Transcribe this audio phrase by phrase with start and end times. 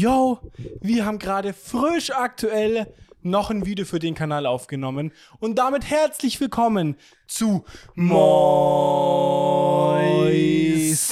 [0.00, 0.38] Yo,
[0.80, 2.86] wir haben gerade frisch aktuell
[3.22, 6.94] noch ein Video für den Kanal aufgenommen und damit herzlich willkommen
[7.26, 7.64] zu
[7.96, 8.14] Mois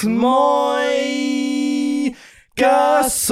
[0.04, 0.84] Moi
[2.54, 3.26] Gasson,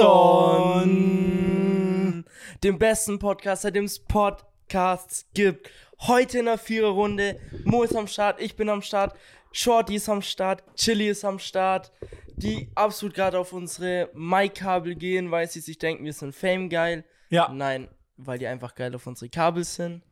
[2.61, 5.69] dem besten Podcast, seitdem es Podcasts gibt.
[6.01, 7.39] Heute in der Viererrunde.
[7.63, 9.15] Mo ist am Start, ich bin am Start,
[9.57, 11.93] Shorty ist am Start, Chili ist am Start,
[12.35, 17.05] die absolut gerade auf unsere Mic-Kabel gehen, weil sie sich denken, wir sind Fame geil.
[17.29, 17.47] Ja.
[17.47, 17.87] Nein,
[18.17, 20.03] weil die einfach geil auf unsere Kabel sind.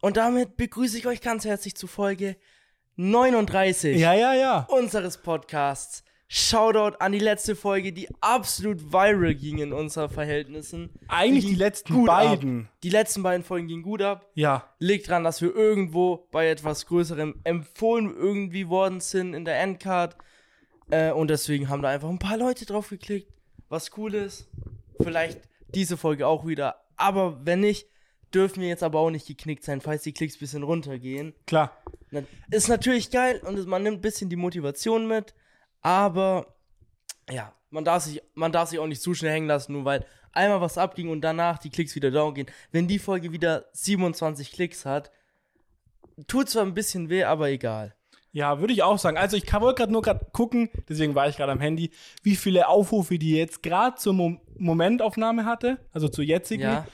[0.00, 2.36] Und damit begrüße ich euch ganz herzlich zu Folge
[2.96, 4.66] 39 Ja, ja, ja.
[4.70, 6.02] unseres Podcasts.
[6.30, 10.90] Shoutout an die letzte Folge, die absolut viral ging in unseren Verhältnissen.
[11.08, 12.66] Eigentlich die ging letzten beiden.
[12.66, 12.72] Ab.
[12.82, 14.30] Die letzten beiden Folgen gingen gut ab.
[14.34, 14.68] Ja.
[14.78, 20.16] Liegt daran, dass wir irgendwo bei etwas Größerem empfohlen irgendwie worden sind in der Endcard.
[20.90, 23.32] Äh, und deswegen haben da einfach ein paar Leute drauf geklickt.
[23.70, 24.48] Was cool ist.
[25.00, 25.40] Vielleicht
[25.74, 26.84] diese Folge auch wieder.
[26.96, 27.88] Aber wenn nicht,
[28.34, 31.34] dürfen wir jetzt aber auch nicht geknickt sein, falls die Klicks ein bisschen runtergehen.
[31.46, 31.76] Klar.
[32.50, 35.34] Ist natürlich geil und man nimmt ein bisschen die Motivation mit,
[35.82, 36.54] aber
[37.30, 40.04] ja, man darf sich, man darf sich auch nicht zu schnell hängen lassen, nur weil
[40.32, 42.46] einmal was abging und danach die Klicks wieder down gehen.
[42.72, 45.10] Wenn die Folge wieder 27 Klicks hat,
[46.26, 47.94] tut zwar ein bisschen weh, aber egal.
[48.32, 49.16] Ja, würde ich auch sagen.
[49.16, 51.90] Also ich kann- wollte gerade nur gerade gucken, deswegen war ich gerade am Handy,
[52.22, 56.62] wie viele Aufrufe die jetzt gerade zur Mo Momentaufnahme hatte, also zur jetzigen.
[56.64, 56.86] Ja.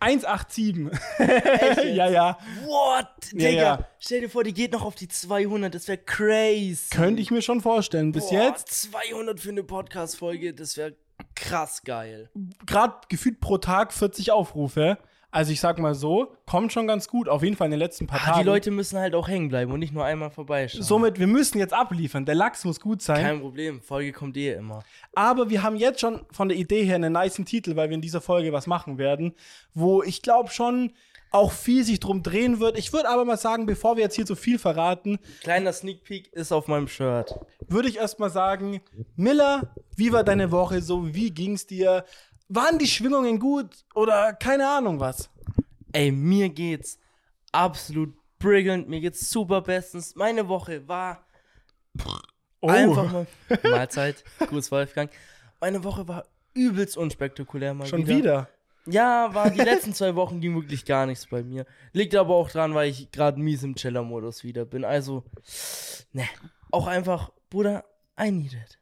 [0.00, 0.90] 187.
[1.18, 1.84] Echt jetzt?
[1.96, 2.38] ja, ja.
[2.64, 3.06] What?
[3.32, 3.88] Ja, Digga, ja.
[3.98, 6.90] stell dir vor, die geht noch auf die 200, das wäre crazy.
[6.90, 8.12] Könnte ich mir schon vorstellen.
[8.12, 10.96] Bis Boah, jetzt 200 für eine Podcast-Folge, das wäre
[11.34, 12.30] krass geil.
[12.66, 14.98] gerade gefühlt pro Tag 40 Aufrufe.
[15.38, 17.28] Also ich sag mal so, kommt schon ganz gut.
[17.28, 18.38] Auf jeden Fall in den letzten paar Ah, Tagen.
[18.40, 20.82] die Leute müssen halt auch hängen bleiben und nicht nur einmal vorbeischauen.
[20.82, 22.24] Somit, wir müssen jetzt abliefern.
[22.26, 23.22] Der Lachs muss gut sein.
[23.22, 24.80] Kein Problem, Folge kommt eh immer.
[25.14, 28.00] Aber wir haben jetzt schon von der Idee her einen niceen Titel, weil wir in
[28.02, 29.32] dieser Folge was machen werden,
[29.74, 30.92] wo ich glaube schon
[31.30, 32.78] auch viel sich drum drehen wird.
[32.78, 36.32] Ich würde aber mal sagen, bevor wir jetzt hier zu viel verraten, Kleiner Sneak Peek
[36.32, 37.38] ist auf meinem Shirt.
[37.68, 38.80] würde ich erstmal sagen,
[39.14, 41.14] Miller, wie war deine Woche so?
[41.14, 42.04] Wie ging's dir?
[42.48, 45.28] Waren die Schwingungen gut oder keine Ahnung was?
[45.92, 46.98] Ey, mir geht's
[47.52, 50.14] absolut prickelnd, mir geht's super bestens.
[50.14, 51.24] Meine Woche war
[52.60, 52.68] Oh.
[52.68, 53.26] einfach mal
[53.62, 55.10] Mahlzeit, Gruß Wolfgang.
[55.60, 58.16] Meine Woche war übelst unspektakulär mal schon wieder.
[58.16, 58.48] wieder.
[58.86, 61.66] Ja, war die letzten zwei Wochen ging wirklich gar nichts bei mir.
[61.92, 64.84] Liegt aber auch dran, weil ich gerade mies im Chiller-Modus wieder bin.
[64.84, 65.24] Also,
[66.12, 66.26] ne,
[66.70, 67.84] auch einfach, Bruder,
[68.20, 68.77] I need it.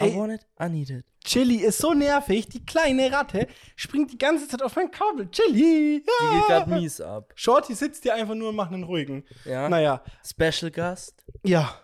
[0.00, 0.16] I Ey.
[0.16, 1.04] want it, I need it.
[1.24, 3.46] Chili ist so nervig, die kleine Ratte
[3.76, 5.30] springt die ganze Zeit auf mein Kabel.
[5.30, 6.02] Chili!
[6.02, 6.38] Die Ja.
[6.38, 7.32] geht gerade mies ab.
[7.34, 9.24] Shorty sitzt hier einfach nur und macht einen ruhigen.
[9.44, 9.68] Ja.
[9.68, 11.24] Naja, Special Gast.
[11.42, 11.80] ja.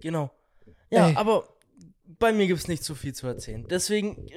[0.00, 0.30] Genau.
[0.90, 1.16] Ja, Ey.
[1.16, 1.48] aber
[2.18, 3.66] bei mir gibt es nicht so viel zu erzählen.
[3.68, 4.28] Deswegen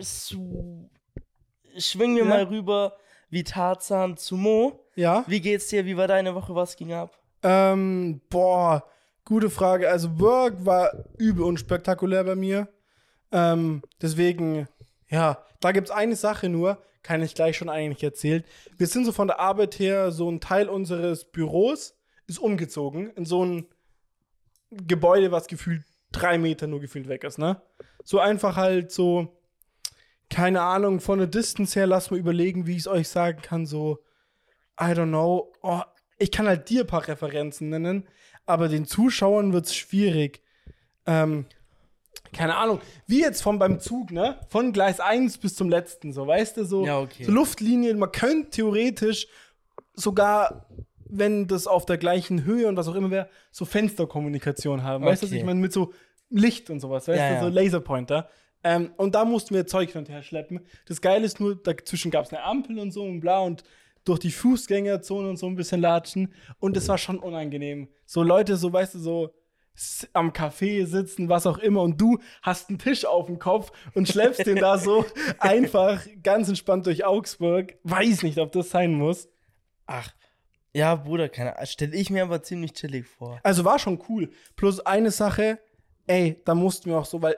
[1.77, 2.29] schwingen wir Ja.
[2.29, 2.95] mal rüber
[3.29, 4.85] wie Tarzan zu Mo.
[4.95, 5.23] Ja.
[5.27, 5.85] Wie geht's dir?
[5.85, 6.55] Wie war deine Woche?
[6.55, 7.17] Was ging ab?
[7.43, 8.83] Ähm, boah,
[9.25, 9.89] gute Frage.
[9.89, 12.67] Also Work war übel unspektakulär bei mir.
[13.31, 14.67] Ähm, deswegen,
[15.07, 18.43] ja, da gibt's eine Sache nur, kann ich gleich schon eigentlich erzählen.
[18.77, 21.95] Wir sind so von der Arbeit her, so ein Teil unseres Büros
[22.27, 23.65] ist umgezogen in so ein
[24.71, 27.61] Gebäude, was gefühlt drei Meter nur gefühlt weg ist, ne?
[28.03, 29.39] So einfach halt so,
[30.29, 33.65] keine Ahnung, von der Distance her, lass mal überlegen, wie ich es euch sagen kann,
[33.65, 33.99] so,
[34.79, 35.51] I don't know.
[35.61, 35.81] Oh,
[36.17, 38.07] ich kann halt dir ein paar Referenzen nennen,
[38.45, 40.41] aber den Zuschauern wird es schwierig.
[41.05, 41.45] Ähm,
[42.33, 44.39] keine Ahnung, wie jetzt von beim Zug, ne?
[44.49, 47.23] Von Gleis 1 bis zum letzten, so, weißt du, so, Ja, okay.
[47.23, 49.27] so Luftlinien, man könnte theoretisch
[49.93, 50.67] sogar,
[51.05, 55.03] wenn das auf der gleichen Höhe und was auch immer wäre, so Fensterkommunikation haben.
[55.03, 55.37] Weißt du, Okay.
[55.37, 55.91] ich meine, mit so
[56.29, 57.41] Licht und sowas, weißt Ja, du, ja.
[57.41, 58.29] so Laserpointer.
[58.63, 60.59] Ähm, und da mussten wir Zeug hin und her schleppen.
[60.87, 63.63] Das Geile ist nur, dazwischen gab es eine Ampel und so und bla und
[64.05, 66.33] durch die Fußgängerzone und so ein bisschen latschen.
[66.59, 67.87] Und es war schon unangenehm.
[68.05, 69.33] So Leute, so weißt du, so
[70.13, 74.07] am Café sitzen, was auch immer, und du hast einen Tisch auf dem Kopf und
[74.07, 75.05] schleppst den da so
[75.39, 77.75] einfach ganz entspannt durch Augsburg.
[77.83, 79.29] Weiß nicht, ob das sein muss.
[79.85, 80.11] Ach,
[80.73, 81.65] ja, Bruder, keine Ahnung.
[81.65, 83.39] Stelle ich mir aber ziemlich chillig vor.
[83.43, 84.29] Also war schon cool.
[84.55, 85.59] Plus eine Sache,
[86.07, 87.37] ey, da mussten wir auch so, weil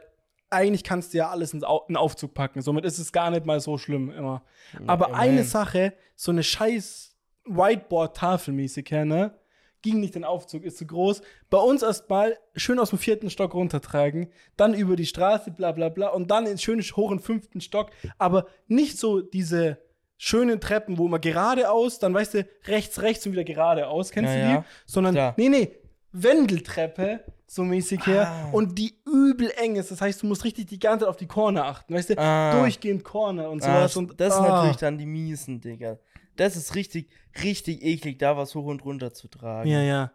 [0.49, 2.61] eigentlich kannst du ja alles in den Aufzug packen.
[2.61, 4.43] Somit ist es gar nicht mal so schlimm immer.
[4.85, 5.29] Aber immerhin.
[5.29, 9.33] eine Sache, so eine scheiß Whiteboard-Tafel mäßig her, ne?
[9.81, 11.21] Ging nicht in den Aufzug, ist zu groß.
[11.49, 15.89] Bei uns erstmal schön aus dem vierten Stock runtertragen, dann über die Straße, bla bla
[15.89, 17.89] bla, und dann ins schöne hoch im fünften Stock.
[18.19, 19.79] Aber nicht so diese
[20.17, 24.39] schönen Treppen, wo man geradeaus, dann weißt du, rechts, rechts und wieder geradeaus, kennst Ja,
[24.41, 24.53] du die?
[24.53, 24.65] ja.
[24.85, 25.33] Sondern, Klar.
[25.37, 25.71] nee, nee,
[26.13, 28.27] Wendeltreppe, so mäßig her.
[28.27, 28.49] Ah.
[28.51, 29.91] Und die übel eng ist.
[29.91, 31.93] Das heißt, du musst richtig die ganze Zeit auf die Corner achten.
[31.93, 32.57] Weißt du, Ah.
[32.59, 33.97] durchgehend Corner und Ah, sowas.
[33.97, 34.49] und, das sind ah.
[34.57, 35.97] natürlich dann die miesen, Digga.
[36.35, 37.09] Das ist richtig,
[37.43, 39.69] richtig eklig, da was hoch und runter zu tragen.
[39.69, 40.11] Ja, ja.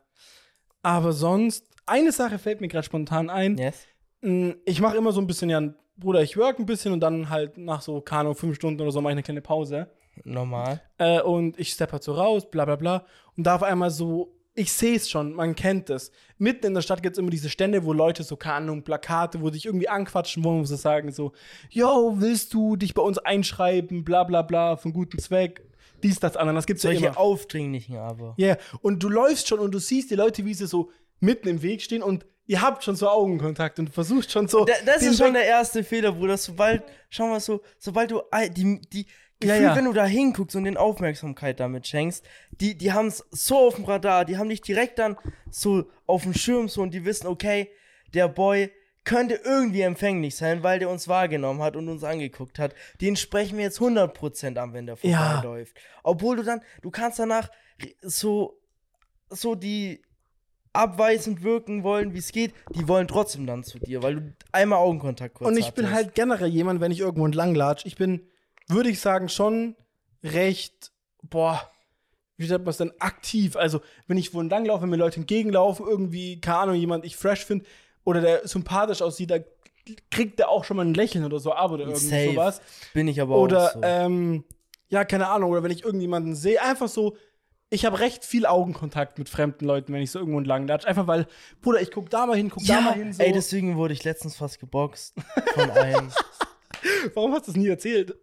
[0.83, 3.57] Aber sonst, eine Sache fällt mir gerade spontan ein.
[3.59, 3.87] Yes?
[4.23, 5.63] Mm, Ich mache immer so ein bisschen, ja,
[5.97, 8.91] Bruder, ich work ein bisschen und dann halt nach so, keine Ahnung, fünf Stunden oder
[8.91, 9.89] so mache ich eine kleine Pause.
[10.25, 10.81] Normal.
[10.99, 13.07] Äh, und ich steppe halt so raus, bla bla bla.
[13.37, 16.11] Und da auf einmal so, ich sehe es schon, man kennt es.
[16.39, 19.41] Mitten in der Stadt gibt es immer diese Stände, wo Leute so, keine Ahnung, Plakate,
[19.43, 21.33] wo sich irgendwie anquatschen wollen, wo sie sagen so,
[21.69, 25.63] yo, willst du dich bei uns einschreiben, bla bla bla, von gutem Zweck,
[26.03, 26.55] dies, das, andere.
[26.57, 27.19] Das gibt's ja Solche immer.
[27.19, 28.35] aufdringlichen aber.
[28.37, 30.91] Ja, und du läufst schon und du siehst die Leute, wie sie so
[31.21, 34.65] mitten im Weg stehen und ihr habt schon so Augenkontakt und du versuchst schon so.
[34.65, 36.37] Da, das ist schon Weg- der erste Fehler, Bruder.
[36.37, 38.21] Sobald, schau mal so, sobald du
[38.57, 39.07] die, die
[39.43, 39.77] Ja, Gefühl, ja.
[39.77, 42.25] wenn du da hinguckst und den Aufmerksamkeit damit schenkst,
[42.61, 45.17] die, die haben es so auf dem Radar, die haben dich direkt dann
[45.51, 47.69] so auf dem Schirm so und die wissen, okay,
[48.15, 48.71] der Boy
[49.07, 52.75] könnte irgendwie empfänglich sein, weil der uns wahrgenommen hat und uns angeguckt hat.
[53.01, 55.33] Den sprechen wir jetzt 100% an, wenn der Ja.
[55.41, 55.79] vorbeiläuft.
[56.03, 57.49] Obwohl du dann, du kannst danach
[58.03, 58.61] so,
[59.31, 60.03] so die
[60.73, 64.79] abweisend wirken wollen, wie es geht, die wollen trotzdem dann zu dir, weil du einmal
[64.81, 65.97] Augenkontakt kurz Und ich bin hattest.
[65.97, 68.29] halt generell jemand, wenn ich irgendwo entlang latsch, ich bin,
[68.69, 69.75] würde ich sagen, schon
[70.23, 70.93] recht,
[71.23, 71.71] boah,
[72.37, 73.57] wie nennt man es denn, aktiv.
[73.57, 77.17] Also, wenn ich wo entlang laufe, wenn mir Leute entgegenlaufen, irgendwie, keine Ahnung, jemand ich
[77.17, 77.65] fresh finde
[78.07, 79.37] oder der sympathisch aussieht, da
[80.11, 82.31] kriegt der auch schon mal ein Lächeln oder so ab oder irgendwie Safe.
[82.31, 82.61] sowas.
[82.95, 83.81] bin ich aber Oder, auch so.
[83.83, 84.45] ähm,
[84.89, 87.17] ja, keine Ahnung, oder wenn ich irgendjemanden sehe, einfach so,
[87.69, 90.87] ich habe recht viel Augenkontakt mit fremden Leuten, wenn ich so irgendwo entlang latsch.
[90.87, 91.27] Einfach weil,
[91.61, 93.13] Bruder, ich guck da mal hin, guck da mal hin.
[93.13, 93.23] So.
[93.23, 95.15] ey, deswegen wurde ich letztens fast geboxt
[95.55, 96.11] von einem.
[97.15, 98.17] Warum hast du das nie erzählt?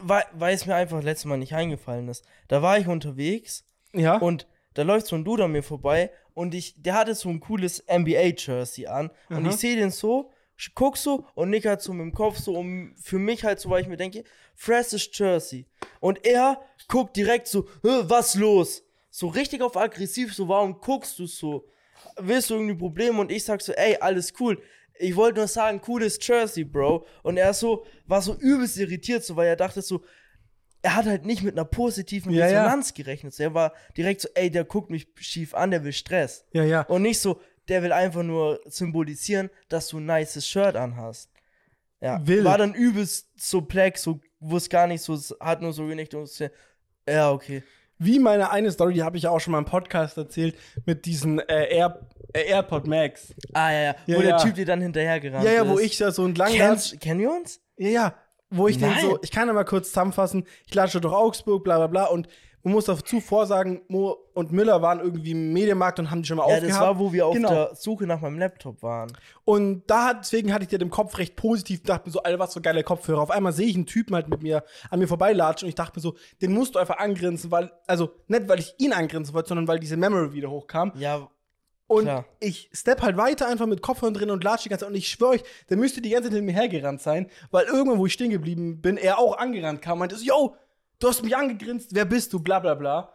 [0.00, 2.24] weil, weil es mir einfach letztes Mal nicht eingefallen ist.
[2.48, 4.16] Da war ich unterwegs Ja.
[4.16, 7.40] und da läuft so ein Dude an mir vorbei und ich, der hatte so ein
[7.40, 9.50] cooles NBA-Jersey an und Aha.
[9.50, 10.30] ich sehe den so,
[10.74, 13.70] guck so und nick halt so mit dem Kopf so um für mich halt so,
[13.70, 14.24] weil ich mir denke,
[14.54, 15.66] freshes Jersey.
[16.00, 18.84] Und er guckt direkt so, "Hä, was los?
[19.10, 21.66] So richtig auf aggressiv, so warum guckst du so?
[22.16, 23.20] Willst du irgendwie Probleme?
[23.20, 24.60] Und ich sag so, ey, alles cool.
[24.98, 27.06] Ich wollte nur sagen, cooles Jersey, Bro.
[27.22, 30.02] Und er so, war so übelst irritiert, so, weil er dachte so,
[30.82, 32.62] er hat halt nicht mit einer positiven Ja, ja.
[32.62, 33.34] Resonanz gerechnet.
[33.34, 36.44] So, er war direkt so, ey, der guckt mich schief an, der will Stress.
[36.52, 36.82] ja, ja.
[36.82, 41.30] Und nicht so, der will einfach nur symbolisieren, dass du ein nices Shirt anhast.
[42.00, 42.44] Ja, Wild.
[42.44, 46.28] war dann übelst so plex, so wusste gar nicht so, hat nur so genickt und
[46.28, 46.48] so,
[47.08, 47.62] ja, okay.
[47.98, 50.56] Wie meine eine Story, die habe ich ja auch schon mal im Podcast erzählt,
[50.86, 52.00] mit diesen äh, Air,
[52.32, 53.32] äh, AirPod Max.
[53.52, 54.36] Ah, ja, ja, Ja, wo der ja.
[54.38, 55.68] Typ dir dann hinterhergerannt Ja, ja, ist.
[55.68, 56.52] wo ich da so entlang.
[56.52, 57.60] Kennst, kennen wir uns?
[57.76, 58.14] Ja, ja.
[58.52, 59.00] Wo ich den Nein.
[59.00, 62.04] so, ich kann ja mal kurz zusammenfassen, ich latsche durch Augsburg, bla bla bla.
[62.06, 62.28] Und
[62.64, 66.36] man muss dazu vorsagen, Mo und Müller waren irgendwie im Medienmarkt und haben die schon
[66.36, 66.70] mal Ja, aufgehabt.
[66.72, 67.48] das war, wo wir auf Genau.
[67.48, 69.12] der Suche nach meinem Laptop waren.
[69.44, 72.38] Und da hat, deswegen hatte ich dir den Kopf recht positiv, dachte mir so, Alter,
[72.38, 73.20] was für geile Kopfhörer.
[73.20, 75.98] Auf einmal sehe ich einen Typen halt mit mir, an mir vorbeilatschen und ich dachte
[75.98, 79.48] mir so, den musst du einfach angrinsen, weil, also nicht, weil ich ihn angrinsen wollte,
[79.48, 80.92] sondern weil diese Memory wieder hochkam.
[80.94, 81.26] Ja,
[81.92, 82.24] Und Klar.
[82.40, 84.90] ich step halt weiter einfach mit Kopfhörern drin und latsche die ganze Zeit.
[84.90, 87.98] Und ich schwöre euch, der müsste die ganze Zeit hinter mir hergerannt sein, weil irgendwann,
[87.98, 90.56] wo ich stehen geblieben bin, er auch angerannt kam und meinte so, yo,
[90.98, 93.12] du hast mich angegrinst, wer bist du, bla bla bla.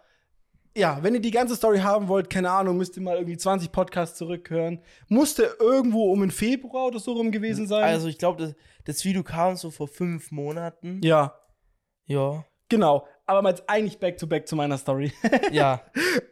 [0.76, 3.72] Ja, wenn ihr die ganze Story haben wollt, keine Ahnung, müsst ihr mal irgendwie 20
[3.72, 4.84] Podcasts zurückhören.
[5.08, 7.84] Musste irgendwo um den Februar oder so rum gewesen sein.
[7.84, 11.02] also ich glaube, das, das Video kam so vor fünf Monaten.
[11.04, 11.34] ja,
[12.06, 12.46] Ja.
[12.70, 13.08] genau.
[13.28, 15.12] Aber mal jetzt eigentlich back to back zu meiner Story.
[15.52, 15.82] Ja.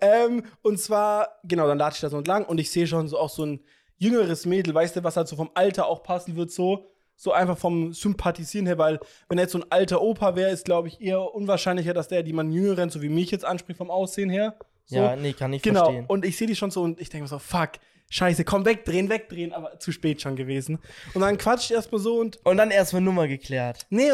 [0.02, 3.20] ähm, und zwar, genau, dann latsche ich da so entlang und ich sehe schon so
[3.20, 3.60] auch so ein
[3.98, 6.88] jüngeres Mädel, weißt du, was halt so vom Alter auch passen wird, so.
[7.18, 9.00] So einfach vom Sympathisieren her, weil
[9.30, 12.26] wenn er jetzt so ein alter Opa wäre, ist, glaube ich, eher unwahrscheinlicher, dass der
[12.26, 14.56] jemanden Jüngeren, so wie mich jetzt anspricht, vom Aussehen her.
[14.86, 14.98] So.
[14.98, 15.86] Ja, nee, kann ich genau.
[15.86, 16.06] verstehen.
[16.08, 17.72] Und ich sehe die schon so und ich denke mir so, fuck,
[18.10, 20.80] scheiße, komm, wegdrehen, wegdrehen, aber zu spät schon gewesen.
[21.14, 23.86] Und dann quatscht erstmal so und Und dann erstmal Nummer geklärt.
[23.90, 24.12] Nee,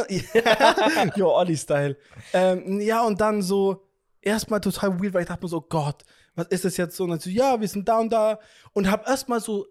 [1.15, 1.97] jo, Olli-Style.
[2.33, 3.83] Ähm, ja, und dann so,
[4.21, 6.03] erstmal total weird, weil ich dachte mir so, Gott,
[6.35, 7.03] was ist das jetzt so?
[7.03, 8.39] Und dann so, ja, wir sind da und da.
[8.73, 9.67] Und hab erstmal so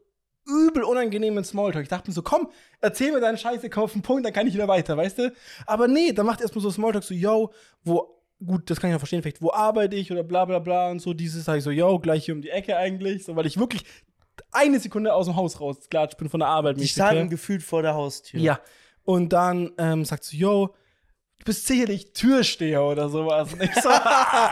[0.46, 1.84] übel unangenehmen Smalltalk.
[1.84, 2.50] Ich dachte mir so, komm,
[2.80, 5.32] erzähl mir deinen Scheiße, komm auf den Punkt, dann kann ich wieder weiter, weißt du?
[5.66, 7.52] Aber nee, dann macht erstmal so Smalltalk so, yo,
[7.84, 10.90] wo, gut, das kann ich ja verstehen, vielleicht, wo arbeite ich oder bla bla bla
[10.90, 11.14] und so.
[11.14, 13.24] Dieses sag ich so, yo, gleich hier um die Ecke eigentlich.
[13.24, 13.84] So, weil ich wirklich
[14.52, 16.78] eine Sekunde aus dem Haus raus, klar, ich bin von der Arbeit.
[16.80, 17.26] Die standen ja.
[17.26, 18.40] gefühlt vor der Haustür.
[18.40, 18.60] Ja.
[19.04, 20.74] Und dann ähm, sagt sie, yo,
[21.38, 23.52] du bist sicherlich Türsteher oder sowas.
[23.52, 23.88] Und ich so,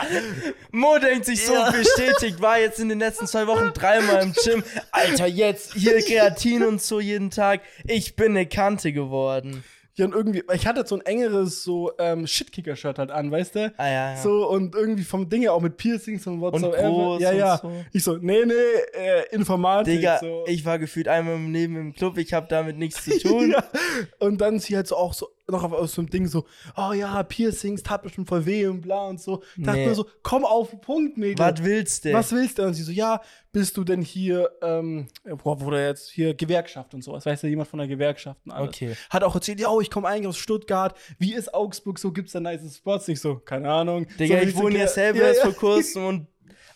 [0.71, 1.71] Mo denkt sich so Ja.
[1.71, 4.63] bestätigt, war jetzt in den letzten zwei Wochen dreimal im Gym.
[4.91, 7.61] Alter, jetzt hier Kreatin und so jeden Tag.
[7.85, 9.63] Ich bin eine Kante geworden.
[9.99, 13.73] Ja, und irgendwie, ich hatte so ein engeres, so ähm, Shitkicker-Shirt halt an, weißt du?
[13.75, 14.15] Ah, ja, ja.
[14.15, 16.87] So, und irgendwie vom Ding her auch mit Piercings und und whatsoever.
[16.87, 17.57] groß ja, und ja.
[17.57, 17.71] so.
[17.91, 18.53] Ich so, nee, nee,
[18.97, 19.97] äh, Informatik.
[19.97, 20.45] Digga, so.
[20.47, 23.51] ich war gefühlt einmal im Leben im Club, ich habe damit nichts zu tun.
[23.51, 23.63] ja.
[24.19, 26.93] Und dann sie halt so auch so noch auf, aus so einem Ding so, oh
[26.93, 29.43] ja, Piercings tat bestimmt voll weh und bla und so.
[29.57, 29.87] Dachte Nee.
[29.87, 31.39] mir so, komm auf den Punkt, Mädel.
[31.39, 32.13] Was willst du?
[32.13, 32.63] Was willst du?
[32.63, 35.07] Und sie so, ja, bist du denn hier, ähm,
[35.43, 38.69] boah, wurde jetzt hier Gewerkschaft und sowas, weißt du, jemand von der Gewerkschaft und alles.
[38.69, 38.95] Okay.
[39.09, 42.33] Hat auch erzählt, ja, oh, ich komme eigentlich aus Stuttgart, wie ist Augsburg, so gibt's
[42.33, 43.07] da nice Spots?
[43.07, 44.07] Ich so, keine Ahnung.
[44.19, 45.51] Digga, so, ich wohne so, ja selber ja, erst ja.
[45.51, 46.27] vor kurzem und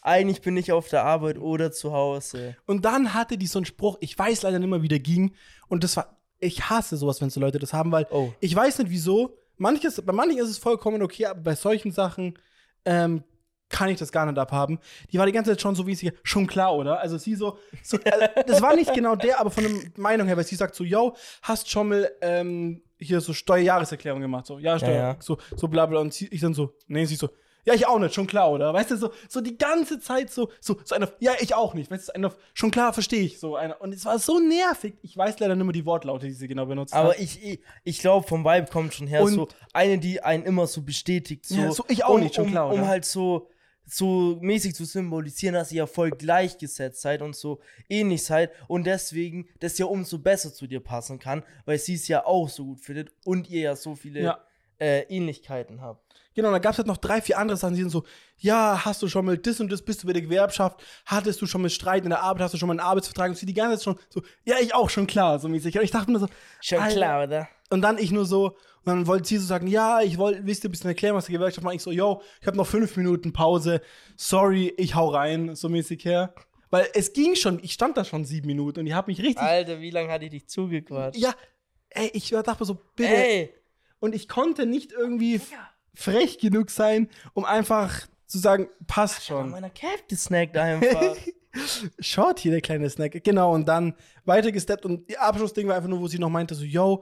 [0.04, 2.58] eigentlich bin ich auf der Arbeit oder zu Hause.
[2.66, 5.34] Und dann hatte die so einen Spruch, ich weiß leider nicht mehr, wie der ging.
[5.70, 8.32] Und das war, ich hasse sowas, wenn so Leute das haben, weil Oh.
[8.40, 9.38] ich weiß nicht wieso.
[9.58, 12.38] Manches, bei manchen ist es vollkommen okay, aber bei solchen Sachen
[12.86, 13.24] ähm,
[13.70, 14.80] kann ich das gar nicht abhaben.
[15.12, 17.00] Die war die ganze Zeit schon so wie sie, schon klar, oder?
[17.00, 20.38] Also sie so, so äh, das war nicht genau der, aber von der Meinung her,
[20.38, 24.78] weil sie sagt so, yo, hast schon mal ähm, hier so Steuerjahreserklärung gemacht, so, ja,
[24.78, 25.18] Steuer, ja.
[25.20, 26.00] so, so bla bla.
[26.02, 27.30] Und sie, ich dann so, nee, sie so,
[27.66, 28.74] ja, ich auch nicht, schon klar, oder?
[28.74, 31.90] Weißt du, so, so die ganze Zeit so, so, so einer, ja, ich auch nicht,
[31.92, 33.80] weißt du, einer, schon klar, verstehe ich, so einer.
[33.82, 34.96] Und es war so nervig.
[35.02, 37.20] Ich weiß leider nicht mehr die Wortlaute, die sie genau benutzt Aber hat.
[37.20, 40.68] ich, ich, ich glaube, vom Vibe kommt schon her Und- so eine, die einen immer
[40.68, 41.46] so bestätigt.
[41.46, 42.88] So, Ja, so ich auch um, nicht, schon um, klar, Um oder?
[42.88, 43.50] halt so,
[43.86, 48.86] so mäßig zu symbolisieren, dass ihr ja voll gleichgesetzt seid und so ähnlich seid und
[48.86, 52.66] deswegen das ja umso besser zu dir passen kann, weil sie es ja auch so
[52.66, 54.40] gut findet und ihr ja so viele Ja.
[54.80, 56.04] Äh, Ähnlichkeiten habt.
[56.36, 58.04] Genau, dann gab es halt noch drei, vier andere Sachen, die sind so,
[58.38, 61.46] ja, hast du schon mal das und das, bist du bei der Gewerkschaft, hattest du
[61.46, 63.54] schon mal Streit in der Arbeit, hast du schon mal einen Arbeitsvertrag und sie die
[63.54, 65.78] ganze Zeit schon so, ja, ich auch, schon klar, so mäßig.
[65.78, 66.28] Und ich dachte mir so,
[66.62, 66.96] Schon Alter.
[66.96, 67.48] klar, oder?
[67.70, 70.64] Und dann ich nur so, und dann wollte sie so sagen, ja, ich wollte, wisst
[70.64, 71.76] ihr, ein bisschen erklären, was die Gewerkschaft macht.
[71.76, 73.82] Ich so, yo, ich habe noch fünf Minuten Pause,
[74.18, 76.34] sorry, ich hau rein, so mäßig her.
[76.72, 79.38] Weil es ging schon, ich stand da schon sieben Minuten und ich habe mich richtig,
[79.38, 81.20] Alter, wie lange hatte ich dich zugequatscht?
[81.20, 81.34] ja,
[81.92, 83.16] ey, ich dachte mir so, bitte.
[83.16, 83.54] Ey,
[84.04, 85.40] Und ich konnte nicht irgendwie
[85.94, 89.50] frech genug sein, um einfach zu sagen, passt an schon.
[89.52, 91.16] meiner Cap gesnackt einfach.
[92.00, 93.24] Short hier, der kleine Snack.
[93.24, 93.94] Genau, und dann
[94.26, 97.02] weitergesteppt und ihr Abschlussding war einfach nur, wo sie noch meinte, so, yo,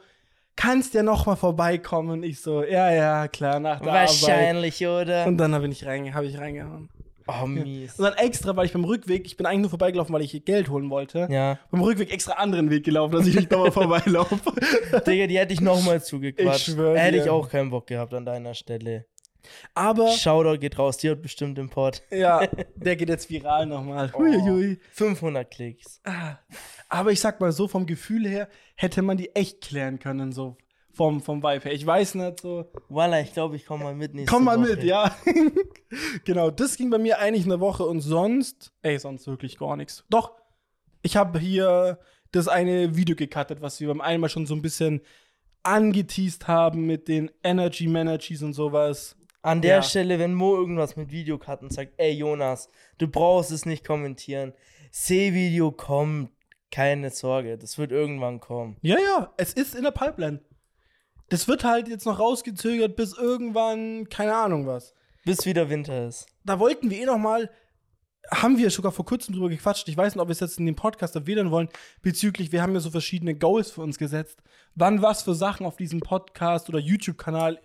[0.56, 2.22] kannst ja noch mal vorbeikommen?
[2.22, 4.10] Ich so, ja, ja, klar, nach der Arbeit.
[4.10, 5.26] Wahrscheinlich, oder?
[5.26, 6.88] Und dann habe ich, rein, hab ich reingehauen.
[7.44, 7.98] Oh, mies.
[7.98, 10.70] Und dann extra, weil ich beim Rückweg, ich bin eigentlich nur vorbeigelaufen, weil ich Geld
[10.70, 11.28] holen wollte.
[11.30, 11.60] Ja.
[11.72, 14.40] Beim Rückweg extra anderen Weg gelaufen, dass ich nicht nochmal vorbeilaufe.
[15.06, 16.68] Digga, die hätte ich nochmal zugequatscht.
[16.68, 19.06] Ich schwör Hätte ich auch keinen Bock gehabt an deiner Stelle.
[19.74, 22.04] Aber, Shoutout geht raus, die hat bestimmt im Pod.
[22.12, 22.46] ja,
[22.76, 24.12] der geht jetzt viral nochmal.
[24.14, 24.20] Oh.
[24.20, 24.80] Huiuiui.
[24.92, 26.02] 500 Klicks.
[26.90, 30.58] Aber ich sag mal so, vom Gefühl her hätte man die echt klären können, so
[30.94, 31.74] vom, vom Vibe her.
[31.74, 32.66] Ich weiß nicht, so.
[32.90, 34.72] Voila, ich glaube, ich komme mal mit nächste Komm mal Woche.
[34.76, 35.16] mit, ja.
[36.26, 40.04] genau, das ging bei mir eigentlich eine Woche und sonst, ey, sonst wirklich gar nichts.
[40.10, 40.34] Doch,
[41.02, 42.00] ich habe hier
[42.32, 45.02] das eine Video gecuttet, was wir beim einen Mal schon so ein bisschen
[45.64, 49.16] angeteased haben mit den Energy Manages und sowas.
[49.44, 49.82] An der Ja.
[49.84, 52.70] Stelle, wenn Mo irgendwas mit Videokarten sagt, ey Jonas,
[53.00, 54.54] du brauchst es nicht kommentieren.
[54.92, 56.30] Sehvideo kommt,
[56.70, 58.78] keine Sorge, das wird irgendwann kommen.
[58.82, 60.42] Ja, ja, es ist in der Pipeline.
[61.32, 64.94] Das wird halt jetzt noch rausgezögert bis irgendwann, keine Ahnung was.
[65.24, 66.26] Bis wieder Winter ist.
[66.44, 67.50] da wollten wir eh noch mal,
[68.30, 69.88] haben wir sogar vor kurzem drüber gequatscht.
[69.88, 71.70] Ich weiß nicht, ob wir es jetzt in dem Podcast erwähnen wollen,
[72.02, 74.44] bezüglich, wir haben ja so verschiedene Goals für uns gesetzt.
[74.76, 77.62] Wann was für Sachen auf diesem Podcast oder YouTube-Kanal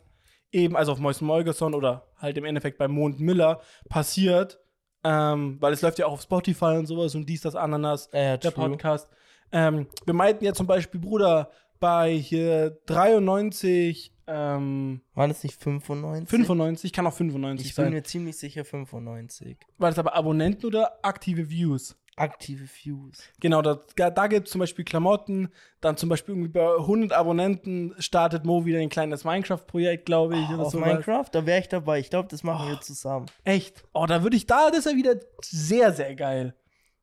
[0.53, 4.61] eben, also auf Mois Molgerson oder halt im Endeffekt bei Mond Miller passiert.
[5.03, 8.21] Ähm, weil es läuft ja auch auf Spotify und sowas und dies, das, Ananas, Ja,
[8.21, 8.51] ja, der.
[8.53, 9.09] Podcast.
[9.53, 16.29] Ähm, wir meinten ja zum Beispiel, Bruder, bei hier 93, ähm, Waren es nicht 95?
[16.29, 17.93] 95, kann auch 95 Ich bin sein.
[17.93, 19.57] mir ziemlich sicher 95.
[19.79, 21.97] War das aber Abonnenten oder aktive Views?
[22.19, 23.19] Aktive Views.
[23.41, 23.79] Genau, da,
[24.11, 25.51] da gibt es zum Beispiel Klamotten,
[25.83, 30.49] dann zum Beispiel irgendwie bei 100 Abonnenten startet Mo wieder ein kleines Minecraft-Projekt, glaube ich.
[30.49, 30.87] oder Auf sowas.
[30.89, 31.99] Minecraft, da wäre ich dabei.
[32.01, 33.27] Ich glaube, das machen wir zusammen.
[33.45, 33.85] Echt?
[33.93, 36.55] Oh, da würde ich, da, das ist ja wieder sehr, sehr geil.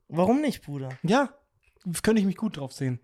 [0.07, 0.89] Warum nicht, Bruder?
[1.03, 1.29] Ja,
[2.01, 2.99] könnte ich mich gut drauf sehen.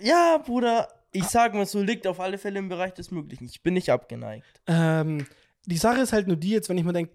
[0.00, 3.44] Ja, Bruder, ich sag mal so, liegt auf alle Fälle im Bereich des Möglichen.
[3.46, 4.60] Ich bin nicht abgeneigt.
[4.66, 5.26] Ähm,
[5.66, 7.12] die Sache ist halt nur die jetzt, wenn ich mir denke,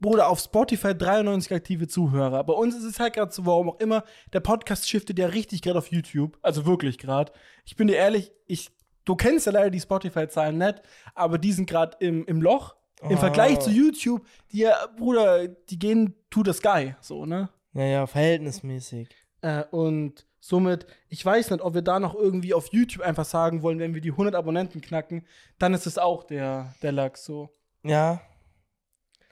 [0.00, 2.42] Bruder, auf Spotify 93 aktive Zuhörer.
[2.42, 5.62] Bei uns ist es halt gerade so, warum auch immer, der Podcast shiftet ja richtig
[5.62, 6.38] gerade auf YouTube.
[6.42, 7.32] Also wirklich gerade.
[7.64, 8.70] Ich bin dir ehrlich, ich,
[9.04, 10.82] du kennst ja leider die Spotify-Zahlen nicht,
[11.14, 12.74] aber die sind gerade im, im Loch.
[13.08, 13.20] Im Ah.
[13.20, 17.48] Vergleich zu YouTube, die ja, Bruder, die gehen to the sky, so, ne?
[17.72, 19.08] Naja, verhältnismäßig.
[19.40, 23.62] Äh, und somit, ich weiß nicht, ob wir da noch irgendwie auf YouTube einfach sagen
[23.62, 25.24] wollen, wenn wir die 100 Abonnenten knacken,
[25.60, 27.50] dann ist es auch der, der Lachs so.
[27.84, 28.20] Ja,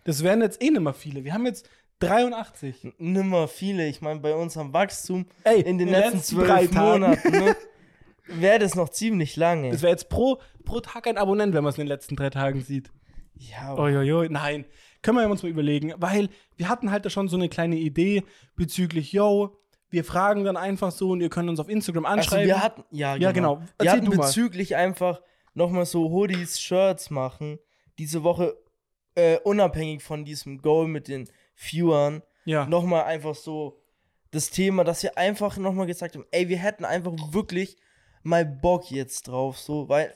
[0.05, 1.25] Das wären jetzt eh nicht mehr viele.
[1.25, 2.85] Wir haben jetzt 83.
[2.85, 3.87] n- nimmer viele.
[3.88, 6.73] Ich meine, bei unserem Wachstum Ey, in den in letzten letzten zwölf.
[6.73, 7.57] Monaten, ne?
[8.26, 9.71] wäre das noch ziemlich lange.
[9.71, 12.31] Das wäre jetzt pro, pro Tag ein Abonnent, wenn man es in den letzten drei
[12.31, 12.90] Tagen sieht.
[13.35, 14.64] ja, Uiuiui, nein.
[15.02, 18.23] Können wir uns mal überlegen, weil wir hatten halt da schon so eine kleine Idee
[18.55, 19.57] bezüglich, yo,
[19.90, 22.47] wir fragen dann einfach so und ihr könnt uns auf Instagram also anschreiben.
[22.47, 23.23] wir hatten, ja, genau.
[23.25, 23.59] Ja, genau.
[23.61, 24.26] Wir Erzähl hatten du mal.
[24.26, 25.20] bezüglich einfach
[25.54, 27.59] nochmal so Hoodies, Shirts machen.
[27.99, 28.56] Diese Woche
[29.16, 32.23] äh, unabhängig von diesem Goal mit den Viewern.
[32.44, 32.66] ja.
[32.66, 33.80] Nochmal einfach so
[34.30, 37.76] das Thema, dass wir einfach nochmal gesagt haben, ey, wir hätten einfach wirklich
[38.23, 40.14] mal Bock jetzt drauf, so, weil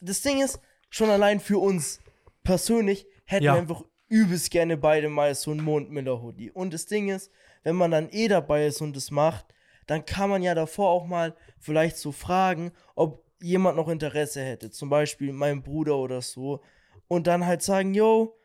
[0.00, 0.58] das Ding ist,
[0.90, 2.00] schon allein für uns
[2.42, 3.54] persönlich hätten Ja.
[3.54, 6.50] wir einfach übelst gerne beide mal so ein Mondmiller-Hoodie.
[6.50, 7.30] Und das Ding ist,
[7.66, 9.44] wenn man dann eh dabei ist und das macht,
[9.88, 14.70] dann kann man ja davor auch mal vielleicht so fragen, ob jemand noch Interesse hätte.
[14.70, 16.60] Zum Beispiel mein Bruder oder so.
[17.08, 18.38] Und dann halt sagen, yo,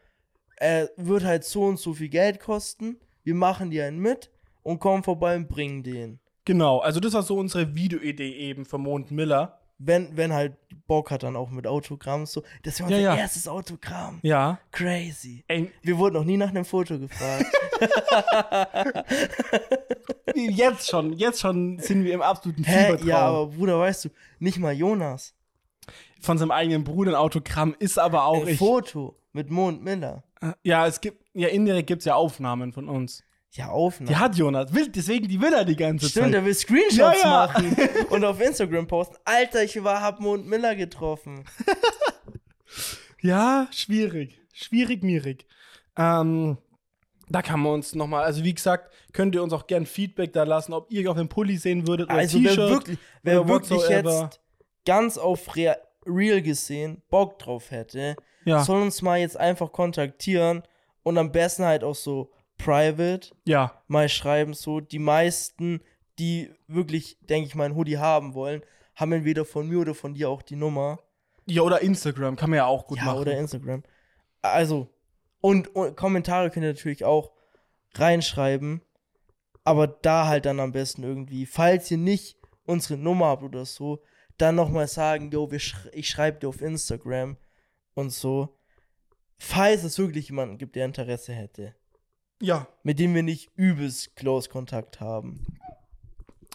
[0.58, 3.00] er wird halt so und so viel Geld kosten.
[3.24, 4.32] Wir machen dir einen mit
[4.64, 6.20] und kommen vorbei und bringen den.
[6.44, 9.61] Genau, also das war so unsere Videoidee eben von Mond Miller.
[9.84, 10.54] Wenn, wenn halt
[10.88, 12.44] Bock hat, dann auch mit Autogramm so.
[12.64, 13.16] Das war Ja, unser ja.
[13.16, 14.20] erstes Autogramm.
[14.22, 14.60] Ja.
[14.72, 15.44] Crazy.
[15.48, 17.46] Ey, Wir wurden noch nie nach einem Foto gefragt.
[20.36, 22.86] jetzt schon, jetzt schon sind wir im absoluten Hä?
[22.86, 23.08] Fiebertraum.
[23.08, 24.10] Ja, aber Bruder, weißt du,
[24.40, 25.34] nicht mal Jonas.
[26.22, 28.60] Von seinem eigenen Bruder ein Autogramm ist aber auch Ein ich.
[28.60, 30.24] Foto mit Mond Miller.
[30.64, 33.24] Ja, es gibt, ja, indirekt gibt es ja Aufnahmen von uns.
[33.54, 34.10] Ja, Aufnahme.
[34.10, 36.36] Die hat Jonas, will, deswegen, die will er die ganze Stimmt, Zeit.
[36.36, 37.30] er will Screenshots Ja, ja.
[37.48, 37.76] machen
[38.10, 39.16] und auf Instagram posten.
[39.26, 41.44] Alter, ich war, hab Mond Miller getroffen.
[43.22, 44.40] Ja, schwierig.
[44.54, 45.46] Schwierig, mierig.
[45.96, 46.58] Ähm,
[47.30, 50.44] da kann man uns nochmal, also wie gesagt, könnt ihr uns auch gern Feedback da
[50.44, 52.70] lassen, ob ihr auf dem Pulli sehen würdet oder Also wer T-Shirt.
[52.70, 54.40] wirklich, wer wirklich jetzt
[54.86, 60.64] ganz auf Rea Real gesehen Bock drauf hätte, Ja, soll uns mal jetzt einfach kontaktieren
[61.04, 62.32] und am besten halt auch so
[62.64, 64.54] private ja, mal schreiben.
[64.54, 65.82] So, die meisten,
[66.20, 68.62] die wirklich, denke ich mal, ein Hoodie haben wollen,
[68.96, 71.00] haben entweder von mir oder von dir auch die Nummer.
[71.46, 73.20] ja, oder Instagram, kann man ja auch gut ja, machen.
[73.20, 73.84] oder Instagram.
[74.42, 74.90] Also,
[75.40, 77.32] und, und Kommentare könnt ihr natürlich auch
[77.96, 78.82] reinschreiben.
[79.64, 84.02] Aber da halt dann am besten irgendwie, falls ihr nicht unsere Nummer habt oder so,
[84.38, 87.38] dann nochmal sagen, yo, wir sch ich schreibe dir auf Instagram
[87.94, 88.58] und so.
[89.38, 91.76] Falls es wirklich jemanden gibt, der Interesse hätte,
[92.42, 95.46] ja, mit dem wir nicht übelst close Kontakt haben.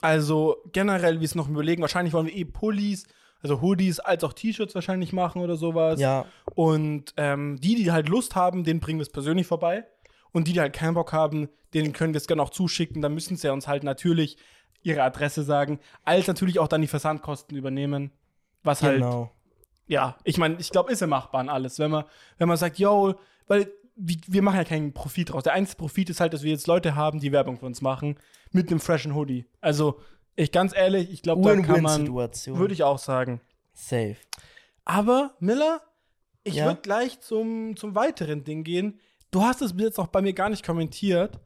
[0.02, 3.06] also generell, wir es noch überlegen, wahrscheinlich wollen wir eh Pullis,
[3.42, 6.00] also Hoodies, als auch T-Shirts wahrscheinlich machen oder sowas.
[6.00, 9.86] Ja, Und ähm, die, die halt Lust haben, denen bringen wir es persönlich vorbei.
[10.32, 13.00] Und die, die halt keinen Bock haben, denen können wir es gerne auch zuschicken.
[13.00, 14.36] Dann müssen sie uns halt natürlich
[14.82, 18.10] ihre Adresse sagen, als natürlich auch dann die Versandkosten übernehmen.
[18.62, 19.30] Was halt, genau.
[19.86, 21.78] ja, ich meine, ich glaube, ist ja machbar an alles.
[21.78, 22.04] Wenn man,
[22.38, 23.14] wenn man sagt, yo,
[23.46, 25.42] weil wir, machen ja keinen Profit draus.
[25.42, 28.18] Der einzige Profit ist halt, dass wir jetzt Leute haben, die Werbung für uns machen,
[28.52, 29.46] mit einem freshen Hoodie.
[29.60, 30.00] Also,
[30.36, 33.40] ich ganz ehrlich, ich glaube, da kann man, würde ich auch sagen.
[33.72, 34.16] Safe.
[34.84, 35.80] Aber, Miller,
[36.44, 36.66] ich Ja?
[36.66, 39.00] würde gleich zum, zum weiteren Ding gehen.
[39.30, 41.40] Du hast es bis jetzt auch bei mir gar nicht kommentiert.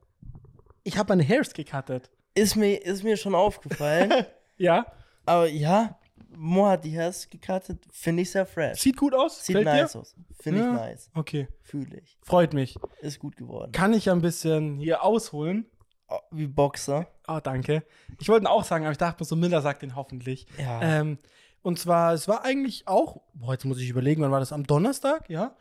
[0.82, 2.10] Ich habe meine Hairs gecuttet.
[2.34, 4.12] Ist mir, ist mir schon aufgefallen.
[4.58, 4.84] Ja?
[5.24, 5.98] Aber ja,
[6.42, 7.84] Mo hat die Hairs gecuttet.
[7.92, 8.80] Finde ich sehr fresh.
[8.80, 9.44] Sieht gut aus?
[9.44, 9.98] Sieht Fällt nice dir?
[10.00, 10.14] aus.
[10.40, 10.66] Finde Ja.
[10.72, 11.10] ich nice.
[11.14, 12.16] Okay, Fühle ich.
[12.22, 12.76] freut mich.
[13.02, 13.72] Ist gut geworden.
[13.72, 15.66] Kann ich ein bisschen hier ausholen?
[16.08, 17.06] Oh, wie Boxer.
[17.28, 17.84] Oh, danke.
[18.18, 20.46] Ich wollte ihn auch sagen, aber ich dachte mir so, Miller sagt den hoffentlich.
[20.58, 20.80] Ja.
[20.82, 21.18] Ähm,
[21.62, 24.52] und zwar, es war eigentlich auch, boah, jetzt muss ich überlegen, wann war das?
[24.52, 25.54] Am Donnerstag, ja?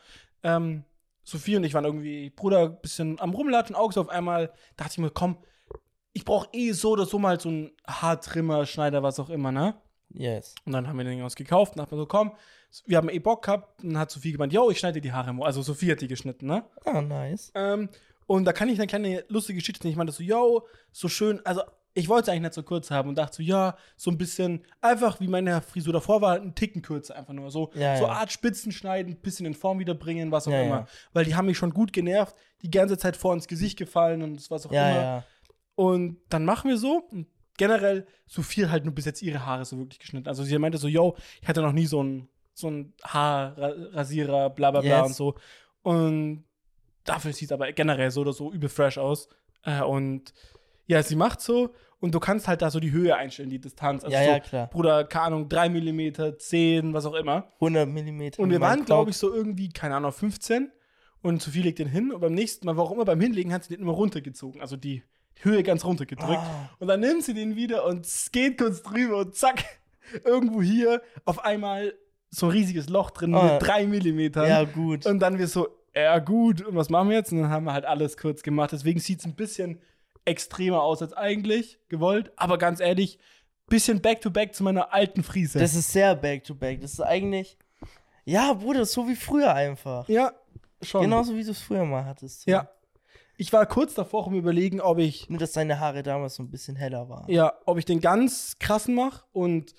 [0.43, 0.85] Ähm,
[1.23, 4.93] Sophie und ich waren irgendwie, Bruder, ein bisschen am Rumlatschen, Augen so auf einmal, dachte
[4.93, 5.37] ich mir, komm,
[6.13, 9.75] ich brauche eh so oder so mal so einen Haartrimmer, Schneider, was auch immer, ne?
[10.11, 10.55] Yes.
[10.65, 12.31] Und dann haben wir den uns gekauft und dachten mir so, komm,
[12.85, 13.83] wir haben eh Bock gehabt.
[13.83, 15.35] Und dann hat Sophie gemeint, yo, ich schneide dir die Haare.
[15.43, 16.63] Also Sophie hat die geschnitten, ne?
[16.85, 17.51] Ah, nice.
[17.55, 17.89] Ähm,
[18.27, 19.93] und da kann ich eine kleine lustige Geschichte nicht.
[19.93, 21.61] Ich meinte so, yo, so schön, also
[21.95, 24.63] ich wollte es eigentlich nicht so kurz haben und dachte so, ja, so ein bisschen,
[24.81, 27.49] einfach wie meine Frisur davor war, ein Ticken kürzer einfach nur.
[27.51, 28.11] So, Ja, so ja.
[28.11, 30.87] Art Spitzen schneiden, ein bisschen in Form wiederbringen, was auch Ja, immer.
[31.13, 34.49] Weil die haben mich schon gut genervt, die ganze Zeit vor ins Gesicht gefallen und
[34.51, 34.79] was auch immer.
[35.01, 35.23] ja.
[35.75, 37.03] Und dann machen wir so.
[37.11, 37.25] Und
[37.59, 40.27] generell, Sophie halt nur bis jetzt ihre Haare so wirklich geschnitten.
[40.27, 44.71] Also sie meinte so, yo, ich hatte noch nie so einen so einen Haarrasierer, bla
[44.71, 45.07] bla bla Yes.
[45.07, 45.35] und so.
[45.83, 46.43] Und
[47.05, 49.29] dafür sieht es aber generell so oder so übel fresh aus.
[49.63, 50.33] Äh, und
[50.87, 54.03] ja, sie macht so und du kannst halt da so die Höhe einstellen, die Distanz.
[54.03, 54.67] Also Ja, so, ja, klar.
[54.67, 57.47] Bruder, keine Ahnung, 3 mm, 10, was auch immer.
[57.55, 58.41] 100 Millimeter.
[58.41, 60.71] Und wir waren, glaube ich, so irgendwie, keine Ahnung, auf 15.
[61.21, 63.73] Und Sophie legt den hin und beim nächsten Mal, warum immer beim Hinlegen, hat sie
[63.75, 64.61] den immer runtergezogen.
[64.61, 65.03] Also die
[65.39, 66.39] Höhe ganz runtergedrückt.
[66.41, 66.69] Ah.
[66.79, 69.63] Und dann nimmt sie den wieder und geht kurz drüber und zack,
[70.25, 71.93] irgendwo hier auf einmal
[72.29, 73.53] so ein riesiges Loch drin Ah.
[73.53, 74.47] mit 3 Millimetern.
[74.47, 75.05] Ja, gut.
[75.05, 77.31] Und dann wir so, ja gut, und was machen wir jetzt?
[77.31, 78.71] Und dann haben wir halt alles kurz gemacht.
[78.71, 79.81] Deswegen sieht es ein bisschen
[80.25, 82.31] extremer aus als eigentlich gewollt.
[82.35, 83.17] Aber ganz ehrlich,
[83.67, 85.57] bisschen back-to-back zu meiner alten Frise.
[85.59, 86.81] Das ist sehr back-to-back.
[86.81, 87.57] Das ist eigentlich.
[88.25, 90.07] Ja, Bruder, so wie früher einfach.
[90.09, 90.33] ja,
[90.83, 91.01] schon.
[91.01, 92.41] Genauso wie du es früher mal hattest.
[92.41, 92.51] so.
[92.51, 92.69] Ja.
[93.41, 96.51] Ich war kurz davor, um überlegen, ob ich, Nur, dass deine Haare damals so ein
[96.51, 97.31] bisschen heller waren.
[97.31, 99.73] ja, ob ich den ganz krassen mache und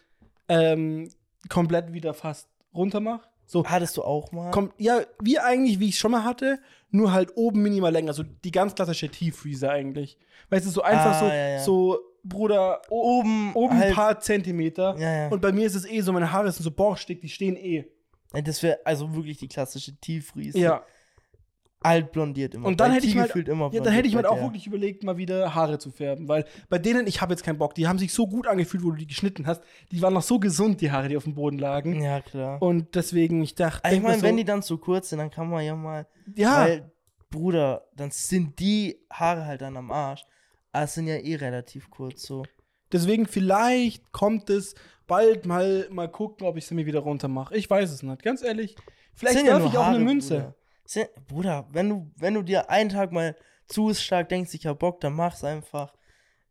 [0.48, 1.10] ähm,
[1.50, 3.28] komplett wieder fast runter mache.
[3.44, 4.50] So, Hattest du auch mal?
[4.50, 6.58] kommt, ja, wie eigentlich, wie ich schon mal hatte,
[6.90, 8.14] nur halt oben minimal länger.
[8.14, 10.16] So die ganz klassische T-Freeze eigentlich.
[10.48, 11.58] Weißt du, so einfach Ah, so, ja, ja.
[11.58, 14.96] so, Bruder, oben, oben ein halt, paar Zentimeter.
[14.98, 15.28] Ja.
[15.28, 17.84] Und bei mir ist es eh so, meine Haare sind so borstig, die stehen eh.
[18.44, 20.54] Das wäre also wirklich die klassische Tieffries.
[20.54, 20.82] Ja.
[21.82, 22.68] Alt blondiert immer.
[22.68, 24.36] Und dann Bei hätte ich mal, gefühlt immer ja, dann hätte ich mir blondiert auch
[24.36, 24.44] der.
[24.44, 27.74] wirklich überlegt, mal wieder Haare zu färben, weil bei denen, ich habe jetzt keinen Bock,
[27.74, 30.38] die haben sich so gut angefühlt, wo du die geschnitten hast, die waren noch so
[30.38, 32.02] gesund, die Haare, die auf dem Boden lagen.
[32.02, 32.60] Ja, klar.
[32.60, 35.20] Und deswegen, ich dachte, ich denk mir meine, so, wenn die dann zu kurz sind,
[35.20, 36.06] dann kann man ja mal.
[36.36, 36.92] ja, Weil,
[37.30, 40.24] Bruder, dann sind die Haare halt dann am Arsch.
[40.72, 42.44] Aber es sind ja eh relativ kurz so.
[42.92, 44.74] deswegen vielleicht kommt es
[45.06, 47.56] bald mal, mal gucken, ob ich sie mir wieder runter mache.
[47.56, 48.76] Ich weiß es nicht, ganz ehrlich.
[49.14, 50.34] Vielleicht Sind ja ich auch eine Haare, Münze.
[50.34, 50.54] Bruder.
[51.26, 53.36] Bruder, wenn du, wenn du dir einen Tag mal
[53.68, 55.94] zu stark denkst, ich hab Bock, dann mach's einfach.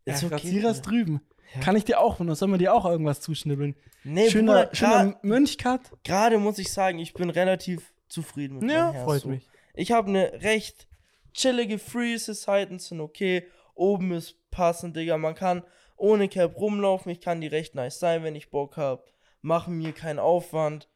[0.06, 0.36] Ja, Ist okay.
[0.36, 0.95] Rasierer ist Bruder.
[0.97, 1.21] drüben.
[1.56, 1.62] Ja.
[1.62, 3.75] Kann ich dir auch, soll man dir auch irgendwas zuschnibbeln?
[4.04, 5.82] Nee, schöner Bruder, schöner Mönchcut?
[6.04, 9.30] gerade muss ich sagen, ich bin relativ zufrieden mit Ja, meinem Hair, freut so.
[9.30, 9.49] mich.
[9.73, 10.88] Ich habe eine recht
[11.34, 13.47] chillige Freeze, Seiten sind okay.
[13.75, 15.17] Oben ist passend, Digga.
[15.17, 15.63] Man kann
[15.95, 17.12] ohne Cap rumlaufen.
[17.12, 19.04] Ich kann die recht nice sein, wenn ich Bock habe.
[19.41, 20.88] Machen mir keinen Aufwand.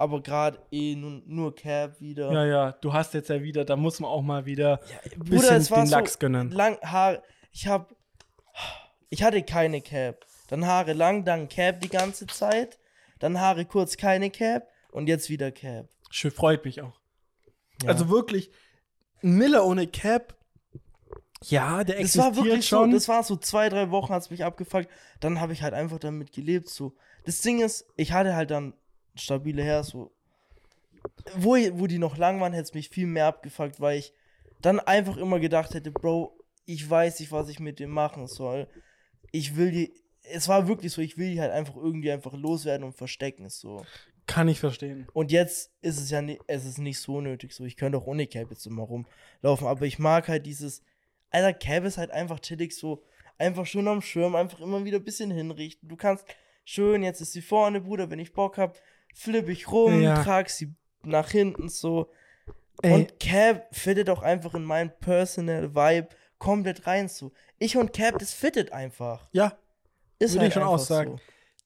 [0.00, 2.32] Aber gerade eh nur, nur Cap wieder.
[2.32, 4.80] Ja, ja, du hast jetzt ja wieder, da muss man auch mal wieder
[5.18, 6.50] Bruder, bisschen es war den so Lachs gönnen.
[6.50, 7.22] lang Haare.
[7.52, 7.94] Ich hab.
[9.10, 10.24] Ich hatte keine Cap.
[10.48, 12.78] Dann Haare lang, dann Cap die ganze Zeit.
[13.18, 14.68] Dann Haare kurz, keine Cap.
[14.90, 15.90] Und jetzt wieder Cap.
[16.08, 16.98] Schön, freut mich auch.
[17.82, 17.90] Ja.
[17.90, 18.50] Also wirklich,
[19.22, 20.34] ein Miller ohne Cap,
[21.44, 22.90] ja, der Das existiert war wirklich schon.
[22.90, 24.88] so, das war so zwei, drei Wochen hat es mich abgefuckt.
[25.20, 26.70] Dann habe ich halt einfach damit gelebt.
[26.70, 26.94] So.
[27.26, 28.72] Das Ding ist, ich hatte halt dann
[29.14, 30.12] stabile Hair, so.
[31.34, 34.12] Wo, wo die noch lang waren, hätte es mich viel mehr abgefuckt, weil ich
[34.60, 38.68] dann einfach immer gedacht hätte, Bro, ich weiß nicht, was ich mit dem machen soll.
[39.32, 39.94] Ich will die.
[40.22, 43.48] Es war wirklich so, ich will die halt einfach irgendwie einfach loswerden und verstecken.
[43.48, 43.84] So.
[44.26, 45.08] Kann ich verstehen.
[45.12, 47.64] Und jetzt ist es ja nicht, es ist nicht so nötig so.
[47.64, 50.82] Ich könnte auch ohne Cap jetzt immer rumlaufen, aber ich mag halt dieses,
[51.30, 53.02] Alter, Cap ist halt einfach chillig so,
[53.38, 55.88] einfach schön am Schirm, einfach immer wieder ein bisschen hinrichten.
[55.88, 56.24] Du kannst
[56.64, 58.78] schön, jetzt ist sie vorne, Bruder, wenn ich Bock hab,
[59.14, 60.22] flipp ich rum, Ja.
[60.22, 60.72] trag sie
[61.04, 62.10] nach hinten so.
[62.82, 67.32] Ey, Und Cap fittet auch einfach in mein Personal Vibe komplett rein so.
[67.58, 69.28] Ich und Cap, das fittet einfach.
[69.32, 69.58] ja,
[70.18, 71.12] Ist Würde halt ich schon auch sagen.
[71.18, 71.22] So.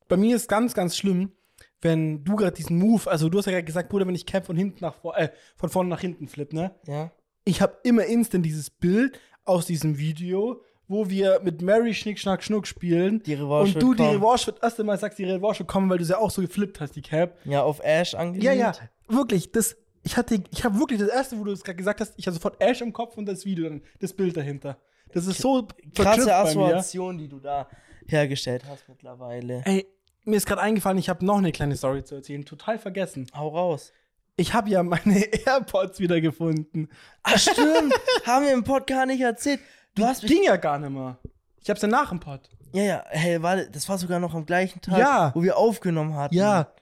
[0.09, 1.33] bei mir ist ganz, ganz schlimm,
[1.81, 4.47] wenn du gerade diesen Move, also du hast ja gerade gesagt, Bruder, wenn ich Cap
[4.47, 6.75] von hinten nach vor, äh, von vorne nach hinten flip, ne?
[6.87, 7.11] Ja.
[7.45, 12.43] Ich habe immer instant dieses Bild aus diesem Video, wo wir mit Mary Schnick, Schnack,
[12.43, 13.23] Schnuck spielen.
[13.23, 14.17] Die Revanche und du die kommen.
[14.17, 16.81] Revanche wird erst einmal sagst, die Revanche kommen, weil du sie ja auch so geflippt
[16.81, 17.39] hast, die Cap.
[17.45, 18.45] Ja, auf Ash angelegt.
[18.45, 18.73] Ja, ja,
[19.09, 22.15] wirklich, das, ich hatte, ich habe wirklich das erste, wo du es gerade gesagt hast,
[22.17, 24.79] ich hatte sofort Ash im Kopf und das Video, dann das Bild dahinter.
[25.13, 26.35] Das ist so krasse.
[26.35, 27.69] Assoziation, die du da
[28.07, 29.63] hergestellt hast mittlerweile.
[29.65, 29.87] Ey,
[30.25, 33.27] mir ist gerade eingefallen, ich habe noch eine kleine Story zu erzählen, total vergessen.
[33.35, 33.93] Hau raus.
[34.37, 36.89] Ich habe ja meine AirPods wieder gefunden.
[37.23, 37.95] Ach stimmt,
[38.27, 39.61] haben wir im Pod gar nicht erzählt.
[39.95, 40.33] Du hast mich.
[40.33, 41.19] Ging ja gar nicht mehr.
[41.61, 42.51] Ich hab's ja nach dem Pod.
[42.73, 45.31] Ja, ja, hey, warte, das war sogar noch am gleichen Tag, Ja.
[45.35, 46.35] wo wir aufgenommen hatten.
[46.35, 46.73] Ja,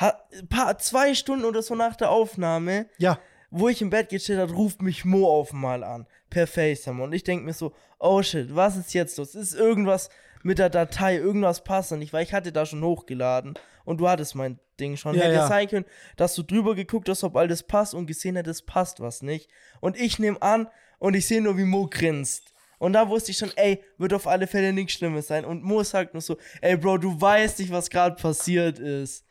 [0.00, 3.18] Ha, paar, zwei Stunden oder so nach der Aufnahme, ja.
[3.50, 6.06] wo ich im Bett gechillt hat, ruft mich Mo auf mal an.
[6.30, 7.02] Per FaceTime.
[7.02, 9.34] Und ich denke mir so, oh shit, was ist jetzt los?
[9.34, 10.08] Ist irgendwas
[10.42, 13.52] mit der Datei, irgendwas passt nicht, weil ich hatte da schon hochgeladen
[13.84, 15.14] und du hattest mein Ding schon.
[15.14, 15.46] Ja, Hätte ja.
[15.46, 15.84] sein können,
[16.16, 19.50] dass du drüber geguckt hast, ob alles passt und gesehen hättest, passt was nicht.
[19.80, 22.51] Und ich nehme an und ich sehe nur, wie Mo grinst.
[22.82, 25.44] Und da wusste ich schon, ey, wird auf alle Fälle nichts Schlimmes sein.
[25.44, 29.24] Und Mo sagt nur so, ey, Bro, du weißt nicht, was gerade passiert ist.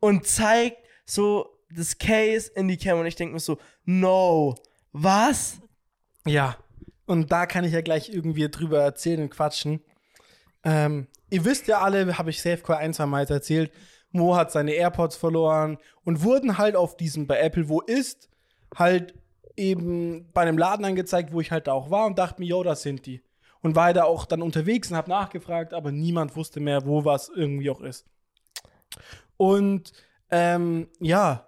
[0.00, 4.54] Und zeigt so das Case in die Cam und ich denke mir so, no,
[4.92, 5.58] was?
[6.24, 6.56] Ja.
[7.04, 9.82] Und da kann ich ja gleich irgendwie drüber erzählen und quatschen.
[10.64, 13.72] Ähm, ihr wisst ja alle, habe ich Safecore ein, zwei Mal erzählt,
[14.10, 18.30] Mo hat seine AirPods verloren und wurden halt auf diesem, bei Apple, wo ist,
[18.74, 19.12] halt
[19.56, 22.62] eben bei einem Laden angezeigt, wo ich halt da auch war und dachte mir, yo,
[22.62, 23.22] das sind die.
[23.62, 27.30] Und war da auch dann unterwegs und habe nachgefragt, aber niemand wusste mehr, wo was
[27.34, 28.06] irgendwie auch ist.
[29.36, 29.92] Und
[30.30, 31.46] ähm, ja,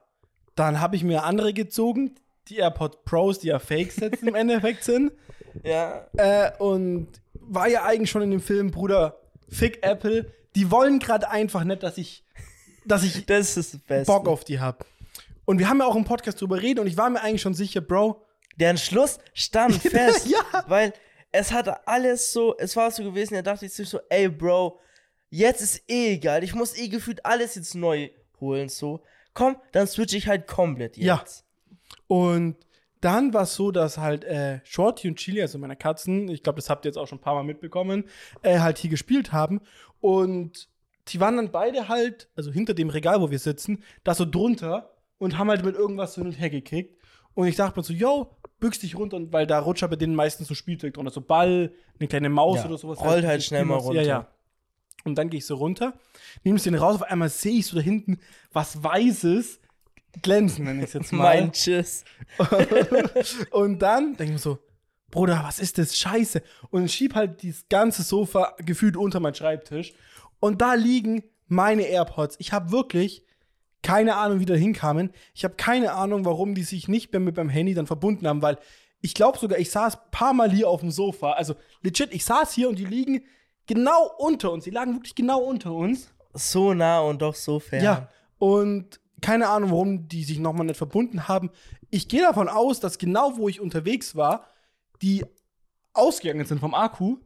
[0.55, 2.16] dann habe ich mir andere gezogen,
[2.49, 5.12] die AirPods Pros, die ja Fakes jetzt im Endeffekt sind.
[5.62, 6.07] Ja.
[6.16, 10.33] Äh, und war ja eigentlich schon in dem Film, Bruder, Fick Apple.
[10.55, 12.25] Die wollen gerade einfach nicht, dass ich,
[12.85, 14.12] dass ich Das ist das Beste.
[14.12, 14.85] Bock auf die hab.
[15.48, 17.54] Und wir haben ja auch im Podcast drüber reden und ich war mir eigentlich schon
[17.54, 18.22] sicher, Bro.
[18.56, 20.28] Der Entschluss stand fest.
[20.28, 20.42] Ja.
[20.66, 20.92] Weil
[21.32, 24.78] es hatte alles so, es war so gewesen, er dachte sich so, ey Bro,
[25.30, 26.44] jetzt ist eh egal.
[26.44, 29.02] Ich muss eh gefühlt alles jetzt neu holen, so.
[29.32, 31.46] Komm, dann switch ich halt komplett jetzt.
[31.46, 31.96] Ja.
[32.08, 32.56] Und
[33.00, 36.56] dann war es so, dass halt äh, Shorty und Chili, also meine Katzen, ich glaube,
[36.56, 38.04] das habt ihr jetzt auch schon ein paar Mal mitbekommen,
[38.42, 39.62] äh, halt hier gespielt haben.
[40.00, 40.68] Und
[41.06, 44.94] die waren dann beide halt, also hinter dem Regal, wo wir sitzen, da so drunter
[45.18, 46.96] und haben halt mit irgendwas so hin und her gekickt.
[47.35, 50.14] Und ich dachte mir so, yo, büchst dich runter, und weil da rutscht bei denen
[50.14, 53.00] meistens so Spielzeug drunter, so Ball, eine kleine Maus Ja, oder sowas.
[53.00, 54.02] rollt halt so schnell mal runter.
[54.02, 54.28] Ja, ja.
[55.04, 55.94] Und dann gehe ich so runter,
[56.42, 58.18] nehme den raus, auf einmal sehe ich so da hinten
[58.52, 59.61] was Weißes
[60.22, 61.40] glänzen, nenne ich es jetzt mal.
[61.40, 62.04] Mein Tschüss.
[63.50, 64.59] und dann denke ich mir so,
[65.11, 65.96] Bruder, was ist das?
[65.96, 66.42] Scheiße.
[66.70, 69.94] Und schieb halt dieses ganze Sofa gefühlt unter meinen Schreibtisch.
[70.40, 72.37] Und da liegen meine AirPods.
[72.40, 73.24] Ich habe wirklich
[73.82, 75.10] keine Ahnung, wie da hinkamen.
[75.34, 78.42] Ich habe keine Ahnung, warum die sich nicht mehr mit meinem Handy dann verbunden haben,
[78.42, 78.58] weil
[79.00, 81.32] ich glaube sogar, ich saß ein paar Mal hier auf dem Sofa.
[81.32, 83.22] Also legit, ich saß hier und die liegen
[83.66, 84.64] genau unter uns.
[84.64, 86.12] Die lagen wirklich genau unter uns.
[86.34, 87.84] So nah und doch so fern.
[87.84, 91.50] Ja, und keine Ahnung, warum die sich nochmal nicht verbunden haben.
[91.90, 94.46] Ich gehe davon aus, dass genau wo ich unterwegs war,
[95.02, 95.24] die
[95.92, 97.18] ausgegangen sind vom Akku.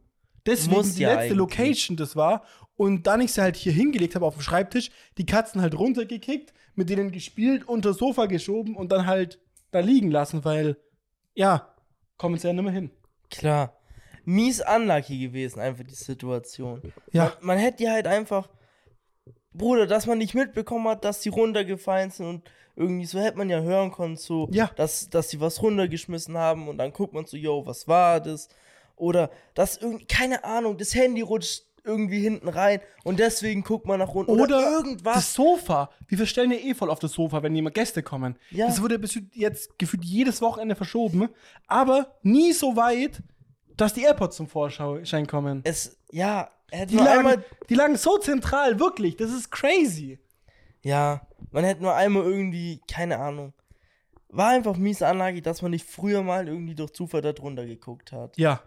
[0.45, 1.37] Deswegen Muss die ja letzte eigentlich.
[1.37, 2.43] Location das war.
[2.75, 6.53] Und dann ich sie halt hier hingelegt habe auf dem Schreibtisch, die Katzen halt runtergekickt,
[6.75, 9.39] mit denen gespielt, unter das Sofa geschoben und dann halt
[9.71, 10.77] da liegen lassen, weil,
[11.35, 11.73] ja,
[12.17, 12.91] kommen sie ja nicht mehr hin.
[13.29, 13.77] Klar.
[14.25, 16.81] Mies unlucky gewesen, einfach die Situation.
[17.11, 17.25] Ja.
[17.25, 18.49] Man, man hätte die halt einfach.
[19.55, 23.49] Bruder, dass man nicht mitbekommen hat, dass die runtergefallen sind und irgendwie so hätte man
[23.51, 24.71] ja hören können, so, Ja.
[24.75, 28.49] dass, dass sie was runtergeschmissen haben und dann guckt man so, yo, was war das?
[28.95, 33.99] Oder dass irgendwie, keine Ahnung, das Handy rutscht irgendwie hinten rein und deswegen guckt man
[33.99, 34.31] nach unten.
[34.31, 35.15] Oder, irgendwas.
[35.15, 35.89] das Sofa.
[36.07, 38.37] Wir stellen ja eh voll auf das Sofa, wenn jemand Gäste kommen.
[38.51, 38.67] Ja.
[38.67, 41.29] Das wurde bis jetzt gefühlt jedes Wochenende verschoben,
[41.67, 43.21] aber nie so weit,
[43.75, 45.61] dass die AirPods zum Vorschein kommen.
[45.63, 49.17] es, ja, Die lagen, einmal die lagen so zentral, wirklich.
[49.17, 50.19] Das ist crazy.
[50.81, 53.53] Ja, man hätte nur einmal irgendwie, keine Ahnung.
[54.29, 58.11] War einfach miese Anlage, dass man nicht früher mal irgendwie durch Zufall da drunter geguckt
[58.11, 58.37] hat.
[58.37, 58.61] Ja,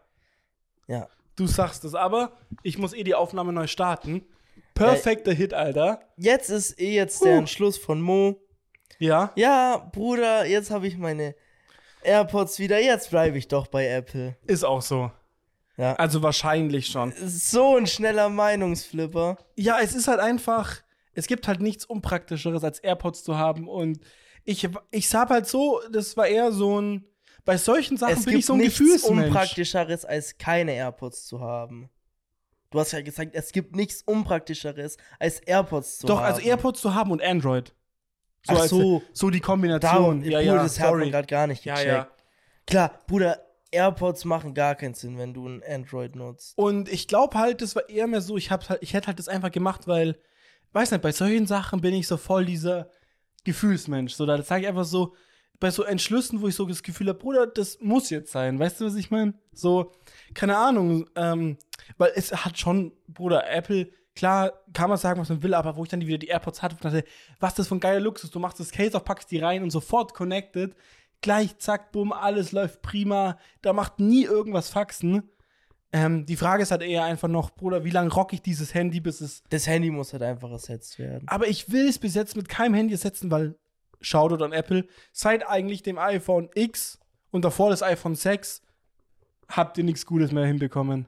[0.86, 1.08] Ja.
[1.36, 4.22] Du sagst es, aber ich muss eh die Aufnahme neu starten.
[4.74, 6.00] Perfekter Hit, Alter.
[6.16, 7.36] Jetzt ist eh jetzt der.
[7.36, 8.40] Entschluss von Mo.
[8.98, 9.32] Ja.
[9.36, 11.34] Ja, Bruder, jetzt habe ich meine
[12.02, 12.80] AirPods wieder.
[12.80, 14.36] Jetzt bleibe ich doch bei Apple.
[14.46, 15.10] Ist auch so.
[15.76, 15.94] Ja.
[15.94, 17.12] Also wahrscheinlich schon.
[17.26, 19.36] So ein schneller Meinungsflipper.
[19.56, 20.82] Ja, es ist halt einfach,
[21.14, 23.68] es gibt halt nichts Unpraktischeres, als AirPods zu haben.
[23.68, 24.00] Und
[24.44, 27.04] ich, ich sag halt so, das war eher so ein,
[27.46, 29.26] bei solchen Sachen es bin gibt ich so ein nichts Gefühlsmensch.
[29.28, 31.88] Unpraktischeres, als keine AirPods zu haben.
[32.70, 36.26] Du hast ja gesagt, es gibt nichts Unpraktischeres, als AirPods zu Doch, haben.
[36.34, 37.72] also AirPods zu haben und Android.
[38.46, 39.02] So, Ach als- so.
[39.12, 40.22] so die Kombination.
[40.22, 41.92] ja, Bruder, das hat man gerade gar nicht Ja, gecheckt.
[41.92, 42.10] ja.
[42.66, 46.58] Klar, Bruder, AirPods machen gar keinen Sinn, wenn du ein Android nutzt.
[46.58, 49.18] Und ich glaube halt, das war eher mehr so, ich, hab halt, ich hätte halt
[49.20, 50.18] das einfach gemacht, weil,
[50.72, 52.90] weiß nicht, bei solchen Sachen bin ich so voll dieser
[53.44, 54.14] Gefühlsmensch.
[54.14, 55.14] So, da sage ich einfach so,
[55.60, 58.58] bei so Entschlüssen, wo ich so das Gefühl habe, Bruder, das muss jetzt sein.
[58.58, 59.34] Weißt du, was ich meine?
[59.52, 59.92] So,
[60.34, 61.56] keine Ahnung, ähm,
[61.98, 65.84] weil es hat schon, Bruder, Apple, klar, kann man sagen, was man will, aber wo
[65.84, 67.04] ich dann wieder die AirPods hatte, dachte,
[67.38, 68.30] was das für ein geiler Luxus?
[68.30, 70.74] Du machst das Case auf, packst die rein und sofort connected.
[71.20, 73.38] Gleich, zack, bumm, alles läuft prima.
[73.62, 75.22] Da macht nie irgendwas Faxen.
[75.92, 79.00] Ähm, die Frage ist halt eher einfach noch, Bruder, wie lange rock ich dieses Handy,
[79.00, 79.42] bis es.
[79.48, 81.26] Das Handy muss halt einfach ersetzt werden.
[81.28, 83.56] Aber ich will es bis jetzt mit keinem Handy ersetzen, weil
[84.00, 84.86] Shoutout an Apple.
[85.12, 86.98] Seit eigentlich dem iPhone X
[87.30, 88.62] und davor das iPhone 6
[89.48, 91.06] habt ihr nichts Gutes mehr hinbekommen.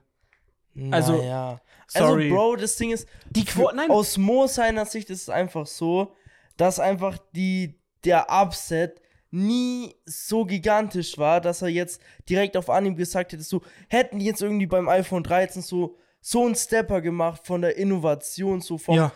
[0.91, 1.59] Also, naja.
[1.87, 2.25] sorry.
[2.25, 3.89] Also, Bro, das Ding ist, Die Quo- nein.
[3.89, 6.15] aus Mo seiner Sicht ist es einfach so,
[6.57, 12.97] dass einfach die, der Upset nie so gigantisch war, dass er jetzt direkt auf Anhieb
[12.97, 17.45] gesagt hätte, so, hätten die jetzt irgendwie beim iPhone 13 so, so einen Stepper gemacht
[17.45, 19.11] von der Innovation, so vom Ja,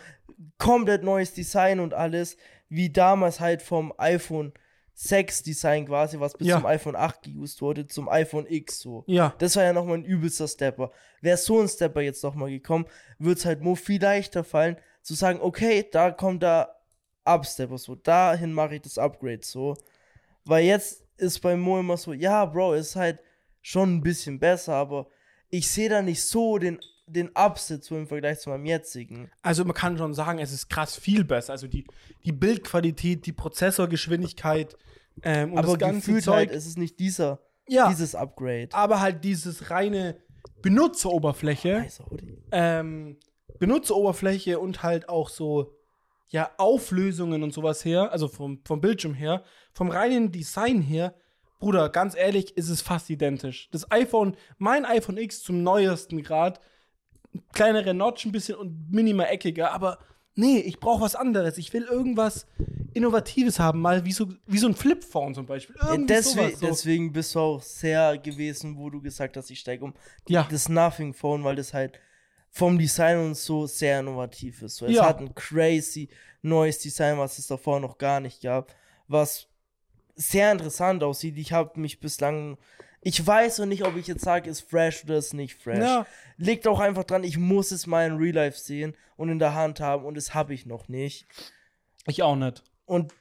[0.58, 2.36] komplett neues Design und alles,
[2.68, 4.52] wie damals halt vom iPhone
[4.96, 6.56] 6 Design quasi, was bis Ja.
[6.56, 9.02] zum iPhone 8 geused wurde, zum iPhone X so.
[9.08, 9.34] ja.
[9.38, 10.92] Das war ja nochmal ein übelster Stepper.
[11.20, 12.86] Wäre so ein Stepper jetzt nochmal gekommen,
[13.18, 16.76] würde es halt Mo viel leichter fallen, zu sagen, okay, da kommt da
[17.24, 19.76] Upstepper so, dahin mache ich das Upgrade so.
[20.44, 23.18] Weil jetzt ist bei Mo immer so, ja, Bro, ist halt
[23.62, 25.08] schon ein bisschen besser, aber
[25.48, 27.30] ich sehe da nicht so den, den
[27.80, 29.30] so im Vergleich zu meinem jetzigen.
[29.42, 31.52] Also man kann schon sagen, es ist krass viel besser.
[31.52, 31.86] Also die,
[32.24, 34.76] die Bildqualität, die Prozessorgeschwindigkeit
[35.22, 36.34] ähm, und aber das ganze gefühlt Zeug.
[36.34, 38.68] halt, ist es nicht dieser, ja, dieses Upgrade.
[38.72, 40.16] aber halt dieses reine
[40.62, 41.80] Benutzeroberfläche.
[41.80, 42.02] Nice,
[42.52, 43.18] ähm,
[43.58, 45.76] Benutzeroberfläche und halt auch so,
[46.28, 51.14] ja, Auflösungen und sowas her, also vom, vom Bildschirm her, vom reinen Design her,
[51.60, 53.70] Bruder, ganz ehrlich, ist es fast identisch.
[53.70, 56.60] Das iPhone, mein iPhone X zum neuesten Grad,
[57.52, 59.98] kleinere Notch ein bisschen und minimal eckiger, aber
[60.34, 61.58] nee, ich brauche was anderes.
[61.58, 62.46] Ich will irgendwas
[62.92, 65.76] Innovatives haben, mal wie so, wie so ein Flip-Phone zum Beispiel.
[65.80, 66.66] Ja, deswegen, sowas, so.
[66.66, 69.94] deswegen bist du auch sehr gewesen, wo du gesagt hast, ich steige um.
[70.28, 70.46] Ja.
[70.50, 71.98] Das Nothing Phone, weil das halt
[72.50, 74.76] vom Design und so sehr innovativ ist.
[74.76, 75.06] So, es Ja.
[75.06, 76.08] hat ein crazy
[76.42, 78.72] neues Design, was es davor noch gar nicht gab,
[79.08, 79.48] was
[80.14, 81.36] sehr interessant aussieht.
[81.36, 82.56] Ich habe mich bislang,
[83.04, 85.78] ich weiß noch nicht, ob ich jetzt sage, ist fresh oder ist nicht fresh.
[85.78, 86.06] Ja.
[86.38, 89.54] Liegt auch einfach dran, ich muss es mal in Real Life sehen und in der
[89.54, 91.26] Hand haben und das habe ich noch nicht.
[92.06, 92.64] Ich auch nicht.
[92.86, 93.12] Und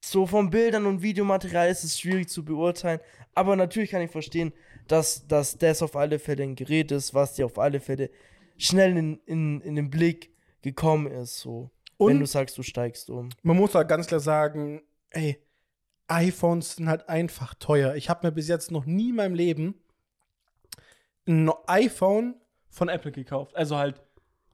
[0.00, 3.00] so von Bildern und Videomaterial ist es schwierig zu beurteilen.
[3.34, 4.52] Aber natürlich kann ich verstehen,
[4.86, 8.10] dass, dass das auf alle Fälle ein Gerät ist, was dir auf alle Fälle
[8.56, 11.38] schnell in, in, in den Blick gekommen ist.
[11.40, 11.70] So.
[11.98, 13.28] wenn du Und sagst, du steigst um.
[13.42, 15.38] man muss halt ganz klar sagen, ey,
[16.08, 17.94] iPhones sind halt einfach teuer.
[17.94, 19.74] Ich habe mir bis jetzt noch nie in meinem Leben
[21.26, 22.34] ein iPhone
[22.70, 23.54] von Apple gekauft.
[23.56, 24.00] Also halt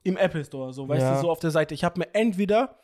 [0.02, 1.14] im Apple Store, so, weißt Ja.
[1.14, 1.74] du, so auf der Seite.
[1.74, 2.80] Ich habe mir entweder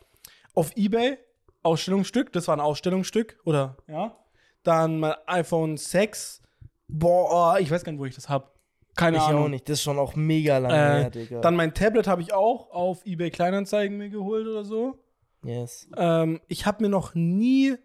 [0.54, 1.18] auf Ebay
[1.62, 4.16] Ausstellungsstück, das war ein Ausstellungsstück, oder, ja,
[4.62, 6.40] dann mein iPhone 6,
[6.88, 8.48] boah, ich weiß gar nicht, wo ich das habe.
[8.96, 9.44] Keine ich Ahnung.
[9.44, 9.68] auch nicht.
[9.68, 11.40] Das ist schon auch mega lange Äh, her, Digga.
[11.40, 14.98] Dann mein Tablet habe ich auch auf eBay Kleinanzeigen mir geholt oder so.
[15.44, 15.88] yes.
[15.96, 17.76] Ähm, ich habe mir noch nie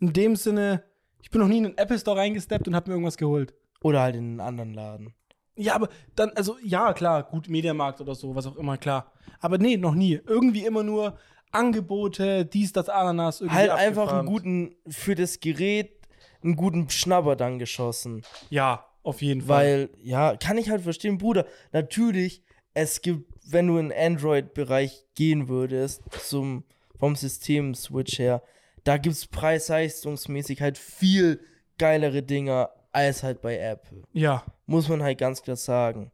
[0.00, 0.84] in dem Sinne,
[1.22, 3.54] ich bin noch nie in den Apple Store reingesteppt und habe mir irgendwas geholt.
[3.82, 5.14] Oder halt in einen anderen Laden.
[5.56, 9.12] Ja, aber dann, also ja, klar, gut, Mediamarkt oder so, was auch immer, klar.
[9.40, 10.20] Aber nee, noch nie.
[10.26, 11.18] Irgendwie immer nur
[11.50, 13.58] Angebote, dies, das, Ananas, irgendwie.
[13.58, 15.98] Halt einfach einen guten, für das Gerät,
[16.42, 18.22] einen guten Schnabber dann geschossen.
[18.50, 19.64] Ja, auf jeden Fall.
[19.64, 21.46] Weil, ja, kann ich halt verstehen, Bruder.
[21.72, 26.64] Natürlich, es gibt, wenn du in den Android-Bereich gehen würdest, zum,
[26.98, 28.42] vom System-Switch her,
[28.88, 31.40] da gibt es preis-leistungsmäßig halt viel
[31.76, 34.02] geilere Dinger als halt bei Apple.
[34.14, 36.10] Ja, Muss man halt ganz klar sagen.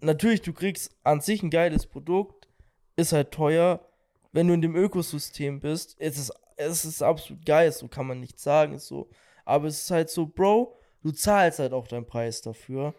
[0.00, 2.48] Natürlich, du kriegst an sich ein geiles Produkt,
[2.96, 3.86] ist halt teuer.
[4.32, 8.18] Wenn du in dem Ökosystem bist, ist es, es ist absolut geil, so kann man
[8.18, 9.08] nicht sagen, ist so.
[9.44, 12.94] Aber es ist halt so, Bro, du zahlst halt auch deinen Preis dafür.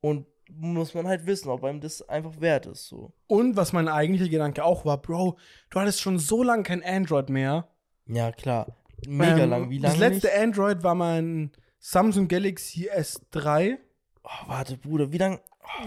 [0.00, 3.12] Und muss man halt wissen, ob einem das einfach wert ist, so.
[3.26, 5.36] und was mein eigentlicher Gedanke auch war, Bro,
[5.68, 7.68] du hattest schon so lange kein Android mehr.
[8.12, 8.66] Ja, klar.
[9.06, 9.70] Mega Ähm, lang.
[9.70, 9.92] Wie lange?
[9.94, 10.36] Das letzte nicht?
[10.38, 13.78] Android war mein Samsung Galaxy S3.
[14.24, 15.40] Oh, warte, Bruder, wie lange?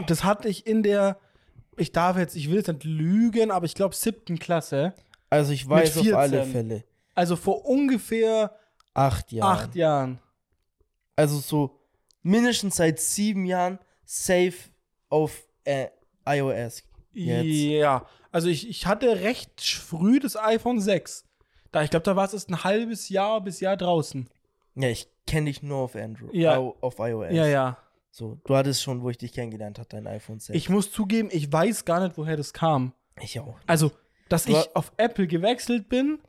[0.07, 1.19] Das hatte ich in der,
[1.77, 4.93] ich darf jetzt, ich will jetzt nicht lügen, aber ich glaube siebten Klasse.
[5.29, 6.15] Also, ich weiß auf 14.
[6.15, 6.83] alle Fälle.
[7.15, 8.55] Also vor ungefähr
[8.95, 9.51] Acht Jahre.
[9.51, 10.19] acht Jahren.
[11.15, 11.79] Also so
[12.23, 14.53] mindestens seit sieben Jahren safe
[15.09, 15.87] auf äh,
[16.25, 16.83] iOS.
[17.11, 17.45] Jetzt.
[17.45, 21.25] Ja, also ich, ich hatte recht früh das iPhone 6.
[21.73, 24.29] Da, ich glaube, da war es erst ein halbes Jahr bis Jahr draußen.
[24.75, 26.33] Ja, ich kenne dich nur auf Android.
[26.33, 26.57] Ja.
[26.57, 27.33] Au- auf iOS.
[27.33, 27.77] Ja, ja.
[28.11, 30.55] So, du hattest schon, wo ich dich kennengelernt habe, dein iPhone 6.
[30.55, 32.93] Ich muss zugeben, ich weiß gar nicht, woher das kam.
[33.21, 33.57] ich auch.
[33.67, 33.91] Also,
[34.29, 36.19] dass Du- ich auf Apple gewechselt bin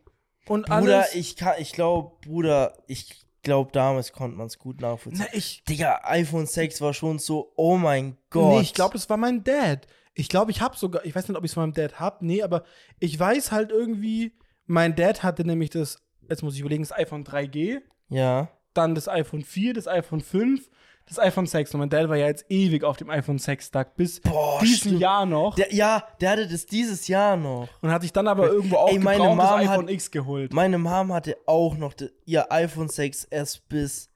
[0.46, 1.14] und Bruder, alles.
[1.14, 5.26] ich kann, ich glaube, Bruder, ich glaube, damals konnte man es gut nachvollziehen.
[5.30, 8.54] Na, ich, Digga, iPhone 6 war schon so, oh mein Gott.
[8.54, 9.86] Nee, ich glaube, das war mein Dad.
[10.14, 12.24] Ich glaube, ich habe sogar, ich weiß nicht, ob ich es von meinem Dad habe,
[12.24, 12.64] nee, aber
[13.00, 14.32] ich weiß halt irgendwie,
[14.66, 15.98] mein Dad hatte nämlich das,
[16.28, 18.48] jetzt muss ich überlegen, das iPhone 3G, Ja.
[18.72, 20.68] dann das iPhone 4, das iPhone 5,
[21.06, 21.74] das iPhone 6.
[21.74, 24.76] Und mein Dad war ja jetzt ewig auf dem iPhone 6 Tag bis Boah, diesen
[24.78, 25.00] stimmt.
[25.00, 25.54] Jahr noch.
[25.54, 27.68] Der, ja, der hatte das dieses Jahr noch.
[27.82, 30.52] und hat sich dann aber irgendwo auch das iPhone hat- X geholt.
[30.54, 34.08] Meine Mom hatte auch noch de, ihr iPhone 6S bis,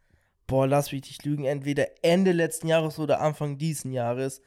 [0.47, 4.41] boah, lass mich nicht lügen, entweder Ende letzten Jahres oder Anfang diesen Jahres.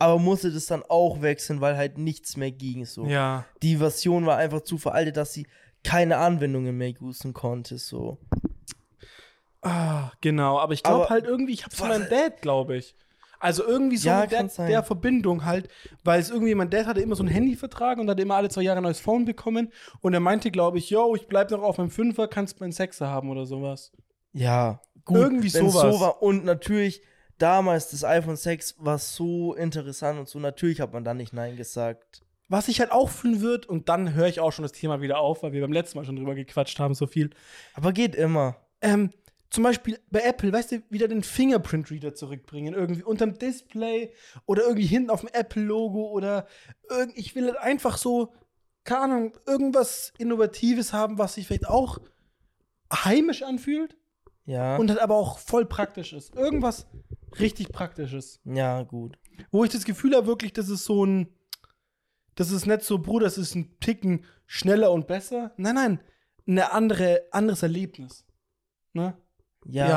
[0.00, 2.86] Aber musste das dann auch wechseln, weil halt nichts mehr ging.
[2.86, 3.04] So.
[3.04, 3.44] Ja.
[3.62, 5.46] Die Version war einfach zu veraltet, dass sie
[5.84, 7.78] keine Anwendungen mehr usen konnte.
[7.78, 8.18] So.
[9.62, 10.58] Ah, genau.
[10.58, 12.96] Aber ich glaube halt irgendwie, ich hab's von meinem Dad, glaube ich.
[13.38, 15.68] Also irgendwie so Ja, mit der, der Verbindung halt,
[16.04, 18.62] weil es irgendwie, mein Dad hatte immer so einen Handyvertrag und hatte immer alle zwei
[18.62, 19.72] Jahre ein neues Phone bekommen.
[20.00, 23.08] Und er meinte, glaube ich, yo, ich bleib noch auf meinem Fünfer, kannst meinen Sechser
[23.08, 23.92] haben oder sowas.
[24.32, 25.16] Ja, gut.
[25.16, 25.94] Irgendwie sowas.
[25.94, 26.22] So war.
[26.22, 27.02] Und natürlich,
[27.42, 30.38] damals das iPhone 6 war so interessant und so.
[30.38, 32.22] Natürlich hat man dann nicht Nein gesagt.
[32.48, 35.18] Was ich halt auch fühlen wird, und dann höre ich auch schon das Thema wieder
[35.20, 37.30] auf, weil wir beim letzten Mal schon drüber gequatscht haben, so viel.
[37.74, 38.56] Aber geht immer.
[38.80, 39.10] Ähm,
[39.50, 44.12] zum Beispiel bei Apple, weißt du, wieder den Fingerprint-Reader zurückbringen, irgendwie unterm Display
[44.46, 46.46] oder irgendwie hinten auf dem Apple-Logo oder
[46.88, 48.32] irgend, ich will halt einfach so,
[48.84, 51.98] keine Ahnung, irgendwas Innovatives haben, was sich vielleicht auch
[52.92, 53.96] heimisch anfühlt
[54.44, 54.76] Ja.
[54.76, 56.34] und halt aber auch voll praktisch ist.
[56.36, 56.86] Irgendwas
[57.38, 58.40] richtig Praktisches.
[58.44, 59.18] ja, gut.
[59.50, 61.28] Wo ich das Gefühl habe, wirklich, das ist so ein,
[62.34, 65.52] das ist nicht so, Bruder, das ist ein Ticken schneller und besser.
[65.56, 66.00] Nein, nein,
[66.46, 68.26] eine andere, anderes Erlebnis.
[68.92, 69.16] Ne?
[69.64, 69.88] Ja,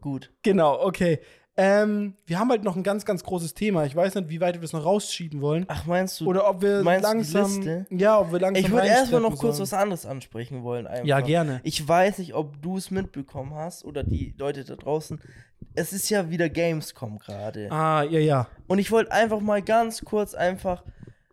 [0.00, 0.32] gut.
[0.42, 1.20] Genau, okay.
[1.54, 3.84] Ähm, wir haben halt noch ein ganz, ganz großes Thema.
[3.84, 5.66] Ich weiß nicht, wie weit wir es noch rausschieben wollen.
[5.68, 6.26] Ach, meinst du?
[6.26, 7.56] Oder ob wir meinst du die langsam.
[7.56, 7.86] Liste?
[7.90, 8.64] Ja, ob wir langsam.
[8.64, 9.70] ich würde erstmal noch kurz sollen.
[9.70, 10.86] was anderes ansprechen wollen.
[10.86, 11.04] Einfach.
[11.04, 11.60] Ja, gerne.
[11.62, 15.20] Ich weiß nicht, ob du es mitbekommen hast oder die Leute da draußen.
[15.74, 17.70] Es ist ja wieder Gamescom gerade.
[17.70, 18.48] Ah, ja, ja.
[18.66, 20.84] Und ich wollte einfach mal ganz kurz einfach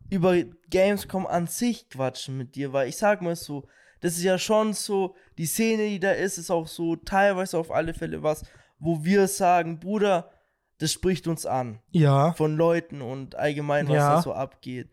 [0.10, 0.36] über
[0.70, 3.64] Gamescom an sich quatschen mit dir, weil ich sag mal so,
[4.02, 7.72] das ist ja schon so, die Szene, die da ist, ist auch so teilweise auf
[7.72, 8.44] alle Fälle was,
[8.80, 10.32] wo wir sagen, Bruder,
[10.80, 12.32] das spricht uns an Ja.
[12.34, 14.16] von Leuten und allgemein, was Ja.
[14.16, 14.90] da so abgeht.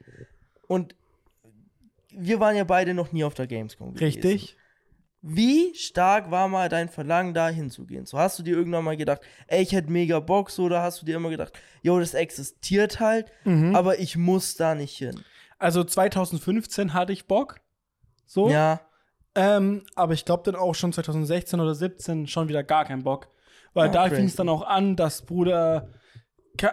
[0.66, 0.94] Und
[2.10, 4.04] wir waren ja beide noch nie auf der Gamescom gewesen.
[4.04, 4.56] Richtig.
[5.22, 8.06] Wie stark war mal dein Verlangen, da hinzugehen?
[8.06, 11.02] So hast du dir irgendwann mal gedacht, ey, ich hätte mega Bock, so, oder hast
[11.02, 13.74] du dir immer gedacht, jo, das existiert halt, Mhm.
[13.74, 15.20] aber ich muss da nicht hin.
[15.58, 17.60] Also 2015 hatte ich Bock.
[18.26, 18.48] So.
[18.50, 18.80] Ja,
[19.38, 23.28] Ähm, aber ich glaube dann auch schon 2016 oder 17 schon wieder gar keinen Bock.
[23.76, 25.90] Weil Ah, da fing es dann auch an, dass Bruder.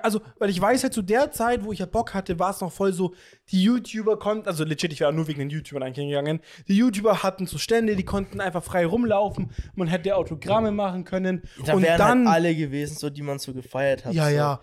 [0.02, 2.62] Also, weil ich weiß halt, zu der Zeit, wo ich ja Bock hatte, war es
[2.62, 3.14] noch voll so,
[3.50, 6.40] die YouTuber konnten, also legit, ich war nur wegen den YouTubern eigentlich hingegangen.
[6.70, 11.42] Die YouTuber hatten so Stände, die konnten einfach frei rumlaufen, man hätte Autogramme machen können.
[11.66, 12.26] da und dann.
[12.26, 14.14] halt alle gewesen, so, die man so gefeiert hat.
[14.14, 14.36] Ja, so.
[14.36, 14.62] ja.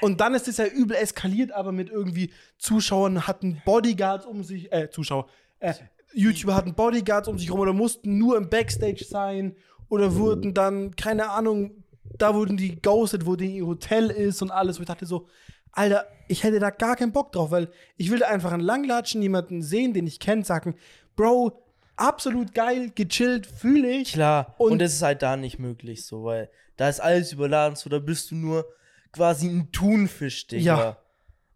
[0.00, 4.72] Und dann ist es ja übel eskaliert, aber mit irgendwie Zuschauern hatten Bodyguards um sich,
[4.72, 5.26] äh, Zuschauer,
[5.60, 5.74] äh,
[6.14, 9.54] YouTuber hatten Bodyguards um sich rum oder mussten nur im Backstage sein
[9.88, 11.84] oder wurden dann, keine Ahnung,
[12.18, 14.76] da wurden die ghosted, wo die ihr Hotel ist und alles.
[14.78, 15.26] Und ich dachte so,
[15.72, 19.22] Alter, ich hätte da gar keinen Bock drauf, weil ich will da einfach einen Langlatschen,
[19.22, 20.74] jemanden sehen, den ich kenne, sagen,
[21.16, 21.62] Bro,
[21.96, 24.12] absolut geil, gechillt, fühle ich.
[24.12, 27.76] Klar, und, Und- das ist halt da nicht möglich, so, weil da ist alles überladen,
[27.76, 28.66] so, da bist du nur
[29.12, 30.62] quasi ein Thunfisch, Digga.
[30.78, 30.98] Ja.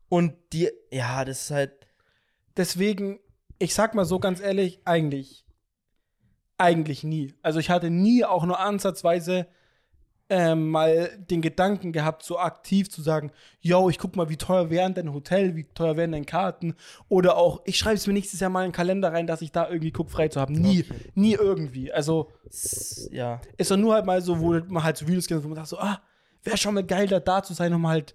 [0.08, 1.72] Und die, ja, das ist halt,
[2.56, 3.20] deswegen,
[3.58, 5.41] ich sag mal so ganz ehrlich, eigentlich,
[6.62, 7.34] eigentlich nie.
[7.42, 9.46] Also ich hatte nie auch nur ansatzweise
[10.30, 14.70] ähm, mal den Gedanken gehabt, so aktiv zu sagen, yo, ich guck mal, wie teuer
[14.70, 16.74] wären denn Hotel, wie teuer wären denn Karten
[17.08, 19.52] oder auch, ich schreibe es mir nächstes Jahr mal in den Kalender rein, dass ich
[19.52, 20.54] da irgendwie guck, frei zu haben.
[20.54, 21.10] Nie, Okay.
[21.14, 21.92] nie irgendwie.
[21.92, 22.32] Also
[23.10, 23.42] ja.
[23.58, 25.68] ist doch nur halt mal so, wo man halt so Videos kennt, wo man sagt
[25.68, 26.00] so, ah,
[26.44, 28.14] wäre schon mal geil, da, da zu sein, um halt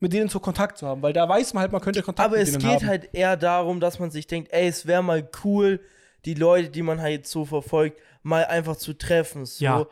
[0.00, 2.38] mit denen so Kontakt zu haben, weil da weiß man halt, man könnte Kontakt Aber
[2.38, 2.88] mit es denen geht haben.
[2.88, 5.80] halt eher darum, dass man sich denkt, ey, es wäre mal cool,
[6.24, 9.46] die Leute, die man halt so verfolgt, mal einfach zu treffen.
[9.46, 9.64] So.
[9.64, 9.86] Ja.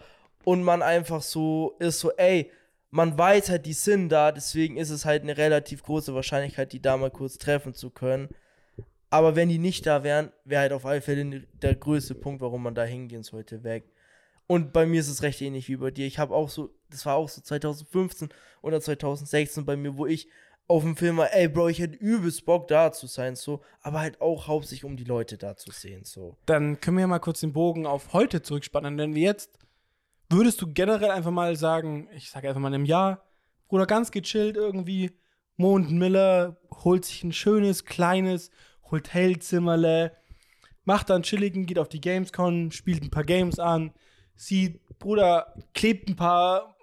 [0.44, 2.50] Und man einfach so ist so, ey,
[2.90, 6.82] man weiß halt, die sind da, deswegen ist es halt eine relativ große Wahrscheinlichkeit, die
[6.82, 8.28] da mal kurz treffen zu können.
[9.08, 12.62] Aber wenn die nicht da wären, wäre halt auf alle Fälle der größte Punkt, warum
[12.62, 13.84] man da hingehen sollte, weg.
[14.46, 16.06] Und bei mir ist es recht ähnlich wie bei dir.
[16.06, 18.28] Ich habe auch so, das war auch so 2015
[18.60, 20.28] oder 2016 bei mir, wo ich
[20.68, 24.00] auf dem Film war, ey Bro, ich hätte übelst Bock da zu sein, so, aber
[24.00, 26.36] halt auch hauptsächlich um die Leute da zu sehen, so.
[26.46, 28.96] dann können wir ja mal kurz den Bogen auf heute zurückspannen.
[28.96, 29.58] Wenn wir jetzt,
[30.30, 33.22] würdest du generell einfach mal sagen, ich sage einfach mal in einem Jahr,
[33.68, 35.12] Bruder, ganz gechillt irgendwie,
[35.56, 38.50] Mond Miller holt sich ein schönes, kleines
[38.90, 40.16] Hotelzimmerle,
[40.84, 43.92] macht dann chilligen, geht auf die Gamescom, spielt ein paar Games an,
[44.34, 46.76] sieht, Bruder, klebt ein paar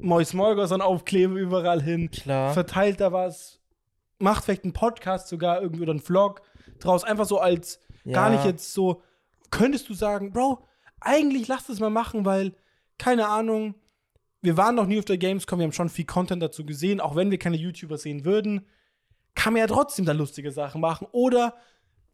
[0.00, 2.52] Mois Morgos an Aufkleber überall hin, Klar.
[2.54, 3.60] verteilt da was,
[4.18, 6.42] macht vielleicht einen Podcast sogar irgendwie oder einen Vlog
[6.78, 7.80] draus, einfach so als
[8.10, 8.36] gar Ja.
[8.36, 9.02] nicht jetzt so,
[9.50, 10.66] könntest du sagen, Bro,
[11.00, 12.54] eigentlich lass es mal machen, weil,
[12.98, 13.74] keine Ahnung,
[14.40, 17.14] wir waren noch nie auf der Gamescom, wir haben schon viel Content dazu gesehen, auch
[17.14, 18.66] wenn wir keine YouTuber sehen würden,
[19.34, 21.06] kann man ja trotzdem da lustige Sachen machen.
[21.12, 21.54] Oder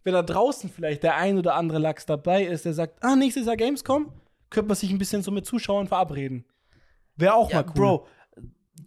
[0.04, 3.46] wenn da draußen vielleicht der ein oder andere Lachs dabei ist, der sagt, ah, nächstes
[3.46, 4.12] Jahr Gamescom,
[4.50, 6.44] könnte man sich ein bisschen so mit Zuschauern verabreden.
[7.18, 7.74] Wäre auch Ja, mal cool.
[7.74, 8.06] Bro.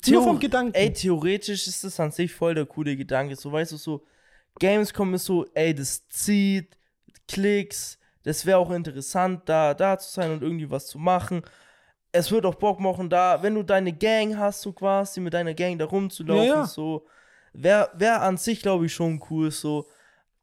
[0.07, 0.73] Nur vom Gedanken.
[0.73, 3.35] Ey, theoretisch ist das an sich voll der coole Gedanke.
[3.35, 4.03] So, weißt du, so,
[4.59, 6.77] Gamescom ist so, ey, das zieht,
[7.27, 11.43] Klicks, das wäre auch interessant, da, da zu sein und irgendwie was zu machen.
[12.11, 15.53] Es wird auch Bock machen, da, wenn du deine Gang hast, so quasi, mit deiner
[15.53, 16.65] Gang da rumzulaufen, Ja, ja.
[16.65, 17.05] so,
[17.53, 19.87] wäre wär an sich, glaube ich, schon cool, so.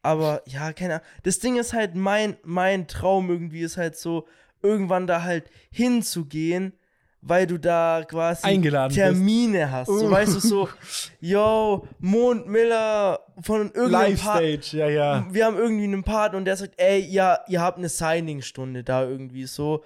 [0.03, 1.07] Aber ja, keine Ahnung.
[1.25, 4.27] Das Ding ist halt, mein, mein Traum irgendwie ist halt so,
[4.63, 6.78] irgendwann da halt hinzugehen,
[7.21, 8.99] weil du da quasi Eingeladen bist.
[8.99, 9.89] Termine hast.
[9.89, 10.11] So, Uh.
[10.11, 10.69] weißt du, so,
[11.21, 14.41] yo, Mond Miller von irgendeinem Part.
[14.43, 15.27] Live-Stage, ja, ja.
[15.31, 19.03] Wir haben irgendwie einen Partner und der sagt, ey, ja, ihr habt eine Signing-Stunde da
[19.05, 19.83] irgendwie so.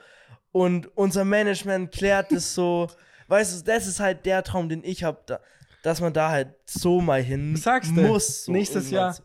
[0.53, 2.89] Und unser Management klärt das so.
[3.29, 5.41] weißt du, das ist halt der Traum, den ich habe, da,
[5.83, 8.45] dass man da halt so mal hin Sagst muss.
[8.45, 9.15] So Nächstes Jahr?
[9.15, 9.23] so.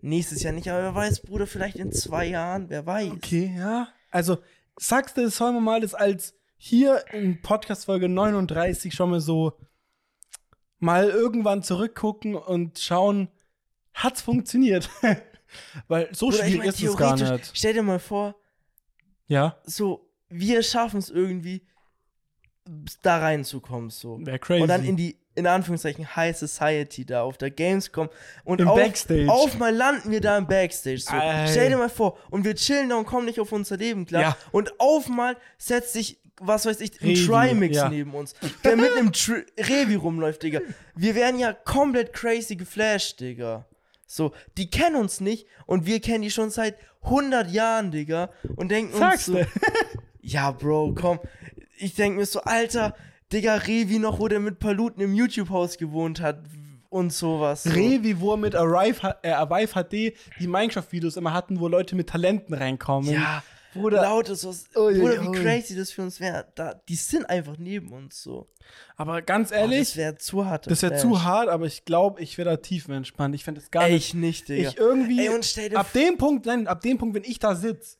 [0.00, 3.10] Nächstes Jahr nicht, aber wer weiß, Bruder, vielleicht in zwei Jahren, wer weiß.
[3.12, 3.88] Okay, ja.
[4.10, 4.38] Also,
[4.78, 6.34] sagst du, sollen wir mal das als
[6.64, 9.58] hier in Podcast-Folge 39 schon mal so
[10.78, 13.26] mal irgendwann zurückgucken und schauen,
[13.94, 14.88] hat's funktioniert?
[15.88, 17.58] Weil so Bruder, schwierig ich mein, ist es gar theoretisch, nicht.
[17.58, 18.36] stell dir mal vor,
[19.26, 19.56] Ja.
[19.64, 21.66] so, wir schaffen es irgendwie,
[23.02, 24.24] da reinzukommen, so.
[24.24, 24.62] Wäre crazy.
[24.62, 28.08] Und dann in die, in Anführungszeichen, High Society da auf der Gamescom.
[28.44, 29.28] Und Im auf, Backstage.
[29.28, 30.98] auf mal landen wir da im Backstage.
[31.00, 31.10] So.
[31.50, 34.22] Stell dir mal vor, und wir chillen da und kommen nicht auf unser Leben klar.
[34.22, 34.36] Ja.
[34.52, 37.88] Und auf mal setzt sich, was weiß ich, ein Trimix ja.
[37.88, 39.12] neben uns, der mit einem
[39.58, 40.60] Revi rumläuft, Digga.
[40.94, 43.66] Wir werden ja komplett crazy geflasht, Digga.
[44.06, 48.30] So, die kennen uns nicht und wir kennen die schon seit 100 Jahren, Digga.
[48.56, 49.60] Und denken Sagst uns so,
[50.20, 51.20] ja, Bro, komm.
[51.78, 52.94] Ich denke mir so, Alter,
[53.32, 56.42] Digga, Revi noch, wo der mit Paluten im YouTube-Haus gewohnt hat
[56.90, 57.62] und sowas.
[57.62, 57.70] So.
[57.70, 62.10] Revi, wo er mit Arrive, äh, Arrive HD die Minecraft-Videos immer hatten, wo Leute mit
[62.10, 63.10] Talenten reinkommen.
[63.10, 63.42] Ja,
[63.74, 64.02] Bruder.
[64.02, 64.66] lautes was.
[64.76, 65.42] Ui, Bruder, wie ui.
[65.42, 66.46] crazy das für uns wäre.
[66.54, 68.48] Da, die sind einfach neben uns so.
[68.96, 70.70] Aber ganz Oh, ehrlich, das wäre zu hart.
[70.70, 73.34] das wäre zu hart, aber ich glaube, ich wäre da tiefenentspannt.
[73.34, 74.08] Ich fände das gar Ey, nicht.
[74.08, 74.68] ich nicht, Digga.
[74.70, 75.26] Ich irgendwie.
[75.26, 77.96] Ey, und stell dir ab dem Punkt, nein, ab dem Punkt, wenn ich da sitze,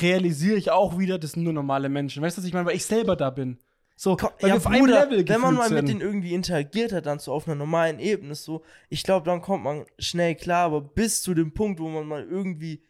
[0.00, 2.22] realisiere ich auch wieder, das sind nur normale Menschen.
[2.22, 2.66] Weißt du, was ich meine?
[2.66, 3.58] Weil ich selber da bin.
[3.96, 5.88] So, Komm, weil ja, wir auf einem Level wenn man mal mit sind.
[5.88, 9.62] denen irgendwie interagiert hat, dann so auf einer normalen Ebene, so, ich glaube, dann kommt
[9.62, 12.82] man schnell klar, aber bis zu dem Punkt, wo man mal irgendwie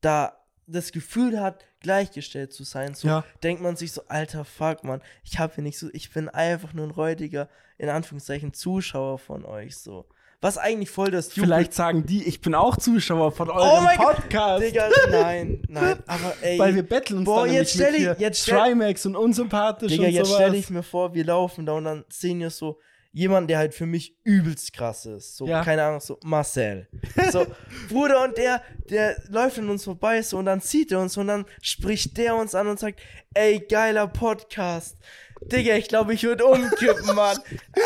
[0.00, 3.24] da das Gefühl hat, gleichgestellt zu sein, so, Ja.
[3.42, 6.72] denkt man sich so, alter Fuck, Mann, ich habe hier nicht so, ich bin einfach
[6.72, 10.06] nur ein räudiger, in Anführungszeichen, Zuschauer von euch, so.
[10.42, 13.84] Was eigentlich voll das Jubel- Vielleicht sagen die, ich bin auch Zuschauer von Oh eurem
[13.84, 14.62] mein Gott, Podcast.
[14.64, 16.58] Digga, nein, nein, aber ey.
[16.58, 19.16] Weil wir betteln uns Boah, dann jetzt nämlich stell mit ich- hier jetzt Trimax und
[19.16, 20.40] unsympathisch Digga, und jetzt sowas.
[20.40, 22.78] stelle ich mir vor, wir laufen da und dann sehen wir so
[23.12, 25.36] jemanden, der halt für mich übelst krass ist.
[25.36, 25.64] So, Ja.
[25.64, 26.88] keine Ahnung, so Marcel.
[27.32, 27.46] So,
[27.88, 31.26] Bruder und der, der läuft an uns vorbei so und dann sieht er uns und
[31.28, 33.00] dann spricht der uns an und sagt,
[33.34, 34.96] ey, geiler Podcast.
[35.42, 37.38] Digga, ich glaube, ich würde umkippen, Mann.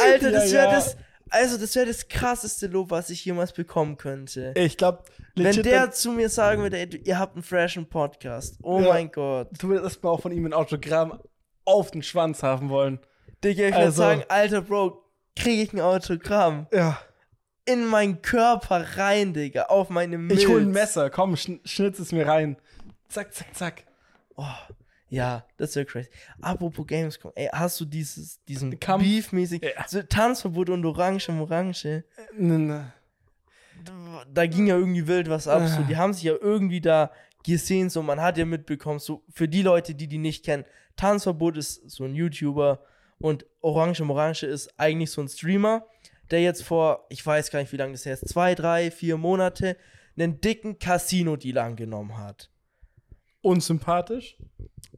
[0.03, 0.75] Alter, das Ja, wäre ja.
[0.75, 0.97] das,
[1.31, 4.53] also das wäre das krasseste Lob, was ich jemals bekommen könnte.
[4.57, 5.05] Ich glaube,
[5.37, 8.59] Wenn der zu mir sagen würde, ey, ihr habt einen freshen Podcast.
[8.63, 9.49] Oh mein Gott.
[9.59, 11.19] du würdest mal auch von ihm ein Autogramm
[11.65, 12.99] auf den Schwanz haben wollen.
[13.43, 15.04] Digga, ich würde Also- sagen, alter Bro,
[15.37, 16.99] kriege ich ein Autogramm Ja.
[17.65, 20.41] in meinen Körper rein, Digga, auf meine Milz.
[20.43, 22.57] Ich hol ein Messer, komm, schn schnitz es mir rein.
[23.09, 23.85] Zack, zack, zack.
[24.37, 24.45] Oh,
[25.09, 26.09] ja, das wäre crazy.
[26.41, 29.05] Apropos Gamescom, ey, hast du dieses, diesen Kampf?
[29.05, 29.87] Beef-mäßig, Ja.
[29.87, 32.05] so Tanzverbot und Orange um Orange,
[32.37, 32.93] N- n-
[34.33, 35.87] da ging ja irgendwie wild was ab, so, Ah.
[35.89, 37.11] die haben sich ja irgendwie da
[37.45, 40.65] gesehen, so, man hat ja mitbekommen, so, für die Leute, die die nicht kennen,
[40.97, 42.81] Tanzverbot ist so ein YouTuber
[43.25, 45.87] und Orange um Orange ist eigentlich so ein Streamer,
[46.31, 49.17] der jetzt vor, ich weiß gar nicht, wie lange das her ist, zwei, drei, vier
[49.17, 49.79] Monate,
[50.15, 52.51] einen dicken Casino-Deal angenommen hat.
[53.41, 54.37] Unsympathisch.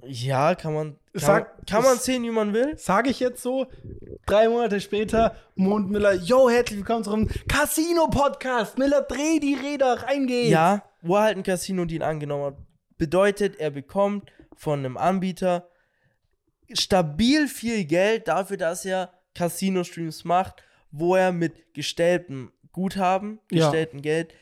[0.03, 2.77] Ja, kann man, kann, Sag- man, kann man sehen, wie man will.
[2.77, 3.69] Sage ich jetzt so.
[4.27, 8.77] Drei Monate später, Mondmiller, yo, herzlich willkommen zu unserem Casino-Podcast.
[8.77, 10.51] Miller, dreh die Räder, reingehen.
[10.51, 12.57] Ja, wo er halt einen Casino-Deal angenommen hat.
[12.99, 15.69] Bedeutet, er bekommt von einem Anbieter
[16.73, 23.67] stabil viel Geld dafür, dass er Casino-Streams macht, wo er mit gestelltem Guthaben, Ja.
[23.67, 24.35] gestelltem Geld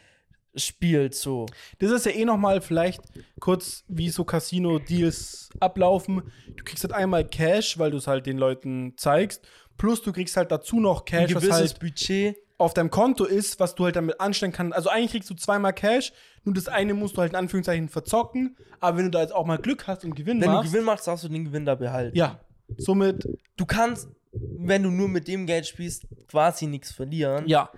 [0.56, 1.46] spielt so.
[1.80, 3.00] Das ist ja eh nochmal vielleicht
[3.40, 6.22] kurz, wie so Casino-Deals ablaufen.
[6.56, 9.46] Du kriegst halt einmal Cash, weil du es halt den Leuten zeigst.
[9.76, 12.36] Plus du kriegst halt dazu noch Ein Cash, was gewisses halt Budget.
[12.56, 14.74] Auf deinem Konto ist, was du halt damit anstellen kannst.
[14.74, 16.12] Also eigentlich kriegst du zweimal Cash,
[16.44, 18.56] nur das eine musst du halt in Anführungszeichen verzocken.
[18.80, 20.84] Aber wenn du da jetzt auch mal Glück hast und Gewinn Wenn machst, du Gewinn
[20.84, 22.16] machst, darfst du den Gewinn da behalten.
[22.16, 22.40] ja,
[22.76, 23.26] somit,
[23.56, 27.46] Du kannst, wenn du nur mit dem Geld spielst, quasi nichts verlieren.
[27.46, 27.70] ja,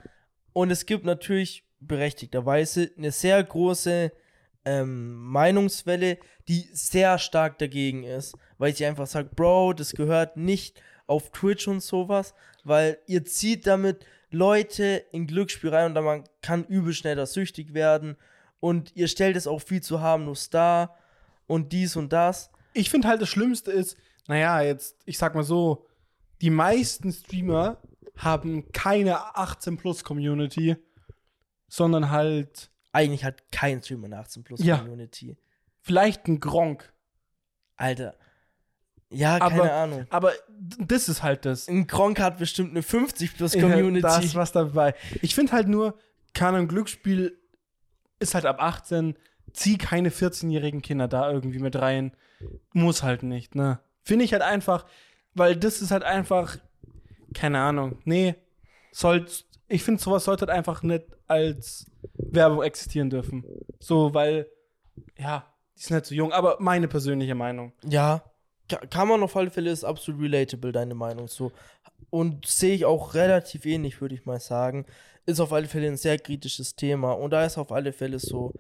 [0.52, 4.12] Und es gibt natürlich berechtigterweise eine sehr große
[4.64, 6.18] ähm, Meinungswelle,
[6.48, 11.68] die sehr stark dagegen ist, weil sie einfach sagt, Bro, das gehört nicht auf Twitch
[11.68, 16.92] und sowas, weil ihr zieht damit Leute in Glücksspiel rein und dann man kann übel
[16.92, 18.16] schnell da süchtig werden
[18.60, 20.96] und ihr stellt es auch viel zu harmlos dar
[21.46, 22.50] und dies und das.
[22.74, 23.96] ich finde halt das Schlimmste ist,
[24.28, 25.86] naja, jetzt, ich sag mal so,
[26.42, 27.80] die meisten Streamer
[28.16, 30.76] haben keine 18-Plus-Community,
[31.68, 34.78] sondern halt Eigentlich hat kein Streamer eine 18 Plus Ja.
[34.78, 35.36] Community.
[35.82, 36.92] vielleicht ein Gronk.
[37.76, 38.16] Alter.
[39.11, 40.07] Ja, Aber- keine Ahnung.
[40.11, 40.32] Aber
[40.78, 41.68] das ist halt das.
[41.68, 44.07] Ein Gronk hat bestimmt eine 50 plus Community.
[44.07, 44.94] Ja, da ist was dabei.
[45.22, 45.96] Ich finde halt nur,
[46.34, 47.38] Kanon Glücksspiel
[48.18, 49.16] ist halt ab 18.
[49.52, 52.12] Zieh keine 14-jährigen Kinder da irgendwie mit rein.
[52.72, 53.78] Muss halt nicht, ne?
[54.02, 54.84] Finde ich halt einfach,
[55.34, 56.59] weil das ist halt einfach,
[57.32, 57.98] keine Ahnung.
[58.04, 58.34] Nee,
[58.92, 59.26] soll,
[59.68, 63.44] ich finde, sowas sollte halt einfach nicht als Werbung existieren dürfen.
[63.80, 64.46] So, weil,
[65.16, 65.46] ja,
[65.76, 67.72] die sind halt zu jung, aber meine persönliche Meinung.
[67.84, 68.22] ja,
[68.68, 71.52] kann man auf alle Fälle, ist absolut relatable, deine Meinung so.
[72.10, 74.86] Und sehe ich auch relativ ähnlich, würde ich mal sagen.
[75.26, 77.12] Ist auf alle Fälle ein sehr kritisches Thema.
[77.12, 78.52] Und da ist auf alle Fälle so,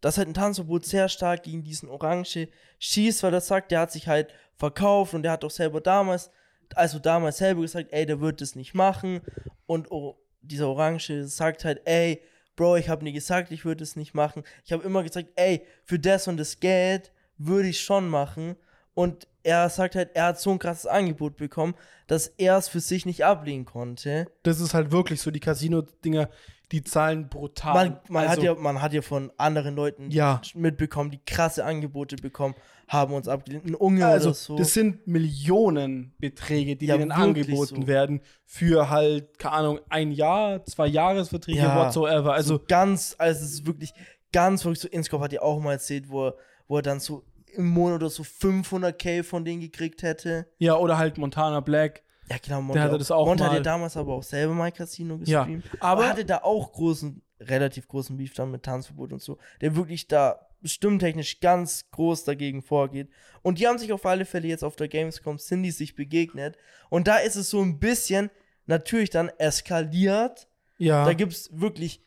[0.00, 2.48] dass halt ein Tanzverbot sehr stark gegen diesen Orange
[2.78, 6.30] schießt, weil er sagt, der hat sich halt verkauft und der hat doch selber damals
[6.74, 9.20] also damals selber gesagt, ey, der wird das nicht machen.
[9.66, 12.22] Und oh, dieser Orange sagt halt, ey,
[12.56, 14.42] Bro, ich habe nie gesagt, ich würde es nicht machen.
[14.64, 18.56] Ich habe immer gesagt, ey, für das und das Geld würde ich schon machen.
[18.94, 21.74] Und er sagt halt, er hat so ein krasses Angebot bekommen,
[22.08, 24.26] dass er es für sich nicht ablehnen konnte.
[24.42, 26.28] Das ist halt wirklich so, die Casino-Dinger,
[26.72, 27.74] die zahlen brutal.
[27.90, 30.40] Man, man, also, hat ja, man hat ja von anderen Leuten Ja.
[30.54, 32.56] mitbekommen, die krasse Angebote bekommen,
[32.88, 33.66] haben uns abgelehnt.
[33.66, 34.56] Ein Unge also so.
[34.56, 37.86] das sind Millionenbeträge, die Ja, wirklich angeboten so.
[37.86, 41.76] werden für halt, keine Ahnung, ein Jahr, zwei Jahresverträge, Ja.
[41.76, 42.32] whatsoever.
[42.32, 43.92] Also so ganz, also es ist wirklich
[44.32, 44.80] ganz verrückt.
[44.80, 46.34] So Inscope hat ja auch mal erzählt, wo er,
[46.66, 47.22] wo er dann so
[47.56, 50.46] im Monat oder so 500k von denen gekriegt hätte.
[50.58, 52.02] ja, oder halt Montana Black.
[52.28, 52.60] Ja, genau.
[52.60, 53.56] Monte, Der hatte das auch Monte hat mal.
[53.58, 55.64] ja damals aber auch selber mal Casino Ja, gestreamt.
[55.80, 59.76] aber- aber hatte da auch großen, relativ großen Beef dann mit Tanzverbot und so, der
[59.76, 63.08] wirklich da stimmtechnisch ganz groß dagegen vorgeht.
[63.42, 66.56] Und die haben sich auf alle Fälle jetzt auf der Gamescom, sind die sich begegnet.
[66.90, 68.30] Und da ist es so ein bisschen
[68.66, 70.48] natürlich dann eskaliert.
[70.78, 71.04] Ja.
[71.04, 72.02] Da gibt es wirklich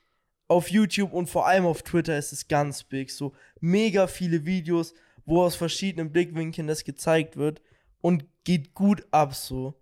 [0.49, 3.11] auf YouTube und vor allem auf Twitter ist es ganz big.
[3.11, 4.93] So mega viele Videos,
[5.29, 7.61] wo aus verschiedenen Blickwinkeln das gezeigt wird
[8.01, 9.75] und geht gut ab so.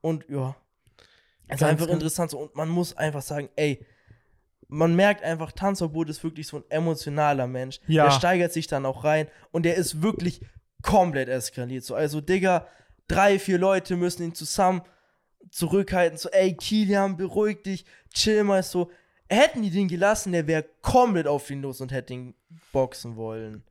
[0.00, 0.54] Und ja,
[1.48, 2.38] es ist einfach interessant so.
[2.38, 3.84] Und man muss einfach sagen, ey,
[4.68, 7.80] man merkt einfach, Tanzverbot ist wirklich so ein emotionaler Mensch.
[7.86, 8.04] Ja.
[8.04, 10.40] Der steigert sich dann auch rein und der ist wirklich
[10.82, 11.84] komplett eskaliert.
[11.84, 12.68] So, also, Digga,
[13.08, 14.82] drei, vier Leute müssen ihn zusammen
[15.50, 16.18] zurückhalten.
[16.18, 18.90] So, ey, Kilian, beruhig dich, chill mal so.
[19.28, 22.34] Hätten die den gelassen, der wäre komplett auf ihn los und hätte ihn
[22.72, 23.64] boxen wollen.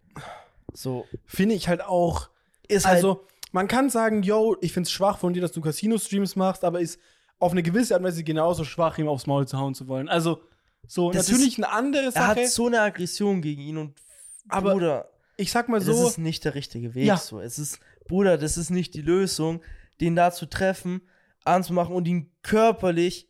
[0.73, 2.29] So, Finde ich halt auch.
[2.67, 2.95] ist halt.
[2.95, 6.81] Also, man kann sagen, yo, ich find's schwach von dir, dass du Casino-Streams machst, aber
[6.81, 6.99] ist
[7.39, 10.09] auf eine gewisse Art und Weise genauso schwach, ihm aufs Maul zu hauen zu wollen.
[10.09, 10.41] Also,
[10.87, 13.95] so, Das natürlich eine andere er Sache, hat so eine Aggression gegen ihn und
[14.49, 17.05] Aber Bruder, ich sag mal das so, ist nicht der richtige Weg.
[17.05, 17.17] Ja.
[17.17, 19.61] So, es ist, Bruder, das ist nicht die Lösung,
[20.01, 21.01] den da zu treffen,
[21.45, 23.29] anzumachen und ihn körperlich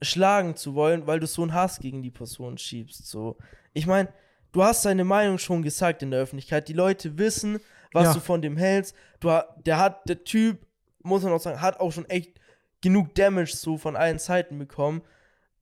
[0.00, 3.06] schlagen zu wollen, weil du so einen Hass gegen die Person schiebst.
[3.06, 3.36] So,
[3.72, 4.08] ich meine,
[4.52, 6.68] du hast deine Meinung schon gesagt in der Öffentlichkeit.
[6.68, 7.60] Die Leute wissen,
[7.92, 8.14] was Ja.
[8.14, 8.94] du von dem hältst.
[9.20, 9.30] Du,
[9.64, 10.66] der hat, der Typ,
[11.02, 12.38] muss man auch sagen, hat auch schon echt
[12.80, 15.02] genug Damage so von allen Seiten bekommen.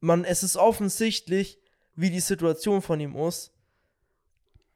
[0.01, 1.59] Man, es ist offensichtlich,
[1.95, 3.53] wie die Situation von ihm ist.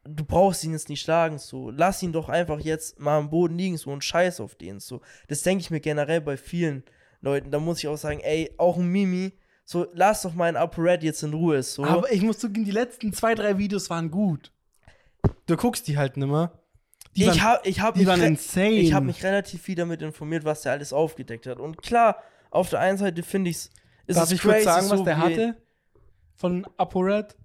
[0.03, 1.69] Du brauchst ihn jetzt nicht schlagen, so.
[1.69, 5.01] Lass ihn doch einfach jetzt mal am Boden liegen, so und scheiß auf den, so.
[5.27, 6.83] Das denke ich mir generell bei vielen
[7.21, 7.51] Leuten.
[7.51, 9.33] Da muss ich auch sagen, ey, auch ein Mimi,
[9.71, 11.85] so, lass doch mal ein Upper Red jetzt in Ruhe, so.
[11.85, 14.51] aber ich muss zugeben, die letzten zwei, drei Videos waren gut.
[15.45, 16.51] Du guckst die halt nimmer.
[17.15, 18.71] Die ich waren, habe ich hab die mich, waren re- insane.
[18.71, 21.57] ich hab mich relativ viel damit informiert, was der alles aufgedeckt hat.
[21.61, 22.17] Und klar,
[22.49, 23.69] auf der einen Seite finde ich's,
[24.07, 25.57] ist Darf es ich kurz sagen, was so der wie hatte?
[26.35, 27.37] Von ApoRed?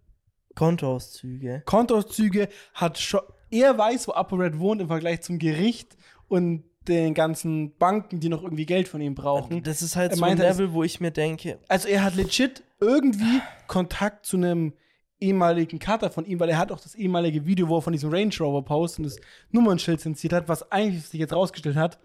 [0.57, 1.63] Kontoauszüge.
[1.65, 3.21] Kontoauszüge hat schon.
[3.53, 5.97] Er weiß, wo ApoRed wohnt im Vergleich zum Gericht
[6.27, 9.63] und den ganzen Banken, die noch irgendwie Geld von ihm brauchen.
[9.63, 12.63] Das ist halt Er so ein Level, wo ich mir denke, Also er hat legit
[12.81, 14.73] irgendwie Kontakt zu einem
[15.21, 18.11] ehemaligen Cutter von ihm, weil er hat auch das ehemalige Video, wo er von diesem
[18.11, 19.17] Range Rover postet und das
[19.51, 21.99] Nummernschild zensiert hat, was eigentlich sich jetzt rausgestellt hat,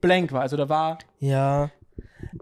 [0.00, 0.42] blank war.
[0.42, 1.70] Also da war, ja.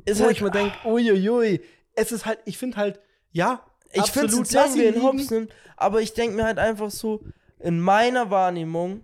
[0.04, 1.60] Ist wo halt, ich mir denke, uiuiui,
[1.94, 3.62] es ist halt, ich finde halt, ja,
[3.92, 5.26] ich finde absolut, es lass wie ihn in liegen.
[5.30, 7.22] nimmt, aber ich denke mir halt einfach so,
[7.60, 9.00] in meiner Wahrnehmung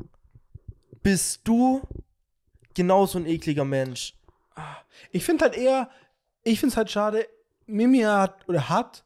[1.02, 1.80] bist du
[2.74, 4.14] genauso ein ekliger Mensch.
[5.10, 5.90] Ich finde halt eher,
[6.42, 7.26] ich finde es halt schade,
[7.66, 9.04] Mimi hat, oder hat,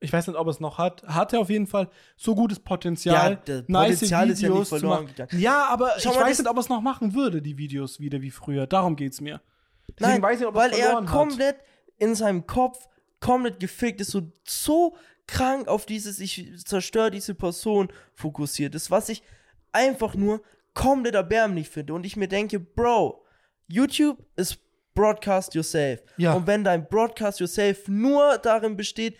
[0.00, 3.32] ich weiß nicht, ob er es noch hat, hatte auf jeden Fall so gutes Potenzial,
[3.32, 5.40] Ja, das Potenzial ist ja nicht verloren gegangen.
[5.40, 8.20] Ja, aber Schau ich weiß nicht, ob er es noch machen würde, die Videos wieder
[8.20, 8.66] wie früher.
[8.66, 9.40] Darum geht's mir.
[9.88, 11.12] Deswegen Nein, weiß ich nicht, ob weil er verloren hat.
[11.12, 11.56] komplett
[11.98, 12.88] in seinem Kopf
[13.20, 14.96] komplett gefickt ist, so, so
[15.28, 19.22] krank auf dieses, ich zerstöre diese Person fokussiert ist, was ich
[19.70, 20.42] einfach nur
[20.74, 21.94] komplett erbärmlich finde.
[21.94, 23.24] Und ich mir denke, Bro,
[23.66, 24.58] YouTube ist
[24.94, 26.02] Broadcast Yourself.
[26.16, 26.34] Ja.
[26.34, 29.16] Und wenn dein Broadcast Yourself nur darin besteht,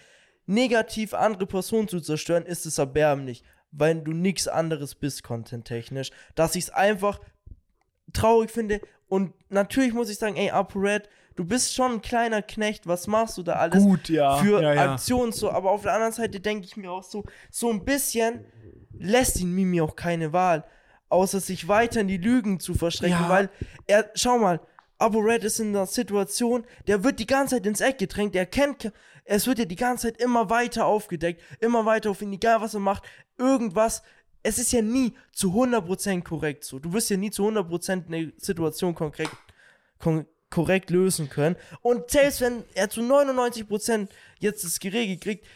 [0.47, 6.11] negativ andere Personen zu zerstören, ist es erbärmlich, weil du nichts anderes bist, content-technisch.
[6.35, 7.21] Dass ich es einfach
[8.13, 8.81] traurig finde.
[9.09, 13.39] Und natürlich muss ich sagen, ey, ApoRed, du bist schon ein kleiner Knecht, was machst
[13.39, 14.37] du da alles Gut, ja.
[14.37, 14.93] für ja, ja.
[14.93, 18.45] Aktionen so, aber auf der anderen Seite denke ich mir auch so, so ein bisschen
[18.99, 20.65] lässt ihn Mimi auch keine Wahl,
[21.13, 23.29] außer sich weiter in die Lügen zu verschrecken, Ja.
[23.29, 23.51] weil
[23.87, 24.61] er, schau mal,
[24.99, 28.47] Abo Red ist in einer Situation, der wird die ganze Zeit ins Eck gedrängt, er
[28.47, 28.93] kennt, ke-
[29.25, 32.75] es wird ja die ganze Zeit immer weiter aufgedeckt, immer weiter auf ihn, egal was
[32.75, 33.03] er macht,
[33.39, 34.03] irgendwas,
[34.45, 38.33] es ist ja nie zu 100% korrekt so, du wirst ja nie zu 100% eine
[38.39, 39.29] Situation konkret,
[39.99, 44.09] kon korrekt lösen können und selbst wenn er zu 99%
[44.39, 45.47] jetzt das geregelt kriegt,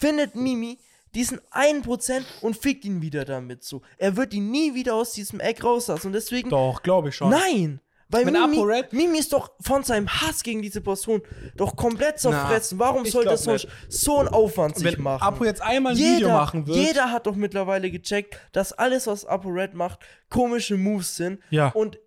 [0.00, 0.78] findet Mimi
[1.14, 3.82] diesen 1% und fickt ihn wieder damit so.
[3.96, 7.30] Er wird ihn nie wieder aus diesem Eck rauslassen und deswegen Doch, glaube ich schon.
[7.30, 7.80] Nein!
[8.10, 11.20] Weil Wenn Mimi, ApoRed- Mimi ist doch von seinem Hass gegen diese Person
[11.56, 12.78] doch komplett zerfressen.
[12.78, 15.22] Warum ich soll glaub das sonst so einen Aufwand sich Wenn machen?
[15.22, 16.78] Apo jetzt einmal ein Video machen wird.
[16.78, 19.98] Jeder hat doch mittlerweile gecheckt, dass alles, was ApoRed macht,
[20.30, 21.40] komische Moves sind.
[21.50, 21.68] Ja.
[21.68, 21.98] Und,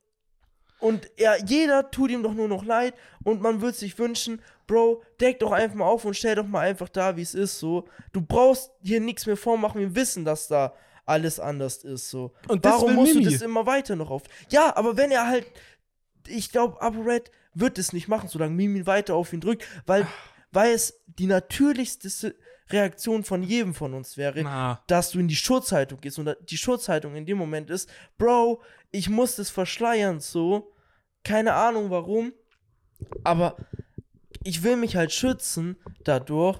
[0.81, 5.03] und er, jeder tut ihm doch nur noch leid und man würde sich wünschen, Bro,
[5.19, 7.87] deck doch einfach mal auf und stell doch mal einfach da, wie es ist, so.
[8.13, 10.73] Du brauchst hier nichts mehr vormachen, wir wissen, dass da
[11.05, 12.33] alles anders ist, so.
[12.47, 13.25] Und Warum musst Mimi.
[13.25, 14.23] du das immer weiter noch auf?
[14.49, 15.45] Ja, aber wenn er halt,
[16.27, 20.07] ich glaube, ApoRed wird es nicht machen, solange Mimi weiter auf ihn drückt, weil,
[20.51, 22.35] weil es die natürlichste
[22.71, 24.81] Reaktion von jedem von uns wäre, Na.
[24.87, 28.61] dass du in die Schutzhaltung gehst und die Schutzhaltung in dem Moment ist, Bro,
[28.91, 30.71] ich muss das verschleiern, so.
[31.23, 32.33] Keine Ahnung warum,
[33.23, 33.55] aber
[34.43, 36.59] ich will mich halt schützen dadurch,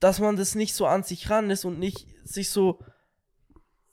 [0.00, 2.80] dass man das nicht so an sich ran ist und nicht sich so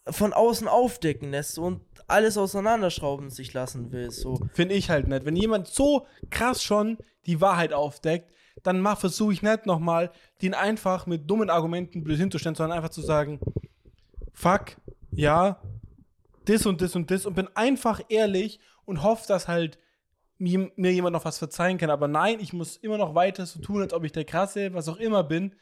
[0.08, 4.40] von außen aufdecken lässt und alles auseinanderschrauben sich lassen will, so.
[4.54, 5.26] Finde ich halt nicht.
[5.26, 8.32] Wenn jemand so krass schon die Wahrheit aufdeckt,
[8.64, 10.12] dann versuche ich nicht nochmal,
[10.42, 13.40] den einfach mit dummen Argumenten blöd hinzustellen, sondern einfach zu sagen,
[14.34, 14.78] fuck,
[15.12, 15.62] ja,
[16.46, 19.78] das und das und das und bin einfach ehrlich und hoffe, dass halt
[20.38, 21.90] mir, mir jemand noch was verzeihen kann.
[21.90, 24.90] Aber nein, ich muss immer noch weiter so tun, als ob ich der Krasse, was
[24.90, 25.56] auch immer bin.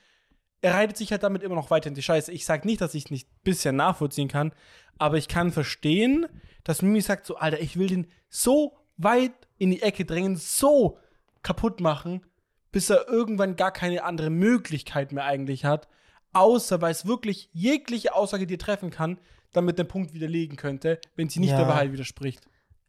[0.62, 2.32] Er reitet sich halt damit immer noch weiter in die Scheiße.
[2.32, 4.54] Ich sag nicht, dass ich es nicht ein bisschen nachvollziehen kann,
[4.98, 6.28] aber ich kann verstehen,
[6.64, 10.98] dass Mimi sagt so, Alter, ich will den so weit in die Ecke drängen, so
[11.44, 12.26] kaputt machen,
[12.72, 15.88] bis er irgendwann gar keine andere Möglichkeit mehr eigentlich hat,
[16.34, 19.18] außer weil es wirklich jegliche Aussage dir treffen kann,
[19.54, 21.58] damit den Punkt widerlegen könnte, wenn sie nicht Ja.
[21.58, 22.42] der Wahrheit widerspricht.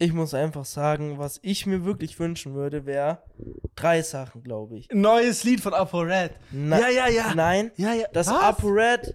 [0.03, 3.23] Ich muss einfach sagen, was ich mir wirklich wünschen würde, wäre
[3.77, 4.89] drei Sachen, glaube ich.
[4.93, 6.33] Neues Lied von ApoRed.
[6.53, 7.35] Ja, ja, ja.
[7.35, 8.07] Nein, Ja, ja.
[8.13, 8.29] dass?
[8.29, 9.15] ApoRed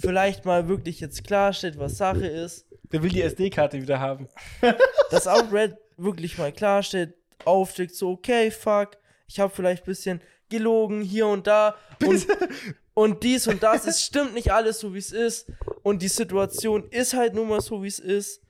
[0.00, 2.66] vielleicht mal wirklich jetzt klarstellt, was Sache ist.
[2.92, 4.28] Der will die SD-Karte wieder haben.
[5.10, 7.14] Dass ApoRed wirklich mal klarstellt,
[7.44, 8.96] aufdeckt, so, okay, fuck,
[9.28, 12.26] ich habe vielleicht ein bisschen gelogen hier und da und,
[12.94, 13.86] und dies und das.
[13.86, 15.46] Es stimmt nicht alles so, wie es ist.
[15.84, 18.40] Und die Situation ist halt nun mal so, wie es ist.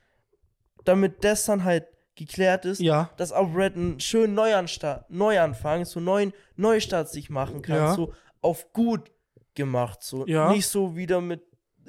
[0.84, 3.10] Damit das dann halt geklärt ist, Ja.
[3.16, 7.94] dass ApoRed einen schönen Neuanstart, Neuanfang, so neuen Neustart sich machen kann, Ja.
[7.94, 9.10] so auf gut
[9.54, 10.50] gemacht, so Ja.
[10.52, 11.42] nicht so wieder mit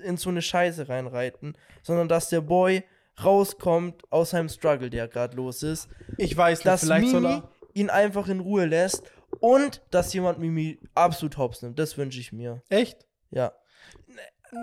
[0.03, 2.83] in so eine Scheiße reinreiten, sondern dass der Boy
[3.23, 5.87] rauskommt aus seinem Struggle, der gerade los ist,
[6.17, 7.49] Ich weiß dass vielleicht soll Mimi er.
[7.73, 9.03] ihn einfach in Ruhe lässt
[9.39, 11.77] und dass jemand Mimi absolut hops nimmt.
[11.79, 12.61] Das wünsche ich mir.
[12.69, 13.05] Echt?
[13.31, 13.53] Ja.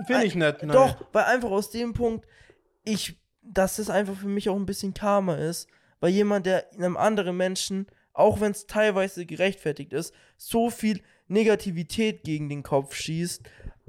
[0.07, 0.63] Finde ich nicht.
[0.63, 0.73] nein.
[0.73, 2.27] Doch, weil einfach aus dem Punkt,
[2.85, 5.69] ich, dass das einfach für mich auch ein bisschen Karma ist,
[6.01, 12.25] weil jemand, der einem anderen Menschen, auch wenn es teilweise gerechtfertigt ist, so viel Negativität
[12.25, 13.43] gegen den Kopf schießt,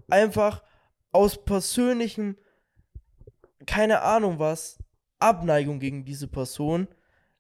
[0.10, 0.64] einfach
[1.12, 2.38] aus persönlichem,
[3.66, 4.78] keine Ahnung was,
[5.20, 6.88] Abneigung gegen diese Person,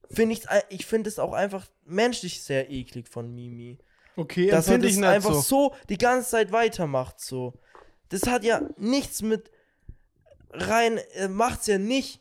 [0.10, 3.80] finde ich, ich finde es auch einfach menschlich sehr eklig von Mimi
[4.16, 5.42] Okay, dass er das ich einfach so.
[5.42, 5.76] so.
[5.90, 7.54] die ganze Zeit weitermacht so.
[8.14, 9.50] Das hat ja nichts mit
[10.52, 12.20] rein, er macht's ja nicht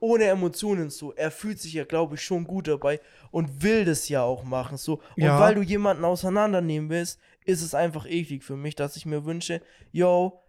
[0.00, 1.12] ohne Emotionen so.
[1.14, 4.76] Er fühlt sich ja, glaube ich, schon gut dabei und will das ja auch machen
[4.76, 4.94] so.
[5.16, 5.38] Und Ja.
[5.40, 9.62] weil du jemanden auseinandernehmen willst, ist es einfach eklig für mich, dass ich mir wünsche,
[9.92, 10.40] yo,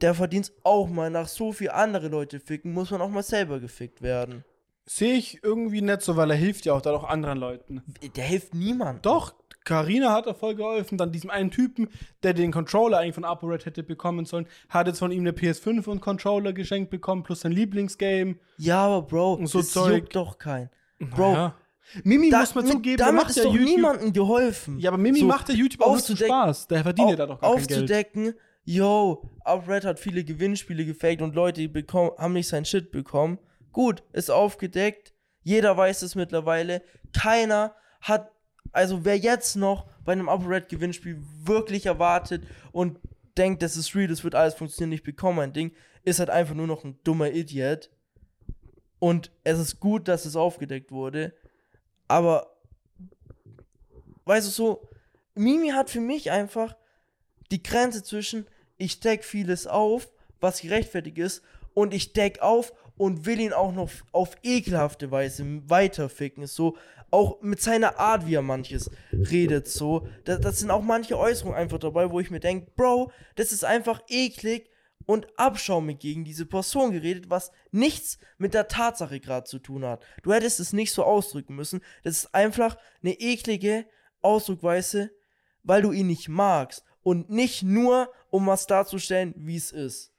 [0.00, 3.60] der verdient auch mal nach so viel andere Leute ficken, muss man auch mal selber
[3.60, 4.44] gefickt werden.
[4.86, 7.82] Sehe ich irgendwie nicht so, weil er hilft ja auch dann auch anderen Leuten.
[8.16, 9.06] Der hilft niemand.
[9.06, 9.34] Doch,
[9.64, 10.98] Karina hat er voll geholfen.
[10.98, 11.88] Dann diesem einen Typen,
[12.22, 15.86] der den Controller eigentlich von ApoRed hätte bekommen sollen, hat jetzt von ihm eine PS5
[15.88, 18.36] und Controller geschenkt bekommen, plus sein Lieblingsgame.
[18.58, 19.94] Ja, aber Bro, Und so das Zeug.
[20.02, 20.70] juckt doch kein.
[21.00, 21.54] Bro, Ja.
[22.02, 23.68] Mimi Da- muss man zugeben, der damit macht ist ja doch YouTube.
[23.68, 24.78] niemandem geholfen.
[24.78, 26.68] Ja, aber Mimi So macht ja YouTube auch aufzudecken- Spaß.
[26.68, 27.72] Der verdient ja da doch gar kein Geld.
[27.80, 28.34] aufzudecken,
[28.64, 33.38] yo, Upred hat viele Gewinnspiele gefaked und Leute bekommen, haben nicht sein Shit bekommen.
[33.72, 35.12] Gut, ist aufgedeckt.
[35.42, 36.80] Jeder weiß es mittlerweile.
[37.12, 38.30] Keiner hat,
[38.74, 42.98] also wer jetzt noch bei einem Upred Gewinnspiel wirklich erwartet und
[43.38, 45.72] denkt, das ist real, das wird alles funktionieren, ich bekomme ein Ding,
[46.02, 47.90] ist halt einfach nur noch ein dummer Idiot.
[48.98, 51.34] Und es ist gut, dass es aufgedeckt wurde.
[52.08, 52.56] Aber,
[54.24, 54.88] weißt du, so,
[55.34, 56.76] Mimi hat für mich einfach
[57.50, 58.46] die Grenze zwischen,
[58.76, 60.10] ich deck vieles auf,
[60.40, 61.42] was gerechtfertigt ist,
[61.74, 66.46] und ich deck auf und will ihn auch noch auf ekelhafte Weise weiterficken.
[66.46, 66.76] So,
[67.10, 70.06] auch mit seiner Art, wie er manches redet, so.
[70.24, 73.64] Da, das sind auch manche Äußerungen einfach dabei, wo ich mir denke, Bro, das ist
[73.64, 74.68] einfach eklig
[75.06, 80.02] und abschaumig gegen diese Person geredet, was nichts mit der Tatsache gerade zu tun hat.
[80.22, 81.82] Du hättest es nicht so ausdrücken müssen.
[82.02, 83.86] Das ist einfach eine eklige
[84.22, 85.10] Ausdruckweise,
[85.62, 90.13] weil du ihn nicht magst und nicht nur, um was darzustellen, wie es ist.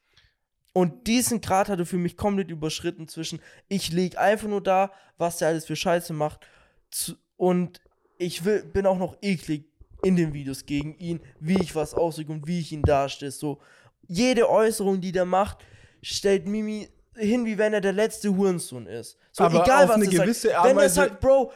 [0.77, 4.91] Und diesen Grad hat er für mich komplett überschritten zwischen, ich lege einfach nur da,
[5.17, 6.45] was der alles für Scheiße macht.
[6.91, 7.79] zu- Und
[8.17, 9.63] ich will, bin auch noch eklig
[10.03, 13.31] in den Videos gegen ihn, wie ich was ausdrücke und wie ich ihn darstelle.
[13.31, 13.61] So,
[14.07, 15.59] jede Äußerung, die der macht,
[16.01, 19.17] stellt Mimi hin, wie wenn er der letzte Hurensohn ist.
[19.31, 20.23] So, Aber egal auf was eine er sagt.
[20.23, 21.53] gewisse Art Wenn er sagt, Bro,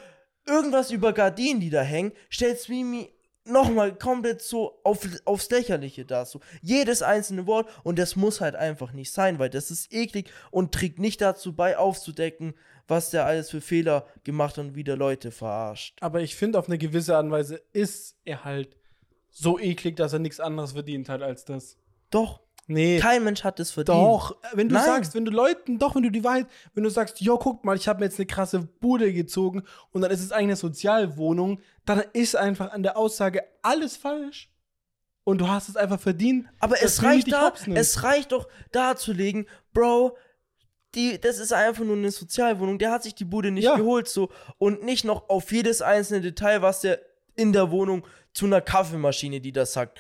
[0.48, 3.10] irgendwas über Gardinen, die da hängen, stellt Mimi
[3.50, 6.26] nochmal komplett so auf, aufs Lächerliche dar.
[6.26, 10.32] So jedes einzelne Wort und das muss halt einfach nicht sein, weil das ist eklig
[10.52, 12.54] und trägt nicht dazu bei, aufzudecken,
[12.88, 15.98] was der alles für Fehler gemacht hat und wieder Leute verarscht.
[16.02, 18.76] Aber ich finde, auf eine gewisse Art und Weise ist er halt
[19.30, 21.78] so eklig, dass er nichts anderes verdient hat als das.
[22.10, 23.00] Doch, Nee.
[23.00, 23.98] kein Mensch hat es verdient.
[23.98, 24.86] Doch, wenn du Nein.
[24.86, 26.46] sagst, wenn du Leuten, doch, wenn du die Wahrheit,
[26.76, 30.02] wenn du sagst, jo, guck mal, ich habe mir jetzt eine krasse Bude gezogen und
[30.02, 34.50] dann ist es eigentlich eine Sozialwohnung, dann ist einfach an der Aussage alles falsch.
[35.24, 36.48] Und du hast es einfach verdient.
[36.60, 40.16] Aber es reicht da, es reicht doch darzulegen, Bro,
[40.96, 42.80] die, das ist einfach nur eine Sozialwohnung.
[42.80, 43.76] Der hat sich die Bude nicht Ja.
[43.76, 44.30] geholt, so.
[44.58, 47.00] Und nicht noch auf jedes einzelne Detail, was der
[47.36, 50.00] in der Wohnung zu einer Kaffeemaschine, die das sagt.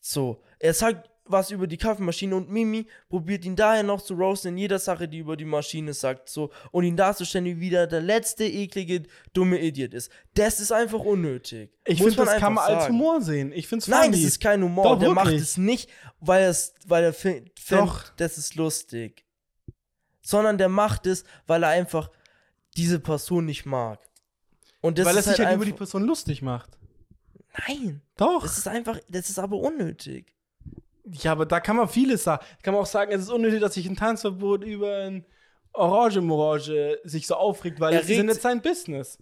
[0.00, 0.42] So.
[0.58, 4.58] Er sagt was über die Kaffeemaschine und Mimi probiert ihn daher noch zu roasten in
[4.58, 6.50] jeder Sache, die über die Maschine sagt, so.
[6.70, 10.10] Und ihn darzustellen, wie wieder der letzte eklige, dumme Idiot ist.
[10.34, 11.70] Das ist einfach unnötig.
[11.86, 12.94] ich finde, das kann man einfach als sagen.
[12.94, 13.52] Humor sehen.
[13.52, 14.84] Ich finde es Nein, das ist kein Humor.
[14.84, 15.42] Doch, der macht wirklich.
[15.42, 17.52] es nicht, weil, es, weil er findet,
[18.16, 19.24] das ist lustig.
[20.22, 22.10] Sondern der macht es, weil er einfach
[22.76, 24.00] diese Person nicht mag.
[24.80, 26.78] Und das Weil er sich halt halt über die Person lustig macht.
[27.66, 28.42] Nein, Doch.
[28.42, 30.33] das ist einfach, das ist aber unnötig.
[31.04, 32.44] Ja, aber da kann man vieles sagen.
[32.62, 35.26] Kann man auch sagen, es ist unnötig, dass sich ein Tanzverbot über ein
[35.74, 39.18] Orange-Morange sich so aufregt, weil Er es ist ja nicht sein Business.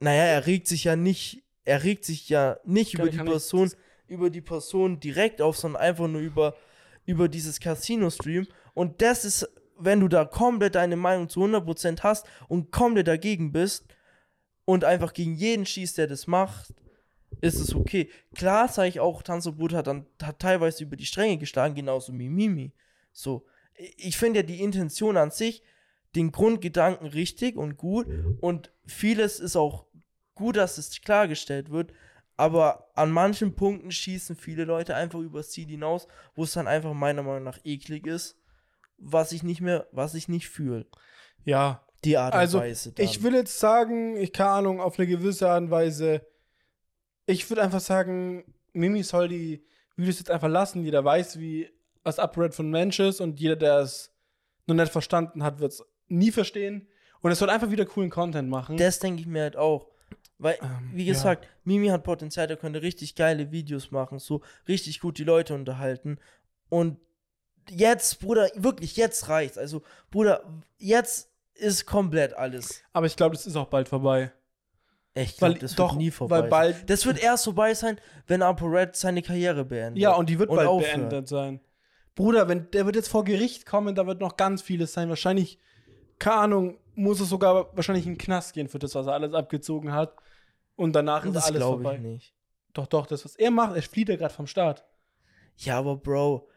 [0.00, 3.70] Naja, er regt sich ja nicht, er regt sich ja nicht über die Person,
[4.06, 6.54] über die Person direkt auf, sondern einfach nur über,
[7.04, 8.46] über dieses Casino-Stream.
[8.72, 9.48] Und das ist,
[9.78, 13.84] wenn du da komplett deine Meinung zu 100% hast und komplett dagegen bist
[14.64, 16.72] und einfach gegen jeden schießt, der das macht,
[17.40, 18.10] ist es okay.
[18.34, 22.28] Klar sage ich auch, Tanzverbot hat dann hat teilweise über die Stränge geschlagen, genauso wie
[22.28, 22.72] Mimi.
[23.12, 25.62] So, ich finde ja die Intention an sich,
[26.14, 28.06] den Grundgedanken richtig und gut
[28.40, 29.86] und vieles ist auch
[30.34, 31.92] gut, dass es klargestellt wird,
[32.36, 36.92] aber an manchen Punkten schießen viele Leute einfach übers Ziel hinaus, wo es dann einfach
[36.94, 38.36] meiner Meinung nach eklig ist,
[38.98, 40.86] was ich nicht mehr, was ich nicht fühle.
[41.44, 42.92] Ja, Die Art und Also, Weise.
[42.92, 43.04] Dann.
[43.04, 46.26] Ich will jetzt sagen, ich keine Ahnung, auf eine gewisse Art und Weise,
[47.26, 49.64] ich würde einfach sagen, Mimi soll die
[49.96, 50.82] Videos jetzt einfach lassen.
[50.84, 51.70] Jeder weiß, wie
[52.02, 54.12] das Upgrade von Mensch ist und jeder, der es
[54.66, 56.88] noch nicht verstanden hat, wird es nie verstehen.
[57.20, 58.76] Und es soll einfach wieder coolen Content machen.
[58.76, 59.88] Das denke ich mir halt auch.
[60.36, 61.12] Weil, Ähm, wie ja.
[61.12, 65.54] gesagt, Mimi hat Potenzial, der könnte richtig geile Videos machen, so richtig gut die Leute
[65.54, 66.18] unterhalten.
[66.68, 66.98] Und
[67.70, 69.56] jetzt, Bruder, wirklich, jetzt reicht's.
[69.56, 70.44] Also, Bruder,
[70.76, 72.82] jetzt ist komplett alles.
[72.92, 74.32] Aber ich glaube, das ist auch bald vorbei.
[75.16, 76.36] Ich glaube, das doch, wird nie vorbei.
[76.36, 76.50] weil sein.
[76.50, 80.02] bald- das wird erst vorbei sein, wenn ApoRed seine Karriere beendet.
[80.02, 80.94] Ja, und die wird Und bald aufhört.
[80.96, 81.60] beendet sein.
[82.16, 85.08] Bruder, wenn der wird jetzt vor Gericht kommen, da wird noch ganz vieles sein.
[85.08, 85.58] Wahrscheinlich,
[86.18, 89.34] keine Ahnung, muss es sogar wahrscheinlich in den Knast gehen für das, was er alles
[89.34, 90.14] abgezogen hat.
[90.76, 91.96] Und danach ist das alles glaube vorbei.
[91.96, 92.34] ich nicht.
[92.72, 94.84] Doch, doch, das, was er macht, er flieht ja gerade vom Staat.
[95.58, 96.48] Ja, aber Bro,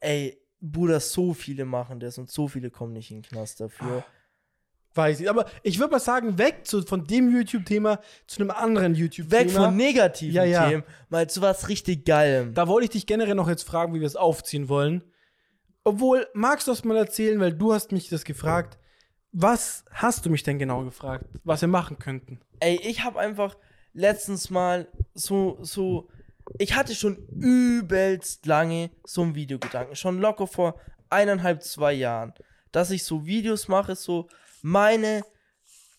[0.00, 4.04] ey, Bruder, so viele machen das und so viele kommen nicht in den Knast dafür.
[4.94, 5.30] Weiß ich.
[5.30, 9.40] Aber ich würde mal sagen, weg zu, von dem YouTube-Thema zu einem anderen YouTube-Thema.
[9.40, 10.68] Weg von negativen Ja, ja.
[10.68, 12.54] Themen, mal zu was richtig Geilem.
[12.54, 15.02] Da wollte ich dich generell noch jetzt fragen, wie wir es aufziehen wollen.
[15.84, 18.78] Obwohl, magst du das mal erzählen, weil du hast mich das gefragt.
[19.32, 22.40] Was hast du mich denn genau gefragt, was wir machen könnten?
[22.60, 23.56] Ey, ich habe einfach
[23.94, 26.08] letztens mal so, so,
[26.58, 30.78] ich hatte schon übelst lange so ein Videogedanken, schon locker vor
[31.08, 32.34] eineinhalb, zwei Jahren,
[32.72, 34.28] dass ich so Videos mache, so
[34.62, 35.24] meine,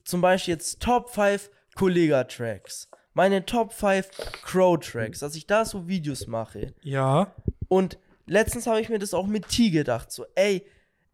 [0.03, 4.09] zum Beispiel jetzt Top 5 Kollega-Tracks, meine Top 5
[4.43, 6.73] Crow-Tracks, dass ich da so Videos mache.
[6.81, 7.33] Ja.
[7.67, 10.11] Und letztens habe ich mir das auch mit T gedacht.
[10.11, 10.65] So, ey,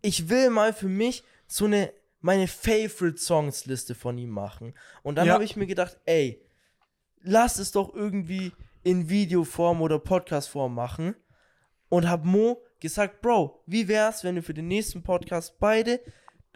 [0.02, 1.92] ich will mal für mich so eine,
[2.22, 4.74] meine Favorite Songs Liste von ihm machen.
[5.04, 5.34] Und dann Ja.
[5.34, 6.42] habe ich mir gedacht, ey,
[7.22, 11.16] lass es doch irgendwie in Videoform oder Podcastform machen.
[11.90, 16.00] Und hab Mo gesagt, Bro, wie wär's, wenn wir für den nächsten Podcast beide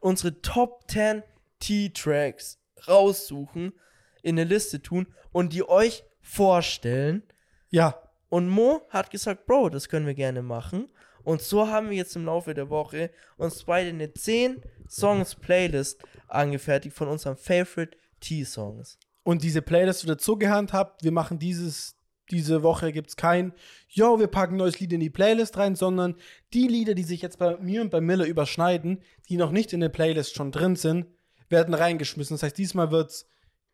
[0.03, 1.23] unsere Top 10
[1.59, 3.73] T-Tracks raussuchen,
[4.21, 7.23] in eine Liste tun und die euch vorstellen.
[7.69, 8.01] Ja.
[8.29, 10.89] Und Mo hat gesagt, Bro, das können wir gerne machen.
[11.23, 16.03] Und so haben wir jetzt im Laufe der Woche uns beide eine 10 Songs Playlist
[16.27, 18.97] angefertigt von unseren Favorite T-Songs.
[19.23, 21.95] Und diese Playlist wird so gehandhabt, wir machen dieses
[22.31, 23.53] diese Woche gibt es kein,
[23.87, 26.15] yo, wir packen ein neues Lied in die Playlist rein, sondern
[26.53, 29.81] die Lieder, die sich jetzt bei mir und bei Miller überschneiden, die noch nicht in
[29.81, 31.07] der Playlist schon drin sind,
[31.49, 32.35] werden reingeschmissen.
[32.35, 33.27] Das heißt, diesmal wird es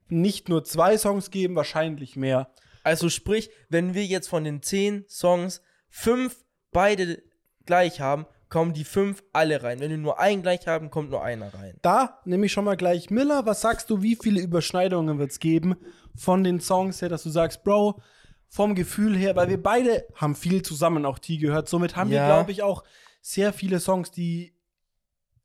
[0.07, 2.51] nicht nur zwei Songs geben, wahrscheinlich mehr.
[2.83, 7.21] Also sprich, wenn wir jetzt von den zehn Songs fünf beide
[7.65, 9.79] gleich haben, kommen die fünf alle rein.
[9.79, 11.77] Wenn wir nur einen gleich haben, kommt nur einer rein.
[11.83, 13.45] Da nehme ich schon mal gleich Miller.
[13.45, 15.75] Was sagst du, wie viele Überschneidungen wird es geben
[16.15, 18.01] von den Songs her, dass du sagst, Bro,
[18.49, 21.69] vom Gefühl her, weil wir beide haben viel zusammen auch T gehört.
[21.69, 22.21] Somit haben Ja.
[22.27, 22.83] wir, glaube ich, auch
[23.21, 24.53] sehr viele Songs, die.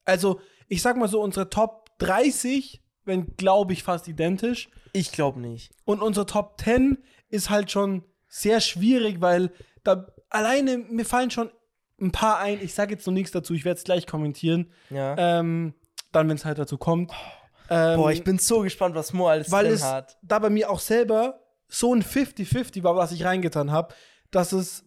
[0.04, 4.68] Also, ich sag mal so, unsere Top 30, wenn, glaube ich, fast identisch.
[4.92, 5.72] Ich glaube nicht.
[5.84, 6.98] Und unsere Top 10
[7.28, 9.52] ist halt schon sehr schwierig, weil
[9.82, 11.50] da alleine mir fallen schon
[12.00, 12.60] ein paar ein.
[12.62, 14.72] Ich sage jetzt noch nichts dazu, ich werde es gleich kommentieren.
[14.90, 15.14] Ja.
[15.40, 15.74] Ähm,
[16.12, 17.12] dann, wenn es halt dazu kommt.
[17.70, 20.18] Ähm, Boah, ich bin so gespannt, was Mo alles weil drin es hat.
[20.22, 21.40] da bei mir auch selber
[21.78, 23.94] so ein 50-50 war, was ich reingetan habe,
[24.30, 24.84] dass es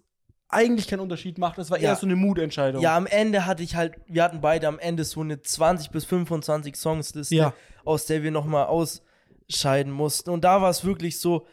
[0.50, 1.58] eigentlich keinen Unterschied macht.
[1.58, 1.90] Es war Ja.
[1.90, 2.82] eher so eine Mutentscheidung.
[2.82, 6.06] Ja, am Ende hatte ich halt, wir hatten beide am Ende so eine 20 bis
[6.06, 7.54] 25 Songsliste, Ja.
[7.84, 10.30] aus der wir nochmal ausscheiden mussten.
[10.30, 11.46] Und da war es wirklich so,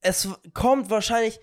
[0.00, 1.40] es kommt wahrscheinlich,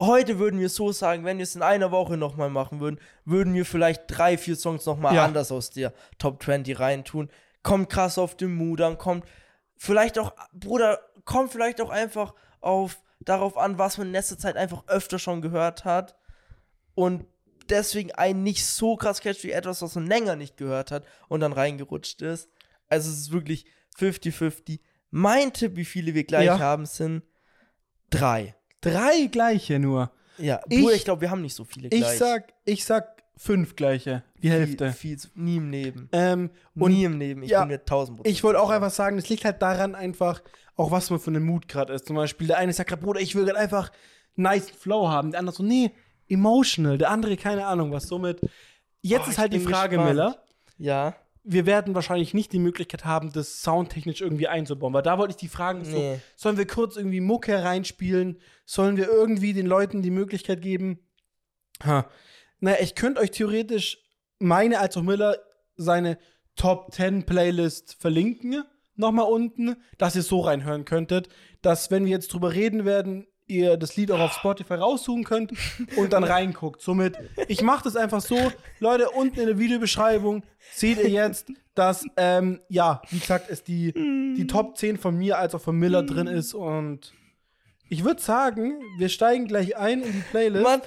[0.00, 3.52] heute würden wir so sagen, wenn wir es in einer Woche nochmal machen würden, würden
[3.54, 5.24] wir vielleicht drei, vier Songs nochmal Ja.
[5.24, 7.30] anders aus der Top 20 reintun.
[7.64, 9.24] Kommt krass auf den Mut an, kommt
[9.76, 14.56] vielleicht auch, Bruder, kommt vielleicht auch einfach auf darauf an, was man in letzter Zeit
[14.56, 16.16] einfach öfter schon gehört hat
[16.94, 17.26] und
[17.68, 21.40] deswegen einen nicht so krass catcht wie etwas, was man länger nicht gehört hat und
[21.40, 22.48] dann reingerutscht ist.
[22.88, 23.66] Also es ist wirklich
[23.98, 24.80] 50-50.
[25.10, 26.58] Mein Tipp, wie viele wir gleich Ja.
[26.58, 27.22] haben, sind
[28.10, 28.54] drei.
[28.80, 30.12] Drei gleiche nur.
[30.38, 32.18] Ja, Ich- Bruder, ich glaube, wir haben nicht so viele Ich gleich.
[32.18, 34.22] sag, ich sag fünf gleiche.
[34.42, 34.92] Die Hälfte.
[34.92, 36.08] Viel, nie im Leben.
[36.12, 37.42] Ähm, nie im Leben.
[37.42, 39.94] Ich ja, bin mir tausend Prozent Ich wollte auch einfach sagen, es liegt halt daran
[39.94, 40.42] einfach,
[40.76, 42.06] auch was man für einen Mut gerade ist.
[42.06, 43.90] Zum Beispiel, der eine sagt gerade, Bruder, ich will gerade einfach
[44.34, 45.30] nice Flow haben.
[45.30, 45.90] Der andere so, nee,
[46.28, 46.98] emotional.
[46.98, 48.06] Der andere, keine Ahnung was.
[48.08, 48.40] Somit,
[49.02, 50.14] jetzt Oh, ist halt die Frage, gespannt.
[50.16, 50.42] Miller.
[50.78, 51.16] Ja.
[51.48, 54.92] Wir werden wahrscheinlich nicht die Möglichkeit haben, das soundtechnisch irgendwie einzubauen.
[54.92, 56.20] Weil da wollte ich die Fragen so, Nee.
[56.34, 58.40] sollen wir kurz irgendwie Mucke reinspielen?
[58.64, 60.98] Sollen wir irgendwie den Leuten die Möglichkeit geben?
[61.84, 62.06] Ha.
[62.58, 63.98] Naja, ich könnte euch theoretisch
[64.38, 65.36] meine als auch Miller
[65.76, 66.18] seine
[66.56, 68.64] Top 10 Playlist verlinken.
[68.96, 71.28] Nochmal unten, dass ihr so reinhören könntet,
[71.62, 75.52] dass wenn wir jetzt drüber reden werden, ihr das Lied auch auf Spotify raussuchen könnt
[75.96, 76.80] und dann reinguckt.
[76.80, 77.16] Somit,
[77.48, 78.36] ich mache das einfach so,
[78.80, 80.42] Leute, unten in der Videobeschreibung
[80.72, 83.92] seht ihr jetzt, dass, ähm, ja, wie gesagt, es die,
[84.36, 87.12] die Top 10 von mir als auch von Miller drin ist und
[87.88, 90.64] ich würde sagen, wir steigen gleich ein in die Playlist.
[90.64, 90.80] Mann,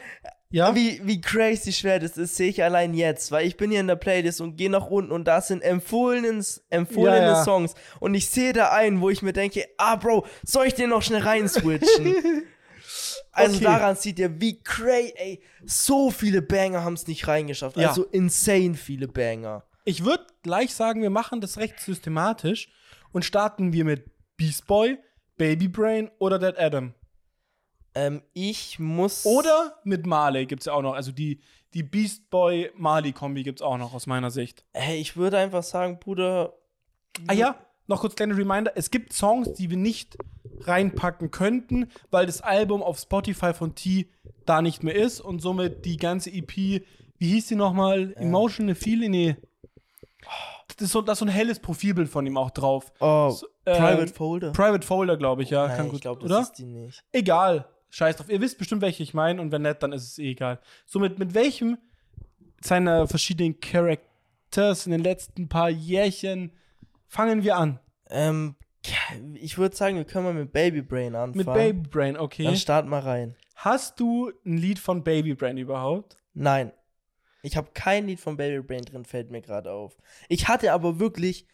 [0.52, 3.80] ja, wie, wie crazy schwer das ist, sehe ich allein jetzt, weil ich bin hier
[3.82, 7.44] in der Playlist und gehe nach unten und da sind empfohlene, empfohlene Ja, ja.
[7.44, 10.90] Songs und ich sehe da einen, wo ich mir denke, ah Bro, soll ich den
[10.90, 12.16] noch schnell reinswitchen?
[13.32, 13.64] also Okay.
[13.66, 17.90] daran sieht ihr, wie crazy, ey, so viele Banger haben es nicht reingeschafft, Ja.
[17.90, 19.64] also insane viele Banger.
[19.86, 22.70] Ich würde gleich sagen, wir machen das recht systematisch
[23.12, 24.06] und starten wir mit
[24.38, 24.98] Beast Boy,
[25.38, 26.94] Baby Brain oder Dead Adam.
[28.00, 29.26] Ähm, ich muss...
[29.26, 30.94] Oder mit Marley gibt es ja auch noch.
[30.94, 31.42] Also die,
[31.74, 34.64] die Beast Boy Marley Kombi gibt es auch noch aus meiner Sicht.
[34.74, 36.54] Hey, ich würde einfach sagen, Bruder...
[37.28, 37.56] Ah ja,
[37.88, 38.72] noch kurz kleine Reminder.
[38.76, 40.18] Es gibt Songs, die wir nicht
[40.62, 44.10] reinpacken könnten, weil das Album auf Spotify von T
[44.46, 46.84] da nicht mehr ist und somit die ganze EP, wie
[47.20, 48.14] hieß die nochmal?
[48.16, 49.12] Emotional Feeling?
[49.12, 49.36] Nee.
[50.68, 52.92] Das ist, so, da ist so ein helles Profilbild von ihm auch drauf.
[53.00, 54.52] Oh, So, ähm, Private Folder?
[54.52, 55.68] Private Folder, glaube ich, ja.
[55.68, 56.42] Nein, kann ich gut, glaube, das oder?
[56.42, 57.04] ist die nicht.
[57.12, 57.68] Egal.
[57.90, 58.30] Scheiß drauf.
[58.30, 60.60] Ihr wisst bestimmt, welche ich meine und wenn nicht, dann ist es eh egal.
[60.86, 61.78] Somit, mit welchem
[62.62, 66.52] seiner verschiedenen Characters in den letzten paar Jährchen
[67.08, 67.80] fangen wir an?
[68.10, 68.56] Ähm,
[69.36, 71.38] ich würde sagen, wir können mal mit Baby Brain anfangen.
[71.38, 72.56] Mit Baby Brain, Dann okay.
[72.56, 73.36] start mal rein.
[73.56, 76.18] Hast du ein Lied von Baby Brain überhaupt?
[76.34, 76.72] Nein.
[77.42, 79.98] Ich habe kein Lied von Baby Brain drin, fällt mir gerade auf.
[80.28, 81.46] Ich hatte aber wirklich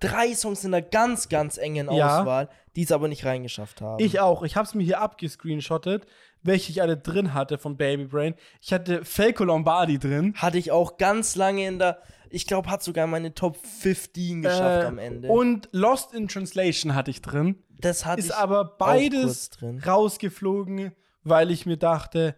[0.00, 2.20] drei Songs in einer ganz, ganz engen Ja.
[2.20, 4.02] Auswahl, die es aber nicht reingeschafft haben.
[4.02, 4.42] Ich auch.
[4.42, 6.06] Ich habe es mir hier abgescreenshottet,
[6.42, 8.34] welche ich alle drin hatte von Baby Brain.
[8.60, 10.34] Ich hatte Falco Lombardi drin.
[10.36, 14.84] hatte ich auch ganz lange in der, ich glaube, hat sogar meine Top 15 geschafft
[14.84, 15.28] Äh, am Ende.
[15.28, 17.62] Und Lost in Translation hatte ich drin.
[17.80, 19.78] das hatte Ist ich aber auch kurz beides drin.
[19.86, 22.34] rausgeflogen, weil ich mir dachte,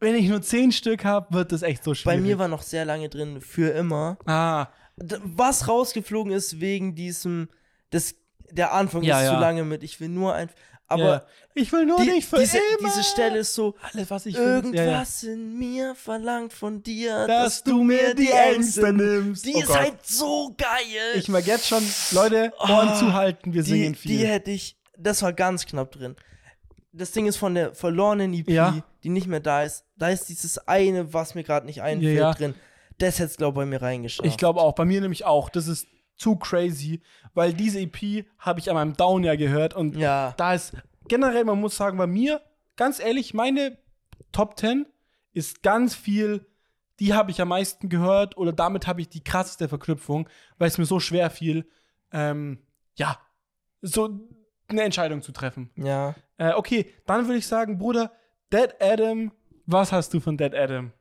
[0.00, 2.20] wenn ich nur zehn Stück habe, wird das echt so Bei schwierig.
[2.22, 4.18] mir war noch sehr lange drin, für immer.
[4.26, 7.48] ah, Was rausgeflogen ist wegen diesem,
[7.90, 8.14] das,
[8.50, 9.40] der Anfang Ja, ist zu ja.
[9.40, 10.50] lange mit, ich will nur ein,
[10.86, 11.26] aber ja.
[11.54, 12.88] ich will nur die, nicht für diese, immer.
[12.90, 17.82] diese Stelle ist so, alles was ich irgendwas in mir verlangt von dir, dass du
[17.82, 19.46] mir die Ängste nimmst.
[19.46, 19.78] Die Oh ist Gott.
[19.78, 21.14] halt so geil.
[21.16, 24.18] Ich mag jetzt schon, Leute, Ohren Ah, zuhalten, wir die, singen viel.
[24.18, 26.14] die hätte ich, das war ganz knapp drin.
[26.92, 30.58] das Ding ist von der verlorenen EP, die nicht mehr da ist, da ist dieses
[30.68, 32.54] eine, was mir gerade nicht einfällt, drin.
[32.98, 34.26] Das hätte es, glaube ich, bei mir reingeschafft.
[34.26, 35.48] Ich glaube auch, bei mir nämlich auch.
[35.48, 35.86] Das ist
[36.16, 37.02] zu crazy,
[37.34, 40.34] weil diese EP habe ich an meinem Down ja gehört und Ja.
[40.36, 40.74] da ist
[41.08, 42.40] generell, man muss sagen, bei mir,
[42.76, 43.78] ganz ehrlich, meine
[44.30, 44.86] Top 10
[45.32, 46.46] ist ganz viel,
[47.00, 50.28] die habe ich am meisten gehört oder damit habe ich die krasseste Verknüpfung,
[50.58, 51.66] weil es mir so schwer fiel,
[52.12, 52.58] ähm,
[52.94, 53.18] ja,
[53.80, 54.20] so
[54.68, 55.70] eine Entscheidung zu treffen.
[55.76, 56.14] Ja.
[56.36, 58.12] Äh, okay, dann würde ich sagen, Bruder,
[58.52, 59.32] Dead Adam,
[59.66, 60.92] was hast du von Dead Adam?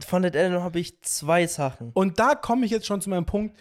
[0.00, 1.90] Von Dead Adam habe ich zwei Sachen.
[1.94, 3.56] Und da komme ich jetzt schon zu meinem Punkt.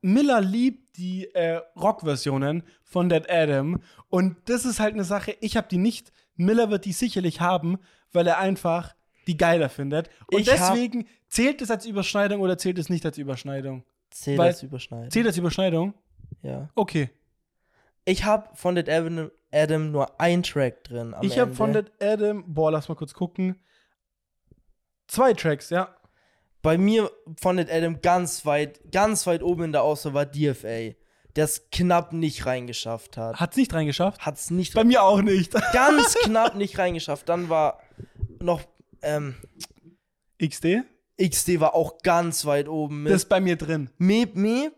[0.00, 3.80] Miller liebt die äh, Rock-Versionen von Dead Adam.
[4.08, 6.12] Und das ist halt eine Sache, ich habe die nicht.
[6.36, 7.78] Miller wird die sicherlich haben,
[8.12, 8.94] weil er einfach
[9.26, 10.08] die geiler findet.
[10.32, 13.84] Und Ich deswegen zählt es als Überschneidung oder zählt es nicht als Überschneidung?
[14.10, 15.10] Zähl Weil- das überschneiden.
[15.10, 15.94] Zählt als Überschneidung?
[16.42, 16.70] Ja.
[16.74, 17.10] Okay.
[18.04, 21.14] Ich habe von Dead Adam, nur ein Track drin.
[21.22, 23.60] Ich habe von Dead Adam, boah, lass mal kurz gucken.
[25.08, 25.94] Zwei Tracks, ja.
[26.62, 30.94] Bei mir Dead Adam ganz weit, ganz weit oben in der Auswahl war DFA,
[31.36, 33.36] der es knapp nicht reingeschafft hat.
[33.40, 34.20] Hat's nicht reingeschafft?
[34.26, 35.52] Hat es nicht Bei mir auch nicht.
[35.72, 37.28] ganz knapp nicht reingeschafft.
[37.28, 37.80] Dann war
[38.40, 38.60] noch
[39.02, 39.36] ähm,
[40.44, 40.84] XD?
[41.20, 43.12] XD war auch ganz weit oben mit.
[43.12, 43.90] Das ist bei mir drin.
[43.98, 44.74] Meep Meep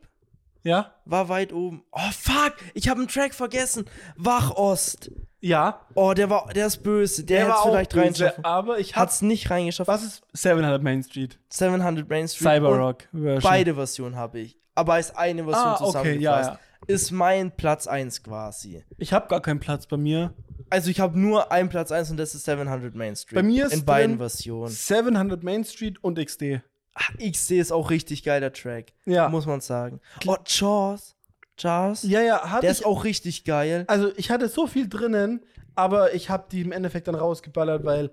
[0.63, 0.95] Ja?
[1.05, 1.83] war weit oben.
[1.93, 3.85] Oh fuck, ich habe einen Track vergessen.
[4.17, 5.11] Wachost.
[5.41, 5.87] Ja.
[5.95, 7.25] Oh, der war, der ist böse.
[7.25, 8.45] Der, hätte es vielleicht böse, reinschaffen.
[8.45, 9.15] aber ich Hat hab's.
[9.17, 9.89] es nicht reingeschafft.
[9.89, 11.39] Was ist 700 Main Street?
[11.49, 12.43] 700 Main Street.
[12.49, 13.41] Cyberrock Version.
[13.43, 14.59] Beide Versionen habe ich.
[14.75, 16.51] Aber als eine Version Ah, okay, zusammengefasst.
[16.51, 18.85] ja, Ist mein Platz 1 quasi.
[18.99, 20.33] Ich habe gar keinen Platz bei mir.
[20.69, 23.35] Also ich habe nur einen Platz 1 und das ist 700 Main Street.
[23.35, 24.69] Bei mir ist In beiden Versionen.
[24.71, 26.61] 700 Main Street und XD.
[26.95, 28.93] Ach, XD ist auch richtig geiler Track.
[29.07, 29.29] Ja.
[29.29, 30.01] Muss man sagen.
[30.27, 31.17] Oh, Jaws.
[31.63, 32.03] Jaws.
[32.03, 33.85] Ja, ja, hatte Der ich ist auch richtig geil.
[33.87, 35.41] Also, ich hatte so viel drinnen,
[35.75, 38.11] aber ich habe die im Endeffekt dann rausgeballert, weil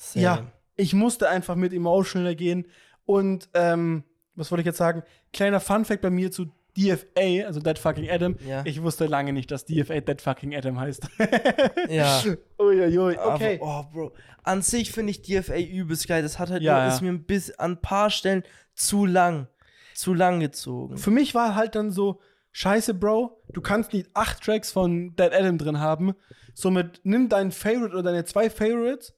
[0.00, 0.22] Same.
[0.24, 2.66] ja, ich musste einfach mit emotional gehen
[3.04, 5.02] und ähm, was wollte ich jetzt sagen?
[5.32, 8.36] Kleiner Funfact bei mir zu DFA, also Dead Fucking Adam.
[8.46, 8.62] Ja.
[8.64, 11.08] Ich wusste lange nicht, dass DFA Dead Fucking Adam heißt.
[11.88, 12.22] Ja.
[12.60, 13.58] Uiuiui, okay.
[13.60, 14.12] Aber, oh, Bro.
[14.44, 16.22] An sich finde ich DFA übelst geil.
[16.22, 16.88] Das hat halt Ja, nur, ja.
[16.94, 19.48] ist mir ein bisschen an ein paar Stellen zu lang.
[19.94, 20.96] Zu lang gezogen.
[20.98, 22.20] Für mich war halt dann so,
[22.58, 26.14] scheiße, Bro, du kannst nicht acht Tracks von Dead Adam drin haben.
[26.54, 29.14] Somit nimm deinen Favorite oder deine zwei Favorites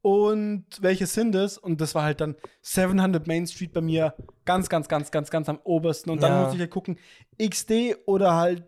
[0.00, 1.58] und welche sind es?
[1.58, 4.14] Und das war halt dann 700 Main Street bei mir
[4.46, 6.08] ganz, ganz, ganz, ganz, ganz am obersten.
[6.08, 6.40] Und dann Ja.
[6.40, 6.98] musste ich halt gucken,
[7.38, 8.64] XD oder halt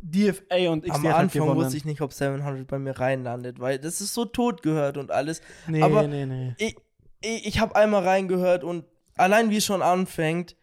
[0.00, 1.60] DFA und XD Am halt Anfang gewonnen.
[1.60, 5.10] wusste ich nicht, ob 700 bei mir reinlandet, weil das ist so tot gehört und
[5.10, 5.40] alles.
[5.66, 6.54] nee, aber- nee, nee.
[6.58, 6.76] Ich,
[7.20, 8.84] ich, ich habe einmal reingehört und
[9.16, 10.54] allein wie es schon anfängt,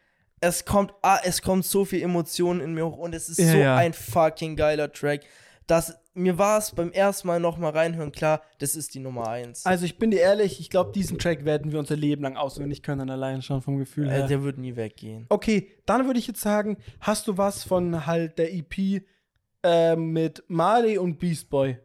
[0.44, 3.52] es kommt, ah, es kommt so viel Emotionen in mir hoch und es ist Ja,
[3.52, 3.76] so ja.
[3.78, 5.22] ein fucking geiler Track,
[5.68, 9.66] dass mir war es beim ersten Mal nochmal reinhören klar, das ist die Nummer 1.
[9.66, 12.84] Also ich bin dir ehrlich, ich glaube, diesen Track werden wir unser Leben lang auswendig
[12.84, 14.26] können, allein schon vom Gefühl her.
[14.26, 15.26] äh, der wird nie weggehen.
[15.30, 19.04] Okay, dann würde ich jetzt sagen, hast du was von halt der EP
[19.64, 21.80] äh, mit Marley und Beast Boy?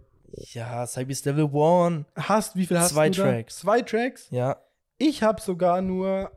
[0.52, 2.04] Ja, Cybeast Level One.
[2.14, 3.30] Hast, wie viel hast Zwei du da?
[3.30, 3.58] Tracks.
[3.60, 4.26] Zwei Tracks?
[4.30, 4.56] Ja.
[4.98, 6.30] Ich habe sogar nur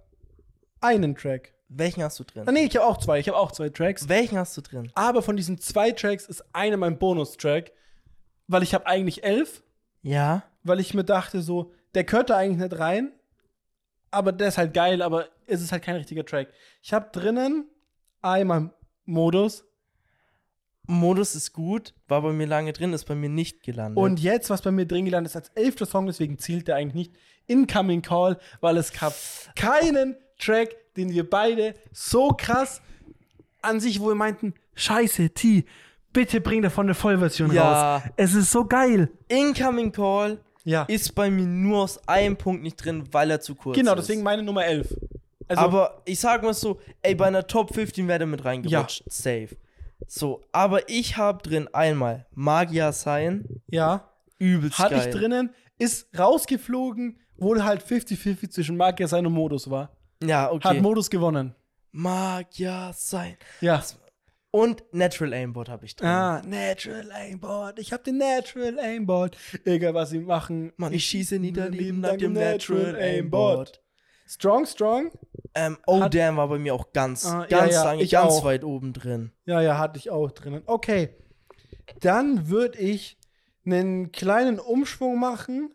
[0.79, 1.53] einen Track.
[1.73, 2.43] Welchen hast du drin?
[2.47, 3.19] Ah, nee, ich habe auch zwei.
[3.19, 4.09] Ich habe auch zwei Tracks.
[4.09, 4.91] Welchen hast du drin?
[4.93, 7.71] Aber von diesen zwei Tracks ist einer mein Bonustrack,
[8.47, 9.63] weil ich habe eigentlich elf,
[10.01, 10.43] Ja.
[10.63, 13.13] weil ich mir dachte so, der gehört da eigentlich nicht rein,
[14.11, 16.49] aber der ist halt geil, aber es ist halt kein richtiger Track.
[16.81, 17.69] Ich habe drinnen
[18.21, 18.71] einmal
[19.05, 19.63] Modus,
[20.87, 23.97] Modus ist gut, war bei mir lange drin, ist bei mir nicht gelandet.
[24.03, 27.07] Und jetzt, was bei mir drin gelandet ist, als elfter Song, deswegen zielt der eigentlich
[27.09, 27.15] nicht,
[27.47, 29.13] Incoming Call, weil es gab
[29.55, 32.81] keinen Track, den wir beide so krass
[33.61, 35.65] an sich, wo wir meinten, scheiße, T,
[36.13, 37.97] bitte bring davon eine Vollversion Ja.
[37.97, 38.03] raus.
[38.17, 39.09] Es ist so geil.
[39.27, 43.55] Incoming Call Ja, ist bei mir nur aus einem Punkt nicht drin, weil er zu
[43.55, 43.99] kurz genau, ist.
[44.07, 44.95] deswegen meine Nummer 11.
[45.47, 49.03] Also, aber ich sag mal so, ey, bei einer Top 15 wäre der mit reingerutscht.
[49.07, 49.49] Safe.
[50.07, 54.09] So, aber ich habe drin einmal Magier sein, ja,
[54.39, 55.07] übelst hatte geil.
[55.09, 59.91] ich drinnen, ist rausgeflogen, wo halt 50-50 zwischen Magier sein und Modus war.
[60.23, 60.67] Ja, okay.
[60.69, 61.55] Hat Modus gewonnen.
[61.91, 63.37] Magier sein.
[63.59, 63.83] Ja.
[64.51, 66.09] Und Natural Aimbot habe ich drin.
[66.09, 67.79] Ah, Natural Aimbot.
[67.79, 69.37] Ich hab den Natural Aimbot.
[69.65, 70.73] Egal, was sie machen.
[70.77, 73.81] Mann, ich schieße Niederleben nach dank dem Natural Aimbot.
[74.27, 75.11] Strong, strong?
[75.55, 78.11] Ähm, oh Hat- damn war bei mir auch ganz, Ah, ja, ganz ja, lange, ich
[78.11, 78.43] ganz auch.
[78.45, 79.31] weit oben drin.
[79.45, 80.63] Ja, ja, hatte ich auch drinnen.
[80.65, 81.09] Okay.
[82.01, 83.17] Dann würde ich
[83.65, 85.73] einen kleinen Umschwung machen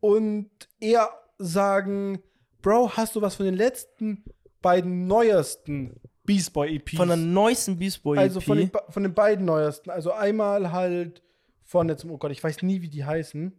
[0.00, 0.50] und
[0.80, 2.22] eher sagen,
[2.62, 4.24] Bro, hast du was von den letzten
[4.62, 6.96] beiden neuesten Beast Boy EPs?
[6.96, 8.44] Von der neuesten Beast Boy also EP.
[8.46, 9.90] von den, von den beiden neuesten.
[9.90, 11.22] Also einmal halt
[11.64, 13.52] von jetzt, oh Gott, ich weiß nie, wie die heißen.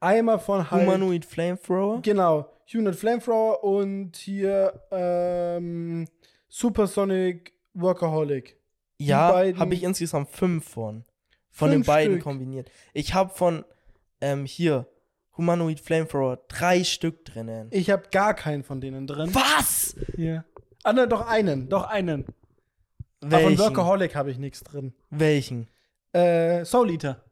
[0.00, 0.82] Einmal von halt.
[0.86, 2.02] Humanoid Flamethrower.
[2.02, 6.06] Genau, Humanoid Flamethrower und hier ähm,
[6.48, 8.56] Supersonic Workaholic.
[8.98, 11.04] Ja, beiden- habe ich insgesamt fünf von.
[11.54, 12.24] Von Fünf den beiden Stück.
[12.24, 12.70] kombiniert.
[12.94, 13.64] Ich habe von,
[14.22, 14.86] ähm, hier,
[15.36, 17.68] Humanoid Flamethrower drei Stück drinnen.
[17.70, 19.34] Ich habe gar keinen von denen drin.
[19.34, 19.96] Was?
[20.16, 20.44] Hier.
[20.84, 22.24] Ah, ne, doch einen, doch einen.
[23.20, 23.58] Aber von Welchen?
[23.58, 24.92] Workaholic habe ich nichts drin.
[25.10, 25.68] Welchen?
[26.12, 27.24] Äh, Soul Eater.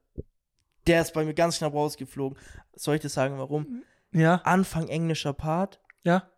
[0.86, 2.38] Der ist bei mir ganz knapp rausgeflogen.
[2.74, 3.82] Soll ich dir sagen, warum?
[4.12, 4.36] Ja.
[4.44, 5.80] Anfang englischer Part.
[6.02, 6.30] Ja.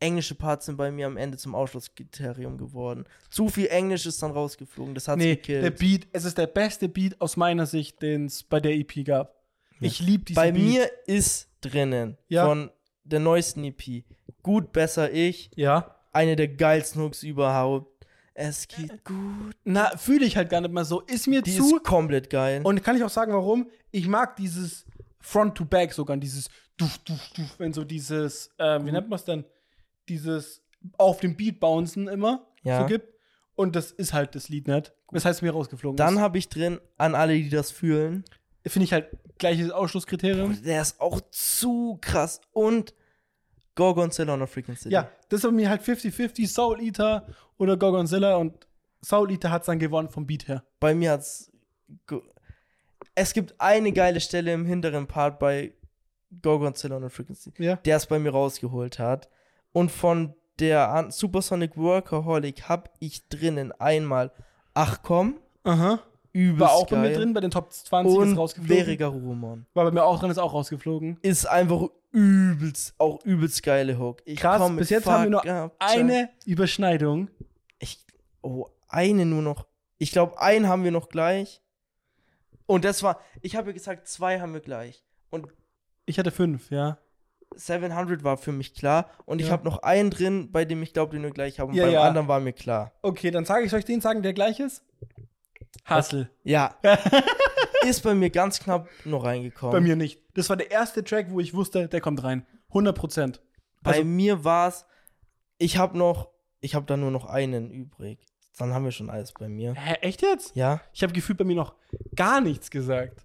[0.00, 3.04] Englische Parts sind bei mir am Ende zum Ausschlusskriterium geworden.
[3.30, 4.94] Zu viel Englisch ist dann rausgeflogen.
[4.96, 5.62] Das hat's Nee, gekillt.
[5.64, 9.04] der Beat, es ist der beste Beat aus meiner Sicht, den es bei der EP
[9.04, 9.36] gab.
[9.82, 10.62] Ich liebe diesen Bei Beat.
[10.62, 12.46] mir ist drinnen Ja.
[12.46, 12.70] von
[13.04, 14.04] der neuesten EP
[14.42, 15.50] Gut, besser ich.
[15.54, 15.94] Ja.
[16.12, 18.06] Eine der geilsten Hooks überhaupt.
[18.34, 19.54] Es geht gut.
[19.64, 21.00] Na, fühle ich halt gar nicht mal so.
[21.02, 21.76] Ist mir Die zu.
[21.76, 22.60] ist komplett geil.
[22.64, 23.70] Und kann ich auch sagen, warum?
[23.92, 24.84] Ich mag dieses
[25.20, 28.92] Front to Back sogar, dieses Duf, Duf, Duf, wenn so dieses, ähm, wie Mhm.
[28.94, 29.44] nennt man es denn?
[30.08, 30.62] Dieses
[30.98, 32.80] auf dem Beat bouncen immer Ja.
[32.80, 33.08] so gibt.
[33.54, 34.92] Und das ist halt das Lied nicht.
[35.12, 38.24] Das heißt, mir rausgeflogen Dann habe ich drin, an alle, die das fühlen,
[38.64, 38.72] ist.
[38.72, 39.06] Finde ich halt
[39.42, 40.62] gleiches Ausschlusskriterium.
[40.62, 42.40] der ist auch zu krass.
[42.52, 42.94] Und
[43.74, 44.94] Gorgonzilla on a Freaking City.
[44.94, 47.26] Ja, das bei mir halt 50-50, Soul Eater
[47.58, 48.66] oder Gorgonzilla und
[49.04, 50.62] Soul Eater hat es dann gewonnen vom Beat her.
[50.80, 51.50] Bei mir hat's.
[52.06, 52.22] ge-
[53.14, 55.72] Es gibt eine geile Stelle im hinteren Part bei
[56.42, 57.76] Gorgonzilla on a Freaking City, Ja.
[57.76, 59.28] der es bei mir rausgeholt hat.
[59.72, 64.30] Und von der Supersonic Workaholic hab ich drinnen einmal
[64.74, 65.98] Ach komm, Aha.
[66.32, 67.10] Übelst War auch bei geil.
[67.10, 68.76] mir drin, bei den Top 20 ist rausgeflogen.
[68.76, 69.66] Veriga Rumon.
[69.74, 71.18] War bei mir auch drin, ist auch rausgeflogen.
[71.22, 74.22] Ist einfach übelst, auch übelst geile Hook.
[74.24, 77.28] Ich Krass, komm bis jetzt haben wir nur Eine Überschneidung.
[77.78, 78.04] Ich,
[78.42, 79.66] oh, eine nur noch.
[79.98, 81.60] Ich glaube, einen haben wir noch gleich.
[82.66, 85.04] Und das war, ich habe ja gesagt, zwei haben wir gleich.
[85.30, 85.48] Und
[86.06, 86.98] Ich hatte fünf, ja.
[87.54, 89.10] 700 war für mich klar.
[89.26, 89.52] Und ich Ja.
[89.52, 91.72] habe noch einen drin, bei dem ich glaube, den wir gleich haben.
[91.74, 92.02] Ja, beim ja.
[92.02, 92.92] anderen war mir klar.
[93.02, 94.82] Okay, dann sage ich, ich den sagen, der gleich ist?
[95.88, 96.30] Hustle.
[96.44, 96.76] Ja.
[97.82, 99.72] ist bei mir ganz knapp noch reingekommen.
[99.72, 100.20] Bei mir nicht.
[100.34, 102.46] Das war der erste Track, wo ich wusste, der kommt rein.
[102.68, 103.40] 100 Prozent.
[103.82, 104.86] Bei Also- mir war es,
[105.58, 106.28] ich habe noch,
[106.60, 108.18] ich habe da nur noch einen übrig.
[108.58, 109.74] Dann haben wir schon alles bei mir.
[109.74, 110.54] Hä, echt jetzt?
[110.54, 110.80] Ja.
[110.92, 111.74] Ich habe gefühlt bei mir noch
[112.14, 113.22] gar nichts gesagt.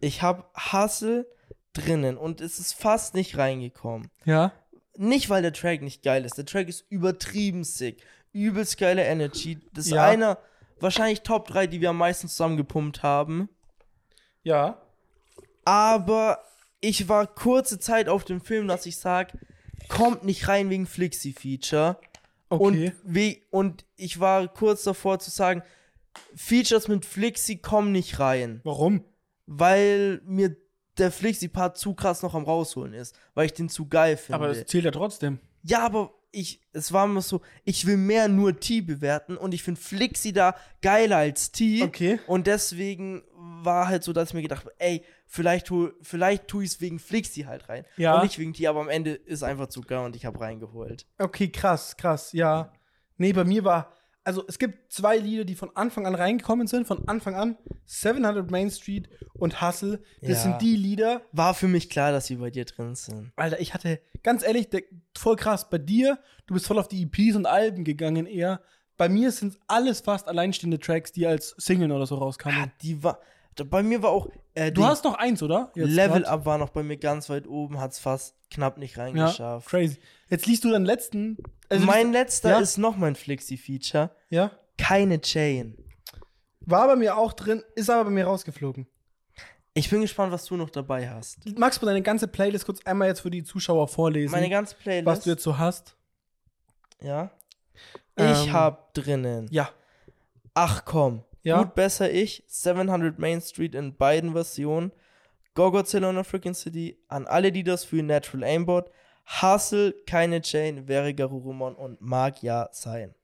[0.00, 1.26] Ich habe Hustle
[1.72, 4.08] drinnen und es ist fast nicht reingekommen.
[4.24, 4.52] Ja?
[4.96, 6.36] Nicht, weil der Track nicht geil ist.
[6.38, 8.04] Der Track ist übertrieben sick.
[8.32, 9.58] Übelst geile Energy.
[9.74, 10.04] Das ist Ja.
[10.04, 10.38] einer,
[10.82, 13.48] wahrscheinlich Top 3, die wir am meisten zusammengepumpt haben.
[14.42, 14.82] Ja.
[15.64, 16.38] Aber
[16.80, 19.36] ich war kurze Zeit auf dem Film, dass ich sag,
[19.88, 21.98] kommt nicht rein wegen Flixi-Feature.
[22.48, 22.92] Okay.
[23.04, 25.62] Und, und ich war kurz davor zu sagen,
[26.34, 28.60] Features mit Flixi kommen nicht rein.
[28.64, 29.04] Warum?
[29.46, 30.56] Weil mir
[30.98, 33.16] der Flixi-Part zu krass noch am rausholen ist.
[33.34, 34.34] Weil ich den zu geil finde.
[34.34, 35.38] Aber das zählt ja trotzdem.
[35.62, 39.62] Ja, aber ich, es war immer so, ich will mehr nur T bewerten und ich
[39.62, 41.82] finde Flixi da geiler als T.
[41.82, 42.18] Okay.
[42.26, 46.64] Und deswegen war halt so, dass ich mir gedacht habe, ey, vielleicht, tu, vielleicht tue
[46.64, 47.84] ich es wegen Flixi halt rein.
[47.96, 48.16] Ja.
[48.16, 51.06] Und nicht wegen T, aber am Ende ist einfach zu geil und ich habe reingeholt.
[51.18, 52.72] Okay, krass, krass, ja.
[53.18, 53.92] Nee, bei mir war,
[54.24, 57.56] also es gibt zwei Lieder, die von Anfang an reingekommen sind, von Anfang an.
[57.86, 60.00] 700 Main Street und Hustle.
[60.20, 60.34] Das Ja.
[60.36, 63.32] sind die Lieder, War für mich klar, dass sie bei dir drin sind.
[63.36, 64.82] Alter, ich hatte, ganz ehrlich, der,
[65.16, 68.60] voll krass, bei dir, du bist voll auf die EPs und Alben gegangen eher.
[68.96, 72.72] Bei mir sind alles fast alleinstehende Tracks, die als Single oder so Ah, rauskamen.
[72.82, 73.18] die war,
[73.68, 75.70] bei mir war auch, äh, du hast noch eins, oder?
[75.74, 76.32] Jetzt Level grad?
[76.32, 79.68] Up war noch bei mir ganz weit oben, hat es fast knapp nicht Ja, reingeschafft.
[79.68, 79.98] crazy.
[80.28, 81.36] Jetzt liest du deinen letzten.
[81.68, 82.58] also mein letzter ja?
[82.60, 84.10] ist noch mein Flixi-Feature.
[84.30, 84.50] Ja.
[84.78, 85.76] Keine Chain.
[86.60, 88.86] War bei mir auch drin, ist aber bei mir rausgeflogen.
[89.74, 91.38] Ich bin gespannt, was du noch dabei hast.
[91.58, 94.32] Magst du deine ganze Playlist kurz einmal jetzt für die Zuschauer vorlesen?
[94.32, 95.06] Meine ganze Playlist.
[95.06, 95.96] was du jetzt so hast?
[97.00, 97.30] ja.
[98.18, 99.48] Ähm, Ich hab drinnen.
[99.50, 99.70] Ja.
[100.52, 101.24] Ach komm.
[101.42, 101.62] Ja.
[101.62, 102.44] Gut, besser ich.
[102.46, 104.92] 700 Main Street in beiden Versionen.
[105.54, 106.98] Gogodzilla on a Freaking City.
[107.08, 108.90] An alle, die das für Natural Aimbot.
[109.40, 113.14] Hustle, keine Chain, wäre Garurumon und mag ja sein.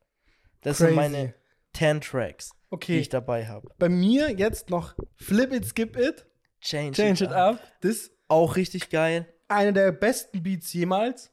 [0.60, 0.86] Das Crazy.
[0.88, 1.34] sind meine
[1.74, 2.98] 10 Tracks, die Okay.
[2.98, 3.68] ich dabei habe.
[3.78, 6.26] Bei mir jetzt noch Flip It, Skip It,
[6.60, 7.60] Change, Change It Up.
[7.80, 9.26] Das Auch richtig geil.
[9.48, 11.32] einer der besten Beats jemals.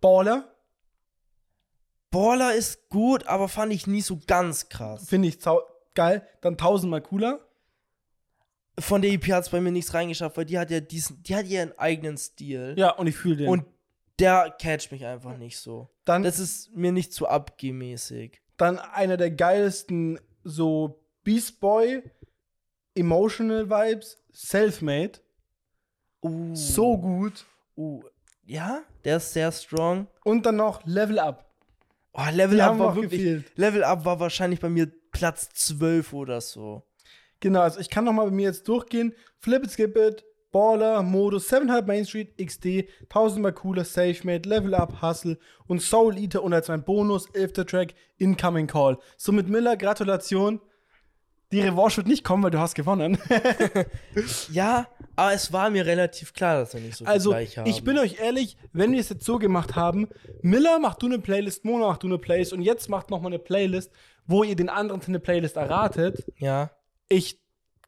[0.00, 0.54] Baller,
[2.10, 5.08] Baller ist gut, aber fand ich nie so ganz krass.
[5.08, 5.40] finde ich
[5.94, 6.26] geil.
[6.40, 7.40] Dann tausendmal cooler.
[8.78, 11.36] Von der EP hat es bei mir nichts reingeschafft, weil die hat ja diesen, die
[11.36, 12.74] hat ihren eigenen Stil.
[12.76, 13.48] Ja, und ich fühle den.
[13.48, 13.64] Und
[14.18, 15.88] der catcht mich einfach nicht so.
[16.04, 18.40] dann, Das ist mir nicht zu abgemäßig.
[18.56, 22.02] dann einer der geilsten so Beast Boy
[22.94, 25.18] Emotional Vibes, Selfmade.
[26.22, 27.44] Uh, So gut.
[27.76, 28.02] Uh,
[28.44, 30.06] ja, der ist sehr strong.
[30.24, 31.50] Und dann noch Level Up.
[32.12, 33.10] Oh, Level Die Up war wirklich.
[33.20, 33.52] gefehlt.
[33.56, 36.82] Level Up war wahrscheinlich bei mir Platz 12 oder so.
[37.40, 39.14] Genau, also ich kann noch mal bei mir jetzt durchgehen.
[39.38, 44.74] Flip it, skip it, Baller, Modus, 7,5 Main Street, XD, 1000 mal cooler, Selfmade, Level
[44.74, 47.64] Up, Hustle und Soul Eater und als mein Bonus, 11.
[47.64, 48.98] Track, Incoming Call.
[49.16, 50.60] Somit Miller, Gratulation.
[51.54, 53.16] Die Revanche wird nicht kommen, weil du hast gewonnen.
[54.50, 54.86] Ja,
[55.16, 57.68] aber es war mir relativ klar, dass wir nicht so viel Also, gleich haben.
[57.68, 60.08] ich bin euch ehrlich, wenn wir es jetzt so gemacht haben,
[60.42, 63.28] Miller, mach du eine Playlist, Mona, mach du eine Playlist und jetzt macht noch mal
[63.28, 63.92] eine Playlist,
[64.26, 66.24] wo ihr den anderen eine Playlist erratet.
[66.38, 66.70] Ja.
[67.08, 67.40] Ich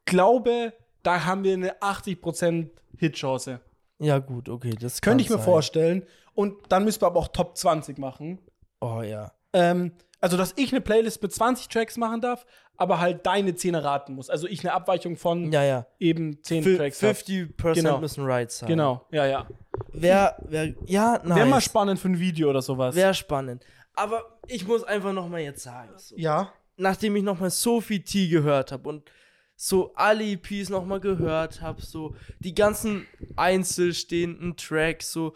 [0.05, 0.73] glaube,
[1.03, 3.59] da haben wir eine 80% Hitchance.
[3.99, 4.75] Ja, gut, okay.
[4.79, 5.45] Das Könnte ich mir sein.
[5.45, 6.05] vorstellen.
[6.33, 8.39] Und dann müssen wir aber auch Top 20 machen.
[8.79, 9.31] Oh ja.
[9.53, 12.45] Ähm, also, dass ich eine Playlist mit 20 Tracks machen darf,
[12.75, 14.29] aber halt deine 10 erraten muss.
[14.29, 15.85] Also ich eine Abweichung von Ja, ja.
[15.99, 17.09] eben 10 Fi- Tracks hab.
[17.15, 17.99] 50% Genau.
[17.99, 18.67] müssen right sein.
[18.69, 19.47] Genau, ja, ja.
[19.93, 21.37] Wer, wer, ja, nice.
[21.37, 22.95] Wäre mal spannend für ein Video oder sowas.
[22.95, 23.63] Wäre spannend.
[23.93, 26.51] Aber ich muss einfach noch mal jetzt sagen, so, ja.
[26.75, 29.09] nachdem ich noch mal so viel T gehört habe und
[29.55, 35.33] so alle EPs noch mal gehört habe, so die ganzen einzelstehenden Tracks, so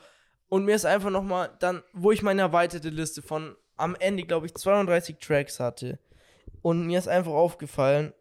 [0.47, 4.23] und mir ist einfach noch mal dann, wo ich meine erweiterte Liste von am Ende,
[4.23, 5.99] glaube ich, 32 Tracks hatte
[6.61, 8.13] und mir ist einfach aufgefallen,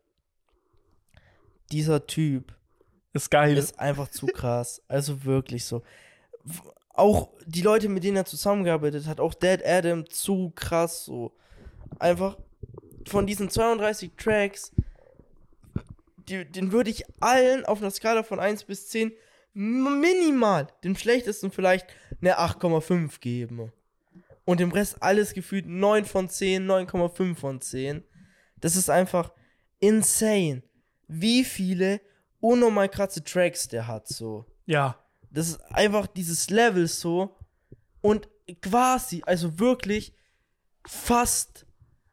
[1.72, 2.54] dieser Typ
[3.12, 3.56] Ist geil.
[3.56, 4.82] ist einfach zu krass.
[4.88, 5.82] Also wirklich so.
[6.94, 11.32] Auch die Leute, mit denen er zusammengearbeitet hat, auch Dead Adam, zu krass so.
[11.98, 12.36] Einfach
[13.06, 14.72] von diesen 32 Tracks,
[16.28, 19.12] die, den würde ich allen auf einer Skala von 1 bis 10
[19.54, 21.86] m- minimal, dem schlechtesten vielleicht
[22.20, 23.72] eine 8,5 geben.
[24.50, 28.02] Und dem Rest alles gefühlt 9 von 10, 9,5 von 10.
[28.60, 29.32] Das ist einfach
[29.78, 30.62] insane,
[31.08, 32.00] wie viele
[32.40, 34.46] unnormal krasse Tracks der hat, so.
[34.66, 34.96] ja.
[35.32, 37.36] Das ist einfach dieses Level so.
[38.00, 38.28] Und
[38.62, 40.12] quasi, also wirklich
[40.84, 41.66] fast.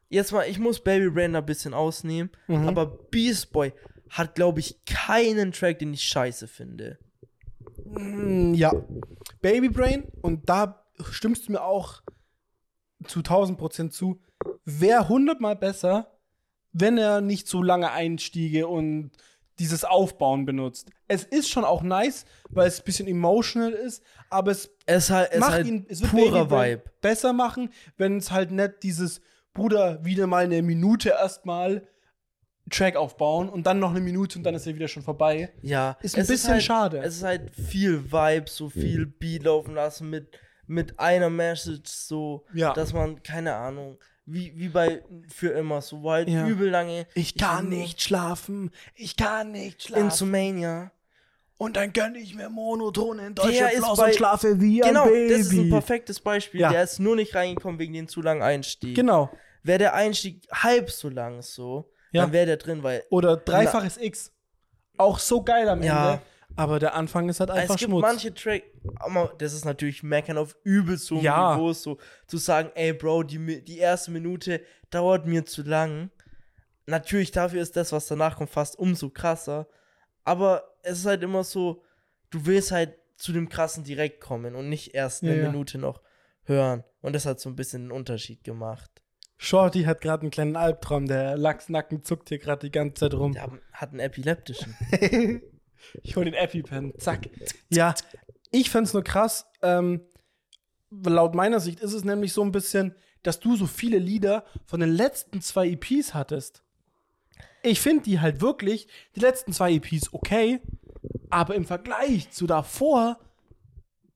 [0.08, 2.30] Jetzt mal, ich muss Baby Brain ein bisschen ausnehmen.
[2.46, 2.68] Mhm.
[2.68, 3.72] Aber Beast Boy
[4.10, 6.98] hat, glaube ich, keinen Track, den ich scheiße finde.
[7.86, 8.72] Mm, Ja.
[9.40, 12.02] Baby Brain, und da stimmst du mir auch
[13.06, 14.20] zu 1000% zu,
[14.64, 16.18] wäre hundertmal besser,
[16.72, 19.10] wenn er nicht so lange Einstiege und
[19.58, 20.90] dieses Aufbauen benutzt.
[21.08, 25.10] Es ist schon auch nice, weil es ein bisschen emotional ist, aber es Es ist
[25.10, 26.82] halt, es ist macht halt ihn, es wird purer Vibe.
[27.00, 29.20] besser machen, wenn es halt nicht dieses
[29.54, 31.88] Bruder wieder mal eine Minute erstmal
[32.70, 35.52] Track aufbauen und dann noch eine Minute und dann ist er wieder schon vorbei.
[35.62, 36.98] Ja, Ist ein bisschen halt, schade.
[36.98, 40.38] Es ist halt viel Vibe, so viel Beat laufen lassen mit,
[40.68, 42.72] mit einer Message, so, Ja.
[42.74, 46.46] dass man, keine Ahnung, wie, wie bei für immer, so wo halt Ja.
[46.46, 47.06] übel lange.
[47.14, 48.70] Ich kann finde, nicht schlafen.
[48.94, 50.04] Ich kann nicht schlafen.
[50.04, 50.92] Insomania.
[51.56, 55.10] und dann gönne ich mir monotonen deutsche Der ist Floss und schlafe wie Genau, ein
[55.10, 55.28] Baby.
[55.30, 56.60] das ist ein perfektes Beispiel.
[56.60, 56.70] Ja.
[56.70, 58.94] Der ist nur nicht reingekommen wegen den zu langen Einstieg.
[58.94, 59.28] Genau.
[59.64, 62.22] Wäre der Einstieg halb so lang so, Ja.
[62.22, 64.30] dann wäre der drin, weil Oder dreifaches X.
[64.98, 65.80] Auch so geil am.
[65.82, 66.20] Ende.
[66.58, 68.02] Aber der Anfang ist halt einfach es gibt Schmutz.
[68.02, 68.64] manche Track,
[68.96, 71.54] aber das ist natürlich meckern auf übelst hohem Ja.
[71.54, 74.60] Niveau, so zu sagen, ey Bro, die, die erste Minute
[74.90, 76.10] dauert mir zu lang.
[76.86, 79.68] Natürlich dafür ist das, was danach kommt, fast umso krasser.
[80.24, 81.82] Aber es ist halt immer so,
[82.30, 85.50] du willst halt zu dem krassen direkt kommen und nicht erst eine Ja, ja.
[85.50, 86.02] Minute noch
[86.44, 86.82] hören.
[87.02, 88.90] Und das hat so ein bisschen den Unterschied gemacht.
[89.36, 91.06] Shorty hat gerade einen kleinen Albtraum.
[91.06, 93.32] Der Lachsnacken zuckt hier gerade die ganze Zeit rum.
[93.34, 94.74] Der hat einen epileptischen.
[96.02, 96.92] ich hol den EpiPen.
[96.98, 97.28] Zack.
[97.68, 97.94] Ja,
[98.50, 99.46] ich find's nur krass.
[99.62, 100.02] Ähm,
[100.90, 104.80] laut meiner Sicht ist es nämlich so ein bisschen, dass du so viele Lieder von
[104.80, 106.62] den letzten zwei EPs hattest.
[107.62, 110.60] Ich finde die halt wirklich, die letzten zwei EPs okay,
[111.30, 113.18] aber im Vergleich zu davor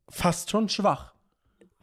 [0.09, 1.15] fast schon schwach.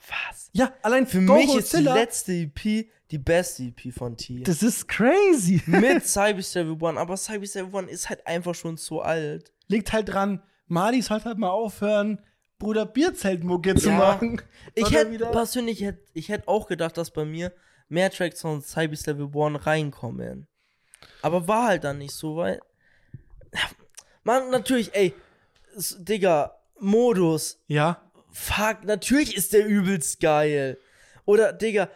[0.07, 0.49] Was?
[0.53, 4.44] Ja, allein Für Go mich ist die Godzilla, letzte EP die beste EP von T.
[4.44, 5.61] Das ist crazy.
[5.68, 9.52] mit Cyber 71, aber Cyber 71 ist halt einfach schon so alt.
[9.68, 12.22] Liegt halt dran, Mali sollte halt mal aufhören,
[12.60, 13.98] Bruder Bierzeltmucke zu Ja.
[13.98, 14.41] machen.
[14.76, 17.53] Ich hätte persönlich hätt, ich hätte auch gedacht, dass bei mir
[17.88, 20.48] mehr Tracks von Cyber 71 reinkommen.
[21.22, 22.60] Aber war halt dann nicht so, weil
[24.23, 25.14] man natürlich, ey,
[25.98, 30.77] Digga, Modus, Ja, fuck, natürlich ist der übelst geil.
[31.26, 31.90] Oder Digga,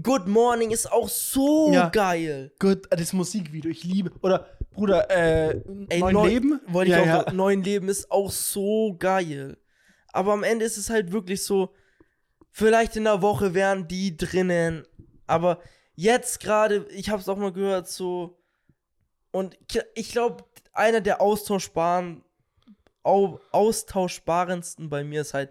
[0.00, 1.88] Good Morning ist auch so Ja.
[1.90, 2.52] geil.
[2.58, 4.10] gut, das Musikvideo, ich liebe.
[4.22, 5.60] Oder, Bruder, äh,
[5.90, 6.60] Ey, Neun neu- Leben?
[6.66, 7.32] Wollte ich ja, auch ja.
[7.32, 9.58] Neuen Leben ist auch so geil.
[10.14, 11.74] Aber am Ende ist es halt wirklich so,
[12.50, 14.86] vielleicht in der Woche wären die drinnen.
[15.26, 15.60] Aber
[15.94, 18.38] jetzt gerade, ich hab's auch mal gehört, so.
[19.30, 22.22] Und ich- ich glaube, einer der austauschbaren,
[23.02, 25.50] au, austauschbarensten bei mir ist halt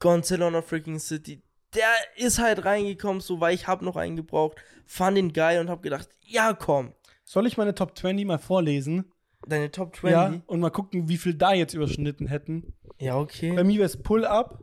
[0.00, 1.40] Godzilla on a Freaking City.
[1.74, 5.70] Der ist halt reingekommen, so weil ich hab noch einen gebraucht, fand ihn geil und
[5.70, 6.92] hab gedacht, ja komm,
[7.24, 9.10] Soll ich meine Top 20 mal vorlesen?
[9.46, 10.10] deine Top 20.
[10.12, 10.34] Ja.
[10.46, 12.74] Und mal gucken, wie viel da jetzt überschnitten hätten.
[12.98, 13.52] Ja, okay.
[13.52, 14.62] Bei mir wäre es Pull-Up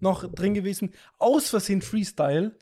[0.00, 0.92] noch drin gewesen.
[1.18, 2.58] Aus Versehen Freestyle.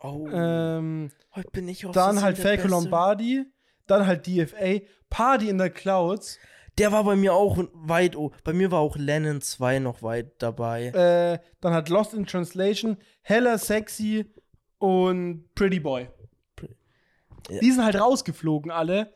[0.00, 2.68] oh, Ähm, heute bin ich auch dann halt der Falco Beste.
[2.76, 3.44] Lombardi.
[3.86, 4.80] Dann halt DFA.
[5.08, 6.38] Party in the Clouds.
[6.78, 10.32] Der war bei mir auch weit, oh, bei mir war auch Lennon 2 noch weit
[10.42, 10.86] dabei.
[10.88, 12.96] Äh, dann halt Lost in Translation.
[13.22, 14.26] Hella Sexy
[14.78, 16.08] und Pretty Boy.
[17.50, 17.60] Ja.
[17.60, 19.12] Die sind halt rausgeflogen alle,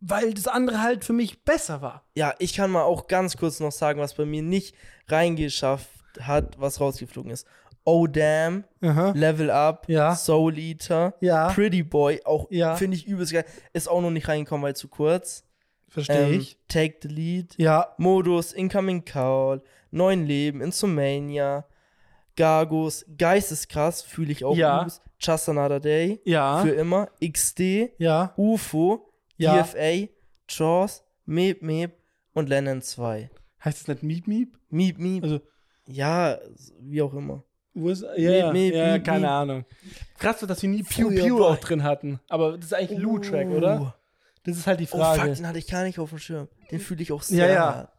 [0.00, 2.04] weil das andere halt für mich besser war.
[2.14, 4.74] Ja, ich kann mal auch ganz kurz noch sagen, was bei mir nicht
[5.08, 5.88] reingeschafft
[6.20, 7.46] hat, was rausgeflogen ist.
[7.84, 9.12] Oh Damn, Aha.
[9.16, 10.14] Level Up, Ja.
[10.14, 11.48] Soul Eater, Ja.
[11.52, 12.76] Pretty Boy, auch Ja.
[12.76, 13.44] finde ich übelst geil.
[13.72, 15.44] Ist auch noch nicht reingekommen, weil zu kurz.
[15.92, 16.56] Verstehe Ähm, ich.
[16.68, 17.94] Take the Lead, Ja.
[17.98, 21.66] Modus, Incoming Call, Neuen Leben, Insomania,
[22.36, 24.80] Gargos, Geisteskrass, fühle ich auch Ja.
[24.80, 25.02] übelst.
[25.20, 26.62] Just Another Day, Ja.
[26.62, 28.32] für immer, XD, ja.
[28.36, 29.54] UFO, Ja.
[29.62, 30.08] DFA,
[30.48, 31.92] Jaws, Meep Meep
[32.32, 33.30] und Lennon 2.
[33.64, 34.58] Heißt es nicht Meep Meep?
[34.70, 35.22] Meep Meep.
[35.22, 35.40] Also,
[35.86, 36.38] ja,
[36.80, 37.44] wie auch immer.
[37.74, 38.02] wo ist.
[38.16, 39.30] Ja, Meep, ja Meep, keine Meep.
[39.30, 39.64] Ahnung.
[40.18, 42.18] Krass, dass wir nie Pew Pew auch drin hatten.
[42.28, 43.94] Aber das ist eigentlich ein Lou-Track, oder?
[44.44, 45.34] Das ist halt die Oh, fuck, Frage.
[45.34, 46.48] den hatte ich gar nicht auf dem Schirm.
[46.70, 47.74] Den fühle ich auch sehr Ja, ja.
[47.74, 47.92] hart.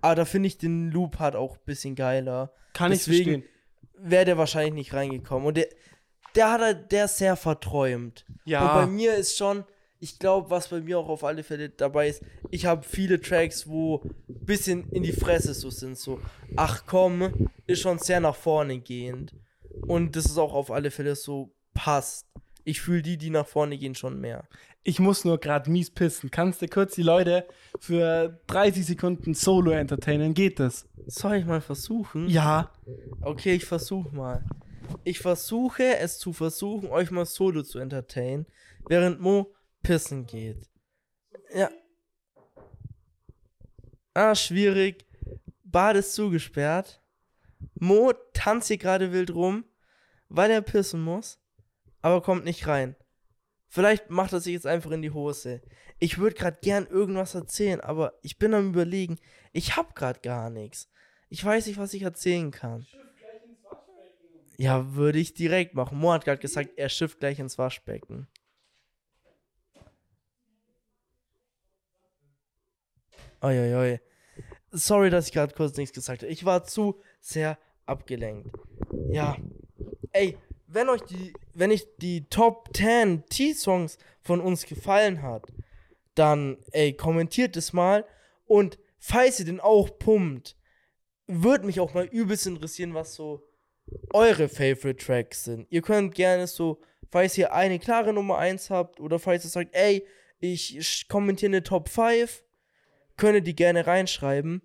[0.00, 2.52] Aber da finde ich den Loop halt auch ein bisschen geiler.
[2.72, 3.48] Kann ich deswegen- verstehen.
[3.98, 5.46] Wäre der wahrscheinlich nicht reingekommen.
[5.46, 5.68] Und der,
[6.34, 8.24] der hat halt, der ist sehr verträumt.
[8.28, 8.86] Und bei Ja.
[8.86, 9.64] mir ist schon,
[10.00, 13.68] ich glaube, was bei mir auch auf alle Fälle dabei ist, ich habe viele Tracks,
[13.68, 16.20] wo ein bisschen in die Fresse so sind, so,
[16.56, 19.32] ach komm, ist schon sehr nach vorne gehend.
[19.86, 22.26] Und das ist auch auf alle Fälle so passt.
[22.64, 24.44] Ich fühle die, die nach vorne gehen, schon mehr.
[24.86, 26.30] Ich muss nur gerade mies pissen.
[26.30, 27.48] Kannst du kurz die Leute
[27.80, 30.34] für 30 Sekunden solo entertainen?
[30.34, 30.86] Geht das?
[31.06, 32.28] Soll ich mal versuchen?
[32.28, 32.70] Ja.
[33.22, 34.44] Okay, ich versuche mal.
[35.02, 38.44] Ich versuche es zu versuchen, euch mal solo zu entertainen,
[38.86, 40.68] während Mo pissen geht.
[41.54, 41.70] Ja.
[44.12, 45.06] Ah, schwierig.
[45.62, 47.00] Bad ist zugesperrt.
[47.74, 49.64] Mo tanzt hier gerade wild rum,
[50.28, 51.40] weil er pissen muss,
[52.02, 52.96] aber kommt nicht rein.
[53.74, 55.60] Vielleicht macht er sich jetzt einfach in die Hose.
[55.98, 59.18] Ich würde gerade gern irgendwas erzählen, aber ich bin am überlegen,
[59.52, 60.88] ich hab gerade gar nichts.
[61.28, 62.86] Ich weiß nicht, was ich erzählen kann.
[64.58, 65.98] Ja, würde ich direkt machen.
[65.98, 68.28] Mo hat gerade gesagt, er schifft gleich ins Waschbecken.
[73.42, 73.98] Uiuiui.
[74.70, 76.30] Sorry, dass ich gerade kurz nichts gesagt habe.
[76.30, 78.56] Ich war zu sehr abgelenkt.
[79.10, 79.36] Ja.
[80.12, 80.38] Ey,
[80.74, 85.46] wenn euch die, wenn euch die Top 10 T-Songs von uns gefallen hat,
[86.14, 88.04] dann, ey, kommentiert es mal.
[88.46, 90.56] Und falls ihr den auch pumpt,
[91.26, 93.42] würde mich auch mal übelst interessieren, was so
[94.12, 95.66] eure Favorite Tracks sind.
[95.70, 96.80] Ihr könnt gerne so,
[97.10, 100.06] falls ihr eine klare Nummer 1 habt oder falls ihr sagt, ey,
[100.40, 102.44] ich kommentiere eine Top 5,
[103.16, 104.62] könnt ihr die gerne reinschreiben.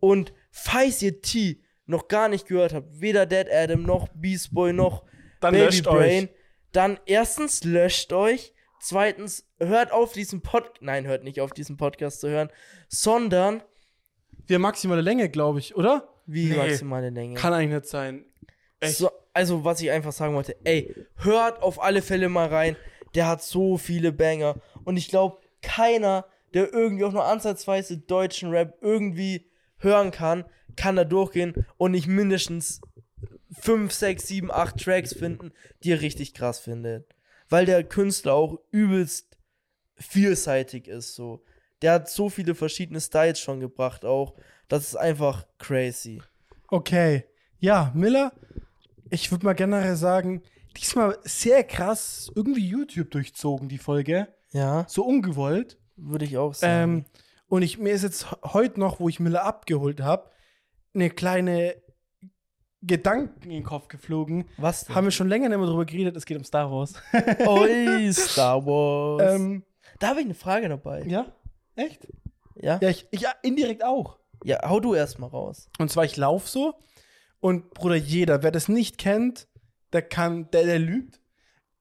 [0.00, 4.72] Und falls ihr T noch gar nicht gehört habt, weder Dead Adam noch Beast Boy
[4.72, 5.04] noch
[5.44, 6.30] Dann Baby löscht Brain, euch.
[6.72, 12.20] dann erstens löscht euch, zweitens hört auf diesen Pod, nein, hört nicht auf diesen Podcast
[12.20, 12.50] zu hören,
[12.88, 13.62] sondern
[14.46, 16.08] Wir maximale Länge, glaube ich, oder?
[16.26, 16.56] wie Nee.
[16.56, 17.34] maximale Länge.
[17.34, 18.24] Kann eigentlich nicht sein.
[18.80, 18.96] Echt?
[18.96, 22.76] So, also, was ich einfach sagen wollte, ey, hört auf alle Fälle mal rein.
[23.14, 24.56] Der hat so viele Banger.
[24.84, 30.44] Und ich glaube, keiner, der irgendwie auch nur ansatzweise deutschen Rap irgendwie hören kann,
[30.76, 32.80] kann da durchgehen und nicht mindestens
[33.60, 35.52] 5, 6, 7, 8 Tracks finden,
[35.82, 37.06] die er richtig krass findet.
[37.48, 39.36] Weil der Künstler auch übelst
[39.96, 41.42] vielseitig ist, so.
[41.82, 44.34] Der hat so viele verschiedene Styles schon gebracht, auch.
[44.68, 46.22] Das ist einfach crazy.
[46.68, 47.24] Okay.
[47.58, 48.32] Ja, Miller,
[49.10, 50.42] ich würde mal generell sagen,
[50.76, 54.28] diesmal sehr krass irgendwie YouTube durchzogen, die Folge.
[54.52, 55.78] Ja, So ungewollt.
[55.96, 56.92] würde ich auch sagen.
[56.98, 57.04] Ähm,
[57.48, 60.30] und ich, mir ist jetzt heute noch, wo ich Miller abgeholt habe,
[60.94, 61.74] eine kleine
[62.86, 64.44] Gedanken in den Kopf geflogen.
[64.56, 64.94] Was denn?
[64.94, 66.94] Haben wir schon länger nicht mehr drüber geredet, es geht um Star Wars.
[67.46, 69.34] Oi, Star Wars.
[69.34, 69.62] ähm,
[69.98, 71.02] da habe ich eine Frage dabei.
[71.04, 71.26] ja?
[71.76, 72.06] Echt?
[72.56, 72.78] Ja?
[72.80, 74.18] Ja, ich, ich ja, indirekt auch.
[74.44, 75.68] Ja, hau du erst mal raus.
[75.78, 76.74] Und zwar, ich laufe so
[77.40, 79.48] und Bruder, jeder, wer das nicht kennt,
[79.92, 81.20] der kann, der, der lügt.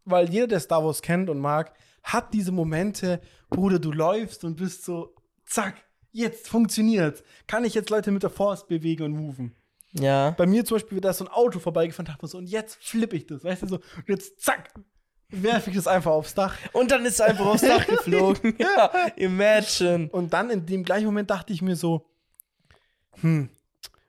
[0.04, 1.74] Weil jeder, der Star Wars kennt und mag,
[2.04, 5.16] hat diese Momente, Bruder, du läufst und bist so,
[5.46, 5.76] zack,
[6.12, 7.24] jetzt funktioniert's.
[7.48, 9.56] Kann ich jetzt Leute mit der Force bewegen und moven?
[9.94, 10.32] Ja.
[10.32, 12.48] Bei mir zum Beispiel, da ist so ein Auto vorbeigefahren, dachte ich mir so, und
[12.48, 14.74] jetzt flippe ich das, weißt du, so, und jetzt zack,
[15.30, 16.56] werfe ich das einfach aufs Dach.
[16.74, 18.56] Und dann ist er einfach aufs Dach geflogen.
[18.60, 20.10] ja, imagine.
[20.12, 22.06] Und dann in dem gleichen Moment dachte ich mir so,
[23.22, 23.50] hm,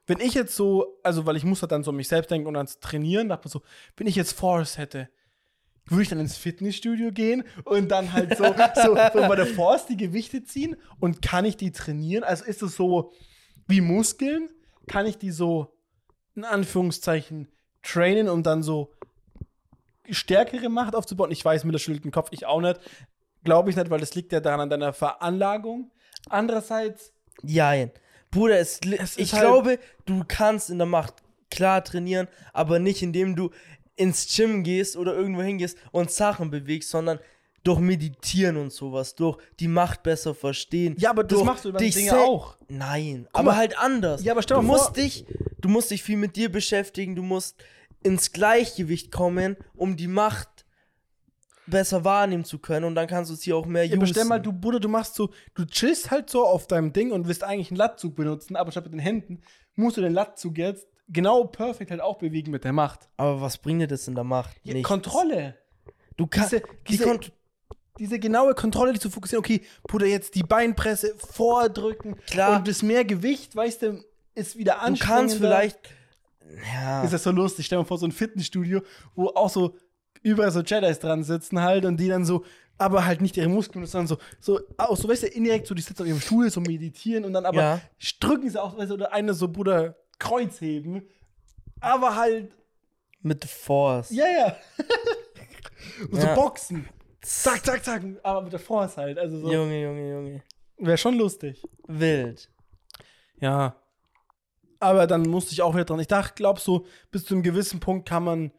[0.07, 2.55] wenn ich jetzt so, also weil ich musste dann so an mich selbst denken und
[2.55, 3.61] ans Trainieren, dachte mir so,
[3.97, 5.09] wenn ich jetzt Force hätte,
[5.87, 8.43] würde ich dann ins Fitnessstudio gehen und dann halt so,
[8.75, 12.23] so, so bei der Force die Gewichte ziehen und kann ich die trainieren?
[12.23, 13.13] Also ist es so
[13.67, 14.49] wie Muskeln?
[14.87, 15.74] Kann ich die so
[16.35, 17.47] in Anführungszeichen
[17.81, 18.91] trainen, um dann so
[20.09, 21.31] stärkere Macht aufzubauen?
[21.31, 22.79] Ich weiß, Miller schüttelt den Kopf, ich auch nicht.
[23.43, 25.91] Glaube ich nicht, weil das liegt ja daran an deiner Veranlagung.
[26.29, 27.13] Andererseits,
[27.43, 27.91] Jein.
[28.31, 31.15] Bruder, es, Es ich halt- glaube, du kannst in der Macht
[31.51, 33.51] klar trainieren, aber nicht indem du
[33.95, 37.19] ins Gym gehst oder irgendwo hingehst und Sachen bewegst, sondern
[37.63, 40.95] durch Meditieren und sowas, durch die Macht besser verstehen.
[40.99, 42.57] ja, aber das machst du über dich Dinge auch.
[42.67, 43.57] Nein, Guck aber mal.
[43.57, 44.23] halt anders.
[44.23, 45.25] Ja, aber stell du mal vor- musst dich,
[45.65, 47.55] du musst dich viel mit dir beschäftigen, du musst
[48.03, 50.65] ins Gleichgewicht kommen, um die Macht
[51.67, 54.29] besser wahrnehmen zu können und dann kannst du sie auch mehr Ja, aber stell usen.
[54.29, 57.43] mal, du Bruder, du machst so, du chillst halt so auf deinem Ding und willst
[57.43, 59.41] eigentlich einen Lattzug benutzen, aber statt mit den Händen
[59.73, 63.09] musst du den Lattzug jetzt genau perfekt halt auch bewegen mit der Macht.
[63.17, 64.55] aber was bringt dir das in der Macht?
[64.63, 64.79] Ja.
[64.83, 65.57] Kontrolle.
[66.17, 67.31] Du kannst Diese- die diese- Kont
[67.97, 72.57] Diese genaue Kontrolle, die zu fokussieren, okay, Bruder, jetzt die Beinpresse vordrücken Klar.
[72.57, 74.03] und das mehr Gewicht, weißt du,
[74.35, 75.17] ist wieder Du anstrengender.
[75.21, 75.79] kannst vielleicht.
[76.73, 77.03] Ja.
[77.03, 77.65] Ist das so lustig?
[77.65, 78.81] Stell dir mal vor, so ein Fitnessstudio,
[79.15, 79.75] wo auch so
[80.21, 82.45] überall so Jedis dran sitzen halt und die dann so,
[82.77, 85.81] aber halt nicht ihre Muskeln, sondern so, so, auch so, weißt du, indirekt so, die
[85.81, 87.81] sitzen auf ihrem Stuhl, so meditieren und dann aber Ja.
[88.19, 91.07] drücken sie auch, weißt du, oder eine so, Bruder, Kreuzheben,
[91.79, 92.51] aber halt,
[93.21, 94.09] Mit Force.
[94.11, 94.57] ja, ja.
[96.11, 96.35] und so Ja.
[96.35, 96.87] Boxen.
[97.21, 99.51] Zack, zack, zack, aber mit der Force halt, also so.
[99.51, 100.43] Junge, Junge, Junge.
[100.77, 101.61] Wäre schon lustig.
[101.87, 102.49] Wild.
[103.39, 103.75] Ja.
[104.85, 105.99] Aber dann musste ich auch wieder dran.
[105.99, 108.51] Ich dachte, glaub so, bis zu einem gewissen Punkt kann man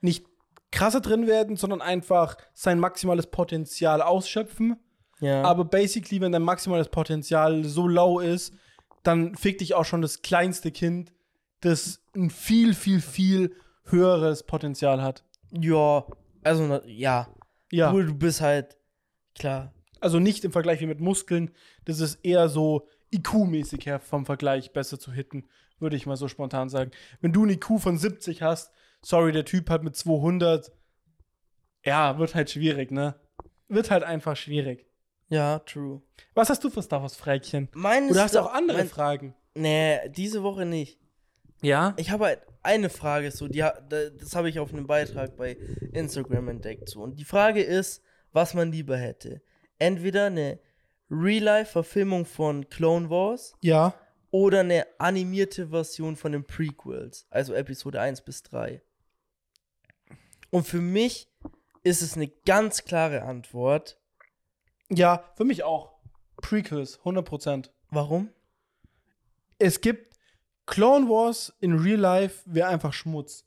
[0.00, 0.24] nicht
[0.70, 4.76] krasser drin werden, sondern einfach sein maximales Potenzial ausschöpfen.
[5.18, 5.42] Ja.
[5.42, 8.54] Aber basically, wenn dein maximales Potenzial so low ist,
[9.02, 11.12] dann fickt dich auch schon das kleinste Kind,
[11.62, 13.56] das ein viel, viel, viel
[13.86, 15.24] höheres Potenzial hat.
[15.50, 16.06] ja.
[16.44, 17.28] Also, ja.
[17.72, 17.90] Ja.
[17.90, 18.76] Du, du bist halt.
[19.36, 19.72] Klar.
[20.00, 21.50] Also nicht im Vergleich wie mit Muskeln.
[21.86, 25.46] Das ist eher so IQ-mäßig her vom Vergleich besser zu hitten,
[25.78, 26.90] würde ich mal so spontan sagen.
[27.20, 28.72] Wenn du ein IQ von 70 hast,
[29.02, 30.72] sorry, der Typ hat mit 200,
[31.84, 33.14] ja, wird halt schwierig, ne?
[33.68, 34.86] Wird halt einfach schwierig.
[35.28, 36.02] Ja, true.
[36.34, 37.68] Was hast du für Star Wars Fräkchen?
[37.74, 39.34] Meine Oder hast du auch andere mein- Fragen?
[39.54, 41.00] Nee, diese Woche nicht.
[41.62, 41.94] Ja?
[41.96, 45.56] Ich habe halt eine Frage, so, die, das habe ich auf einem Beitrag bei
[45.92, 46.90] Instagram entdeckt.
[46.90, 47.00] So.
[47.02, 48.02] Und die Frage ist,
[48.32, 49.40] was man lieber hätte.
[49.78, 50.58] Entweder eine
[51.10, 53.94] Real-Life-Verfilmung von Clone Wars Ja.
[54.30, 58.82] oder eine animierte Version von den Prequels, also Episode 1 bis 3.
[60.50, 61.28] Und für mich
[61.82, 64.00] ist es eine ganz klare Antwort.
[64.88, 65.92] Ja, für mich auch.
[66.36, 67.70] Prequels, 100%.
[67.90, 68.30] Warum?
[69.58, 70.14] Es gibt
[70.66, 73.44] Clone Wars in Real Life wäre einfach Schmutz.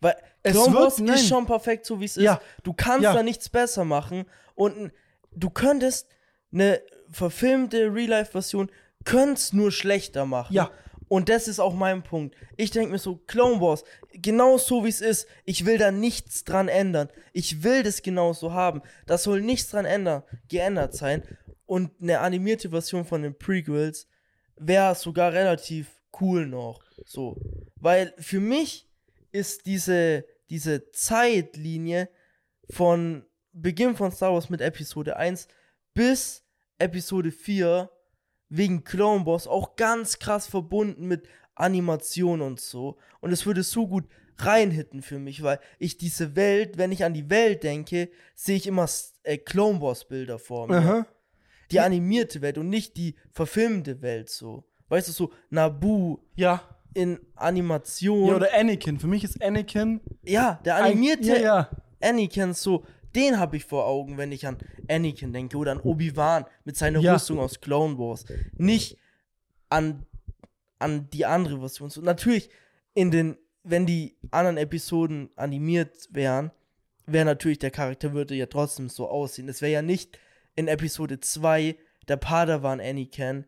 [0.00, 1.14] Weil Es Clone wird- Wars nein.
[1.14, 2.24] ist schon perfekt, so wie es ist.
[2.24, 2.40] Ja.
[2.64, 3.14] Du kannst Ja.
[3.14, 4.26] da nichts besser machen.
[4.54, 4.92] Und
[5.30, 6.08] du könntest
[6.52, 8.70] eine verfilmte Real-Life-Version
[9.04, 10.54] könntest nur schlechter machen.
[10.54, 10.70] Ja.
[11.08, 12.34] Und das ist auch mein Punkt.
[12.56, 16.42] Ich denke mir so, Clone Wars, genau so wie es ist, ich will da nichts
[16.44, 17.08] dran ändern.
[17.32, 18.82] Ich will das genauso haben.
[19.06, 21.22] Da soll nichts dran ändern, geändert sein.
[21.64, 24.08] Und eine animierte Version von den Prequels
[24.56, 25.88] wäre sogar relativ
[26.20, 26.82] cool noch.
[27.04, 27.36] So.
[27.76, 28.88] Weil für mich
[29.30, 32.08] ist diese, diese Zeitlinie
[32.70, 35.46] von Beginn von Star Wars mit Episode 1
[35.94, 36.45] bis
[36.78, 37.90] Episode 4
[38.48, 42.96] wegen Clone Wars auch ganz krass verbunden mit Animation und so.
[43.20, 44.04] Und es würde so gut
[44.38, 48.66] reinhitten für mich, weil ich diese Welt, wenn ich an die Welt denke, sehe ich
[48.66, 48.86] immer
[49.22, 50.76] äh, Clone Wars Bilder vor mir.
[50.76, 51.06] Aha.
[51.72, 54.64] Die animierte Welt und nicht die verfilmte Welt so.
[54.88, 56.62] Weißt du, so Nabu Ja.
[56.94, 58.28] in Animation.
[58.28, 59.00] Ja, oder Anakin.
[59.00, 60.00] Für mich ist Anakin.
[60.22, 61.70] Ja, der ein- animierte Ja, ja.
[62.00, 62.84] Anakin so,
[63.16, 67.00] den habe ich vor Augen, wenn ich an Anakin denke oder an Obi-Wan mit seiner
[67.00, 67.14] Ja.
[67.14, 68.26] Rüstung aus Clone Wars.
[68.56, 68.98] Nicht
[69.70, 70.06] an,
[70.78, 71.90] an die andere Version.
[71.90, 72.50] So, natürlich,
[72.94, 76.52] in den, wenn die anderen Episoden animiert wären,
[77.06, 79.48] wäre natürlich der Charakter würde ja trotzdem so aussehen.
[79.48, 80.18] Es wäre ja nicht
[80.54, 81.76] in Episode 2
[82.08, 83.46] der Padawan Anakin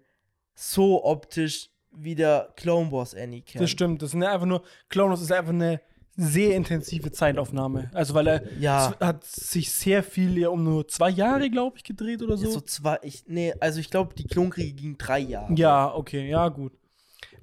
[0.55, 3.61] so optisch wie der Clone Wars Anakin.
[3.61, 4.03] Das stimmt.
[4.03, 4.62] Das sind ja einfach nur.
[4.89, 5.81] Clone Wars ist einfach eine
[6.20, 7.90] sehr intensive Zeitaufnahme.
[7.95, 8.95] Also, weil er Ja.
[9.01, 12.61] hat sich sehr viel ja um nur zwei Jahre, glaube ich, gedreht oder So, so.
[12.61, 15.55] zwei, ich, nee, also ich glaube, die Klonkriege ging drei Jahre.
[15.55, 16.73] Ja, okay, ja, gut.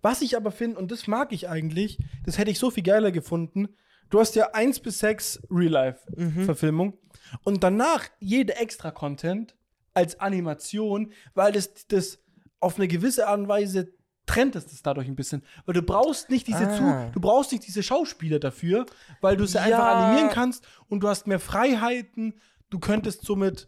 [0.02, 3.12] Was ich aber finde, und das mag ich eigentlich, das hätte ich so viel geiler
[3.12, 3.70] gefunden,
[4.12, 5.58] Du hast ja 1 bis 6 Mhm.
[5.58, 6.98] Real-Life-Verfilmung
[7.44, 9.56] und danach jede Extra-Content
[9.96, 12.20] als Animation, weil das, das
[12.60, 13.92] auf eine gewisse Art und Weise
[14.26, 15.44] trennt es das dadurch ein bisschen.
[15.66, 16.78] Weil du brauchst nicht diese Ah.
[17.08, 18.86] zu, du brauchst nicht diese Schauspieler dafür,
[19.22, 19.64] weil du sie Ja.
[19.66, 22.40] einfach animieren kannst und du hast mehr Freiheiten.
[22.70, 23.68] Du könntest somit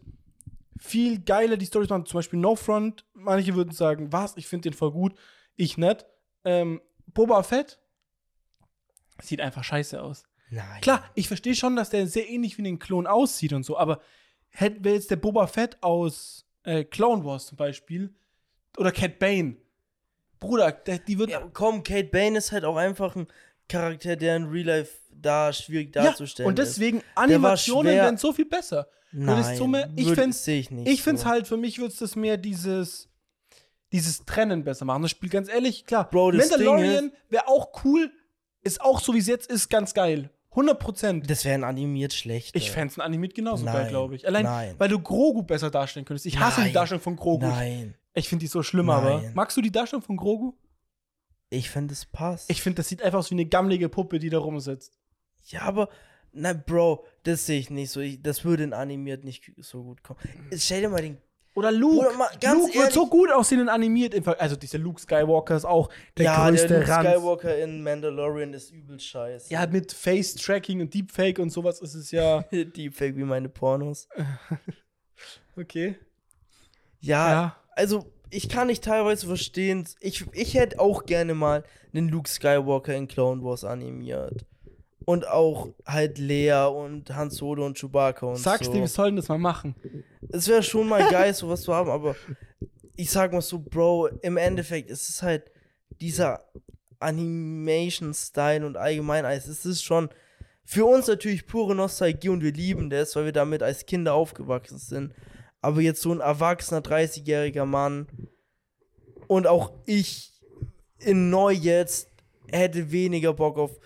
[0.80, 2.06] viel geiler die Storys machen.
[2.06, 3.04] Zum Beispiel No Front.
[3.14, 5.14] Manche würden sagen, was, ich finde den voll gut.
[5.56, 6.04] Ich nicht.
[6.44, 7.78] Ähm, Boba Fett
[9.20, 10.24] sieht einfach scheiße aus.
[10.50, 10.80] Nein.
[10.80, 14.00] Klar, ich verstehe schon, dass der sehr ähnlich wie den Klon aussieht und so, aber
[14.50, 18.14] hätte jetzt der Boba Fett aus äh, Clone Wars zum Beispiel
[18.76, 19.56] oder Cat Bane.
[20.40, 21.30] Bruder, der, die wird.
[21.30, 23.26] Ja, komm, Kate Bane ist halt auch einfach ein
[23.68, 26.76] Charakter, der in Real Life da schwierig Ja, darzustellen und ist.
[26.76, 28.88] deswegen war Animationen wären so viel besser.
[29.10, 30.88] Nein, mehr- ich würd- find's- sehe ich nicht.
[30.88, 31.28] Ich finde es so.
[31.28, 33.08] halt, für mich würde es das mehr dieses,
[33.92, 35.02] dieses Trennen besser machen.
[35.02, 36.08] Das Spiel ganz ehrlich, klar.
[36.08, 38.10] Bro, das Mandalorian wäre auch cool,
[38.62, 40.30] ist auch so wie es jetzt ist, ganz geil.
[40.50, 41.30] 100 Prozent.
[41.30, 42.54] Das wäre ein animiert schlecht.
[42.56, 44.26] Ich fände es animiert genauso geil, Nein, glaube ich.
[44.26, 44.74] Allein, nein.
[44.78, 46.26] weil du Grogu besser darstellen könntest.
[46.26, 47.46] Ich hasse die Nein, Darstellung von Grogu.
[47.46, 49.22] Nein, Ich finde die so schlimm, aber.
[49.22, 49.32] Nein.
[49.34, 50.54] Magst du die Darstellung von Grogu?
[51.50, 52.50] ich finde es passt.
[52.50, 54.92] Ich finde, das sieht einfach aus wie eine gammelige Puppe, die da rumsitzt.
[55.44, 55.88] ja, aber,
[56.32, 58.00] na, Bro, das sehe ich nicht so.
[58.00, 60.18] Ich, das würde in animiert nicht so gut kommen.
[60.54, 61.16] Stell dir mal den.
[61.54, 62.04] Oder Luke.
[62.04, 64.14] Bruder, mal Luke wird so gut aussehen in animiert.
[64.38, 67.08] Also, dieser Luke Skywalker ist auch der ja, größte der Luke Ranz.
[67.08, 69.50] Skywalker in Mandalorian ist übel scheiße.
[69.52, 72.42] Ja, mit Face-Tracking und Deepfake und sowas ist es ja.
[72.52, 74.08] Deepfake wie meine Pornos.
[75.56, 75.96] Okay.
[77.00, 77.56] Ja, Ja.
[77.78, 79.88] Also ich kann nicht teilweise verstehen.
[80.00, 81.64] Ich, ich hätte auch gerne mal
[81.94, 84.44] einen Luke Skywalker in Clone Wars animiert.
[85.04, 88.72] Und auch halt Lea und Han Solo und Chewbacca und Sag's so.
[88.72, 89.74] dir, wir sollen das mal machen.
[90.28, 92.14] Es wäre schon mal geil, sowas zu haben, aber
[92.94, 95.50] ich sag mal so, Bro, im Endeffekt ist es halt
[96.02, 96.44] dieser
[96.98, 99.24] Animation-Style und allgemein.
[99.24, 100.10] Es ist schon
[100.64, 104.76] für uns natürlich pure Nostalgie und wir lieben das, weil wir damit als Kinder aufgewachsen
[104.76, 105.14] sind.
[105.60, 108.06] Aber jetzt so ein erwachsener 30-jähriger Mann
[109.26, 110.32] und auch ich
[110.98, 112.08] in neu jetzt
[112.50, 113.78] hätte weniger Bock auf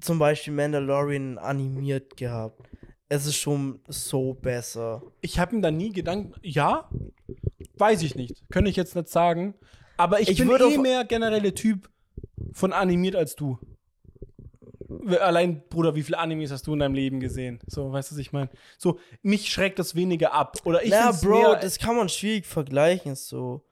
[0.00, 2.68] zum Beispiel Mandalorian animiert gehabt.
[3.08, 5.02] Es ist schon so besser.
[5.20, 6.34] Ich habe mir da nie Gedanken.
[6.42, 6.90] Ja?
[7.76, 8.42] Weiß ich nicht.
[8.50, 9.54] Könnte ich jetzt nicht sagen.
[9.96, 11.90] Aber ich, Ich bin würde eh mehr generelle Typ
[12.52, 13.58] von animiert als du.
[15.20, 17.60] Allein, Bruder, wie viele Animes hast du in deinem Leben gesehen?
[17.66, 18.50] So, weißt du, was ich meine?
[18.78, 20.56] So, mich schreckt das weniger ab.
[20.64, 23.64] Oder ich ja, Bro, mehr, das kann man schwierig vergleichen, so.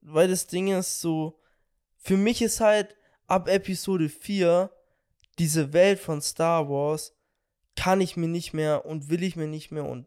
[0.00, 1.38] Weil das Ding ist so,
[1.96, 4.70] für mich ist halt ab Episode 4
[5.38, 7.14] diese Welt von Star Wars
[7.76, 10.06] kann ich mir nicht mehr und will ich mir nicht mehr und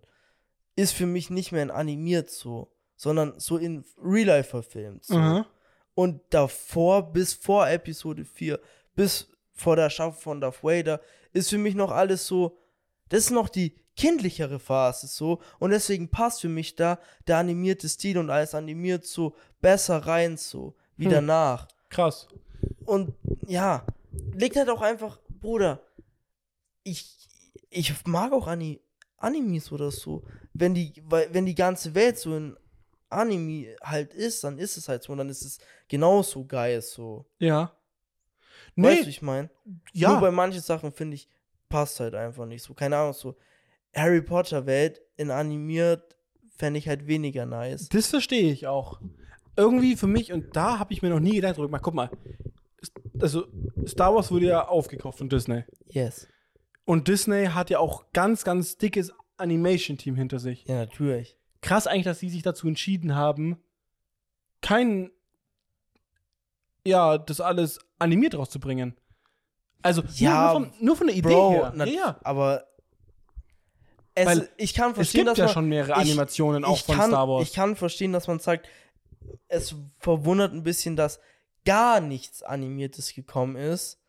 [0.76, 5.06] ist für mich nicht mehr in animiert so, sondern so in Real Life verfilmt.
[5.06, 5.16] So.
[5.16, 5.48] Aha.
[5.96, 8.60] Und davor, bis vor Episode 4,
[8.96, 11.02] bis vor der Schaffung von Darth Vader,
[11.34, 12.58] ist für mich noch alles so,
[13.10, 15.42] das ist noch die kindlichere Phase so.
[15.60, 20.38] Und deswegen passt für mich da der animierte Stil und alles animiert so besser rein
[20.38, 21.12] so, wie Hm.
[21.12, 21.68] danach.
[21.90, 22.28] Krass.
[22.86, 23.14] Und
[23.48, 23.86] ja,
[24.34, 25.82] liegt halt auch einfach, Bruder,
[26.84, 27.16] ich,
[27.70, 28.82] ich mag auch Ani
[29.18, 30.24] Animes oder so.
[30.54, 32.58] Wenn die, weil, wenn die ganze Welt so in
[33.10, 35.58] Anime halt ist, dann ist es halt so und dann ist es
[35.88, 37.26] genauso geil so.
[37.40, 37.76] Ja.
[38.76, 39.50] Weißt du, Nee, ich meine?
[39.94, 40.12] ja.
[40.12, 41.30] Nur bei manchen Sachen finde ich,
[41.70, 42.74] passt halt einfach nicht so.
[42.74, 43.36] Keine Ahnung, so
[43.94, 46.16] Harry Potter Welt in animiert
[46.58, 47.90] fände ich halt weniger nice.
[47.90, 49.00] Das verstehe ich auch.
[49.58, 51.84] Irgendwie für mich, und da habe ich mir noch nie Gedanken drüber gemacht.
[51.84, 52.10] Guck mal,
[53.20, 53.46] also
[53.88, 55.64] Star Wars wurde ja aufgekauft von Disney.
[55.88, 56.28] Yes.
[56.84, 60.66] Und Disney hat ja auch ganz, ganz dickes Animation-Team hinter sich.
[60.66, 61.38] Ja, natürlich.
[61.62, 63.58] Krass eigentlich, dass sie sich dazu entschieden haben,
[64.62, 65.12] kein,
[66.86, 68.96] ja, das alles animiert rauszubringen.
[69.82, 71.74] Also Ja, nur, nur, von, nur von der Idee Bro, her.
[71.76, 72.20] nat- Ja, ja.
[72.24, 72.66] aber
[74.16, 76.78] es, Weil ich kann Es verstehen, gibt dass ja man, schon mehrere ich- Animationen auch
[76.78, 77.44] ich von kann, Star Wars.
[77.48, 78.68] Ich kann verstehen, dass man sagt,
[79.48, 81.20] es verwundert ein bisschen, dass
[81.66, 84.00] gar nichts Animiertes gekommen ist.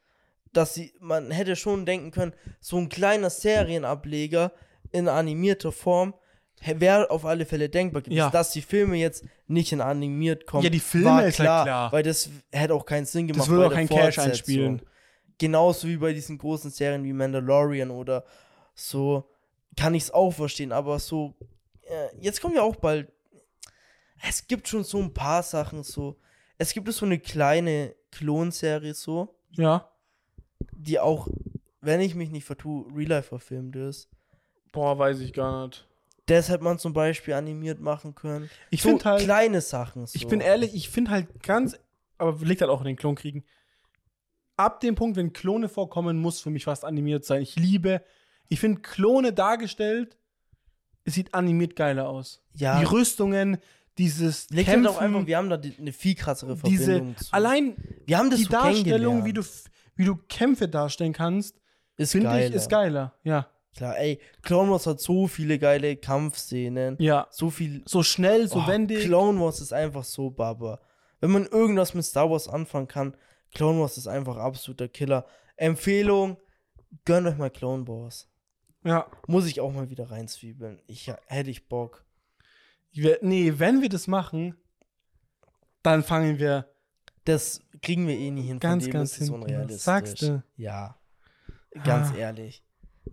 [0.52, 4.52] Dass sie, man hätte schon denken können, so ein kleiner Serienableger
[4.92, 6.14] in animierter Form
[6.64, 8.16] wäre auf alle Fälle denkbar gewesen.
[8.18, 8.30] Ja.
[8.30, 11.92] Dass die Filme jetzt nicht in animiert kommen, Ja, die Filme war ist klar, klar.
[11.92, 13.42] weil das hätte auch keinen Sinn gemacht.
[13.42, 14.82] das würde auch der kein Cash einspielen.
[15.38, 18.24] Genauso wie bei diesen großen Serien wie Mandalorian oder
[18.74, 19.28] so,
[19.76, 21.34] kann ich es auch verstehen, aber so,
[21.82, 23.12] äh, jetzt kommt ja auch bald,
[24.26, 26.16] es gibt schon so ein paar Sachen so,
[26.56, 29.90] es gibt so eine kleine Klonserie so, Ja.
[30.72, 31.28] die auch,
[31.82, 34.08] wenn ich mich nicht vertue, Real Life verfilmt ist.
[34.72, 35.86] Boah, weiß ich gar nicht.
[36.26, 38.50] Das hätte man zum Beispiel animiert machen können.
[38.70, 39.22] Ich so finde halt.
[39.22, 40.16] kleine Sachen so.
[40.16, 41.78] Ich bin ehrlich, ich finde halt ganz,
[42.18, 43.44] aber liegt halt auch in den Klonkriegen.
[44.56, 47.42] ab dem Punkt, wenn Klone vorkommen, muss für mich fast animiert sein.
[47.42, 48.02] Ich liebe,
[48.48, 50.16] ich finde Klone dargestellt,
[51.04, 52.42] es sieht animiert geiler aus.
[52.54, 52.78] Ja.
[52.78, 53.58] Die Rüstungen,
[53.98, 57.32] dieses Liegt halt auch einfach, wir haben da die, eine viel krassere diese, Verbindung zu.
[57.32, 59.42] allein wir haben das die Darstellung, wie du,
[59.94, 61.60] wie du Kämpfe darstellen kannst,
[61.98, 63.14] finde ich, ist geiler.
[63.22, 63.48] Ja.
[63.76, 66.96] Klar, ey, Clone Wars hat so viele geile Kampfszenen.
[66.98, 67.26] Ja.
[67.30, 67.82] So viel.
[67.86, 69.04] So schnell, so Oh, wendig.
[69.04, 70.80] Clone Wars ist einfach so Baba.
[71.20, 73.16] Wenn man irgendwas mit Star Wars anfangen kann,
[73.54, 75.26] Clone Wars ist einfach absoluter Killer.
[75.56, 76.38] Empfehlung,
[77.04, 78.28] gönnt euch mal Clone Wars.
[78.84, 79.06] Ja.
[79.26, 80.80] Muss ich auch mal wieder reinzwiebeln.
[80.86, 82.04] Ich hätte ich Bock.
[83.20, 84.56] Nee, wenn wir das machen,
[85.82, 86.66] dann fangen wir
[87.24, 88.58] Das kriegen wir eh nie hin.
[88.60, 89.34] Ganz, Von dem ganz ist hinten.
[89.42, 89.82] unrealistisch.
[89.82, 90.42] Sagst du?
[90.56, 90.96] Ja.
[91.84, 92.16] Ganz Ah.
[92.18, 92.62] ehrlich.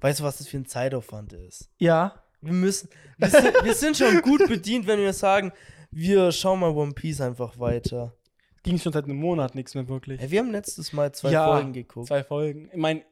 [0.01, 1.69] Weißt du, was das für ein Zeitaufwand ist?
[1.77, 2.15] Ja.
[2.41, 2.89] Wir müssen.
[3.17, 5.51] Wir sind, wir sind schon gut bedient, wenn wir sagen,
[5.91, 8.13] wir schauen mal One Piece einfach weiter.
[8.63, 10.19] Ging schon seit einem Monat nichts mehr wirklich.
[10.21, 12.07] Ey, wir haben letztes Mal zwei Ja, Folgen geguckt.
[12.07, 12.69] Zwei Folgen.
[12.71, 13.03] Ich meine,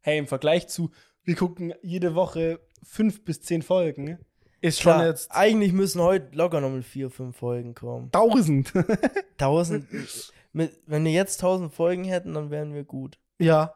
[0.00, 0.90] hey, im Vergleich zu,
[1.24, 4.18] wir gucken jede Woche fünf bis zehn Folgen,
[4.62, 8.10] ist schon Klar, jetzt eigentlich müssen heute locker nochmal vier, fünf Folgen kommen.
[8.12, 8.72] tausend.
[9.38, 9.86] Tausend.
[10.52, 13.18] mit, wenn wir jetzt tausend Folgen hätten, dann wären wir gut.
[13.38, 13.74] ja.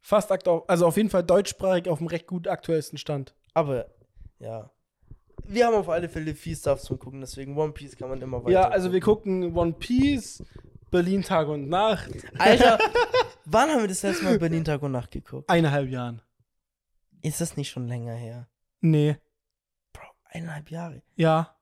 [0.00, 3.34] Fast aktuell, also auf jeden Fall deutschsprachig auf dem recht gut aktuellsten Stand.
[3.54, 3.86] Aber,
[4.38, 4.70] ja.
[5.44, 8.42] Wir haben auf alle Fälle viel Stuff zum Gucken, deswegen One Piece kann man immer
[8.44, 8.52] weiter.
[8.52, 10.44] Ja, also wir gucken One Piece,
[10.90, 12.78] Berlin Tag und Nacht, Alter,
[13.44, 15.48] wann haben wir das letzte Mal Berlin Tag und Nacht geguckt?
[15.50, 16.22] eineinhalb Jahren.
[17.22, 18.48] Ist das nicht schon länger her?
[18.80, 19.16] Nee.
[19.92, 21.02] Bro, eineinhalb Jahre.
[21.16, 21.56] Ja.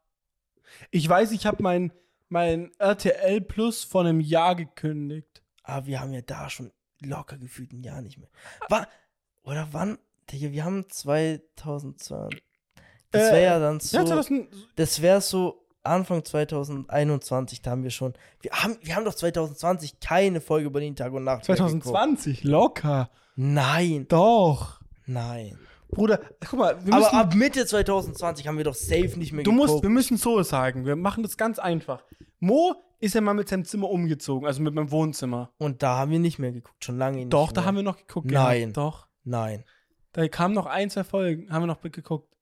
[0.91, 1.93] Ich weiß, ich habe mein,
[2.29, 5.43] mein RTL Plus vor einem Jahr gekündigt.
[5.63, 6.71] Aber wir haben ja da schon
[7.01, 8.29] locker gefühlt ein Jahr nicht mehr.
[8.69, 8.89] War,
[9.43, 9.99] oder wann?
[10.31, 12.43] Digga, wir haben 2020.
[13.11, 13.97] Das Äh, wäre ja dann so.
[13.97, 18.13] Ja, 2000, Das wäre so Anfang 2021, da haben wir schon.
[18.43, 21.49] Wir haben, wir haben doch 2020 keine Folge über den Tag und Nacht.
[21.49, 21.85] mehr geguckt.
[21.85, 23.11] 2020, locker.
[23.37, 24.81] Nein, Doch.
[25.07, 25.59] nein.
[25.91, 29.43] Bruder, guck mal, wir Aber müssen, ab Mitte 2020 haben wir doch safe nicht mehr
[29.45, 29.85] du musst, geguckt.
[29.85, 32.03] wir müssen so sagen, wir machen das ganz einfach.
[32.41, 35.53] Mo ist ja mal mit seinem Zimmer umgezogen, also mit meinem Wohnzimmer.
[35.59, 37.55] und da haben wir nicht mehr geguckt, schon lange nicht Doch, mehr.
[37.55, 38.31] da haben wir noch geguckt.
[38.31, 38.61] Nein.
[38.73, 38.77] Gehabt.
[38.77, 39.07] Doch.
[39.25, 39.65] Nein.
[40.13, 42.35] Da kamen noch ein, zwei Folgen, haben wir noch geguckt.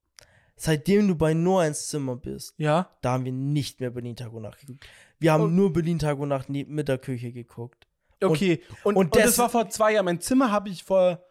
[0.58, 2.90] Seitdem du bei Noah ins Zimmer bist, Ja.
[3.02, 4.86] da haben wir nicht mehr Berlin Tag und Nacht geguckt.
[5.18, 7.86] Wir haben Und- nur Berlin Tag und Nacht mit der Küche geguckt.
[8.22, 8.62] Okay.
[8.82, 10.06] Und, und, und das, das- war vor zwei Jahren.
[10.06, 11.22] Mein Zimmer habe ich vor,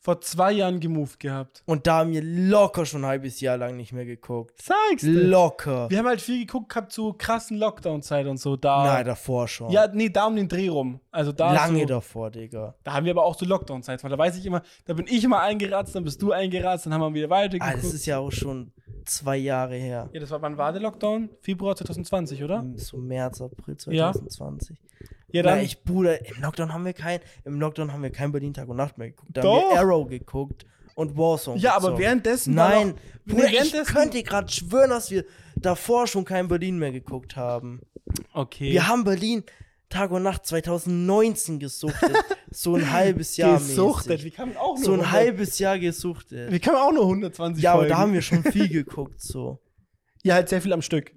[0.00, 1.62] vor zwei Jahren gemoved gehabt.
[1.66, 4.60] Und da haben wir locker schon ein halbes Jahr lang nicht mehr geguckt.
[4.62, 5.10] Sagst du?
[5.10, 5.90] Locker.
[5.90, 8.56] Wir haben halt viel geguckt gehabt zu krassen Lockdown-Zeit und so.
[8.56, 8.84] Da.
[8.84, 9.70] Nein, davor schon.
[9.70, 11.00] Ja, nee, da um den Dreh rum.
[11.10, 12.74] Also da Lange so, davor, Digga.
[12.84, 14.02] Da haben wir aber auch so Lockdown-Zeit.
[14.04, 16.94] weil Da weiß ich immer, da bin ich immer eingeratzt, dann bist du eingeratzt, dann
[16.94, 17.82] haben wir wieder Ah, weitergeguckt.
[17.84, 18.72] das ist ja auch schon
[19.04, 20.08] zwei Jahre her.
[20.12, 21.28] ja, das war, wann war der Lockdown?
[21.40, 22.64] Februar 2020, oder?
[22.76, 24.12] So März, April Ja.
[24.12, 24.76] 2020.
[24.78, 25.60] Ja, Na, dann.
[25.60, 28.76] ich, Bruder, im Lockdown haben wir kein, im Lockdown haben wir kein Berlin Tag und
[28.76, 29.30] Nacht mehr geguckt.
[29.36, 30.64] Da haben wir Arrow geguckt
[30.94, 31.60] und Warzone.
[31.60, 32.00] ja, aber gezockt.
[32.00, 32.54] währenddessen.
[32.54, 32.96] Nein, noch,
[33.34, 35.24] Bruder, ich währenddessen- könnte gerade schwören, dass wir
[35.56, 37.80] davor schon kein Berlin mehr geguckt haben.
[38.32, 38.72] Okay.
[38.72, 39.44] Wir haben Berlin
[39.90, 42.12] Tag und Nacht 2019 gesuchtet.
[42.50, 44.08] so ein halbes Jahr gesuchtet.
[44.12, 44.24] mäßig.
[44.24, 46.50] Wie kann man auch nur So ein 100 halbes Jahr gesuchtet.
[46.52, 47.90] Wie kann man auch nur 120 Ja, aber Folgen?
[47.92, 49.58] da haben wir schon viel geguckt, so.
[50.22, 51.12] Ja, halt sehr viel am Stück.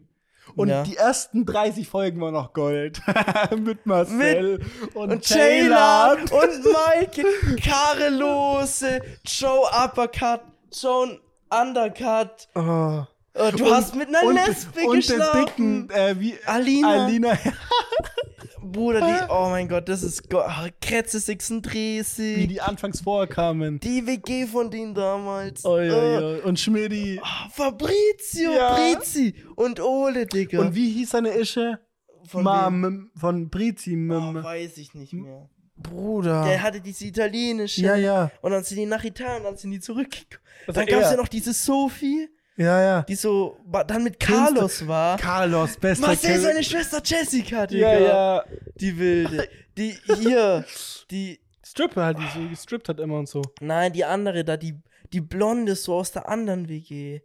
[0.55, 0.83] Und Ja.
[0.83, 3.01] die ersten 30 Folgen waren noch Gold.
[3.57, 4.61] Mit Marcel
[4.93, 5.37] und, Und Taylor.
[5.69, 7.23] Jayla und Maike,
[7.63, 10.41] Karelose, Joe Uppercut,
[10.73, 11.19] Joe
[11.49, 12.47] Undercut.
[12.55, 13.03] Oh.
[13.33, 15.45] Äh, Du Und- hast mit einer und, Lesbe und der geschlafen.
[15.45, 17.05] dicken, äh, wie, Alina.
[17.05, 17.37] Alina.
[18.63, 22.47] Bruder, die, oh mein Gott, das ist ah, Kretze wie 36.
[22.47, 23.79] die anfangs vorkamen.
[23.79, 25.65] Die WG von denen damals.
[25.65, 26.41] Äh, oi, oi.
[26.43, 27.19] Und Schmidti.
[27.23, 28.75] ah, Fabrizio, Ja.
[28.75, 30.59] Brizi und Ole, Digga.
[30.61, 31.79] Und wie hieß seine Ische?
[32.27, 32.83] von Ma, wem?
[32.83, 33.95] M- von Brizi.
[34.09, 35.49] Oh, weiß ich nicht mehr.
[35.75, 36.43] Bruder.
[36.43, 37.81] Der hatte diese italienische.
[37.81, 38.31] ja, ja.
[38.41, 40.43] Und dann sind die nach Italien, dann sind die zurückgekommen.
[40.67, 42.29] Das Dann gab es ja noch diese Sophie,
[42.61, 43.01] Ja, ja.
[43.03, 43.57] die so
[43.87, 45.17] dann mit Carlos war.
[45.17, 46.41] Carlos, bester Marcel, Kill.
[46.41, 47.93] seine Schwester Jessica, Digga.
[47.93, 48.43] Ja, ja.
[48.75, 49.47] Die wilde.
[49.77, 50.65] Die hier,
[51.09, 53.41] die, Stripper halt, die so gestrippt hat immer und so.
[53.61, 54.75] nein, die andere da, die,
[55.13, 57.21] die Blonde so aus der anderen WG.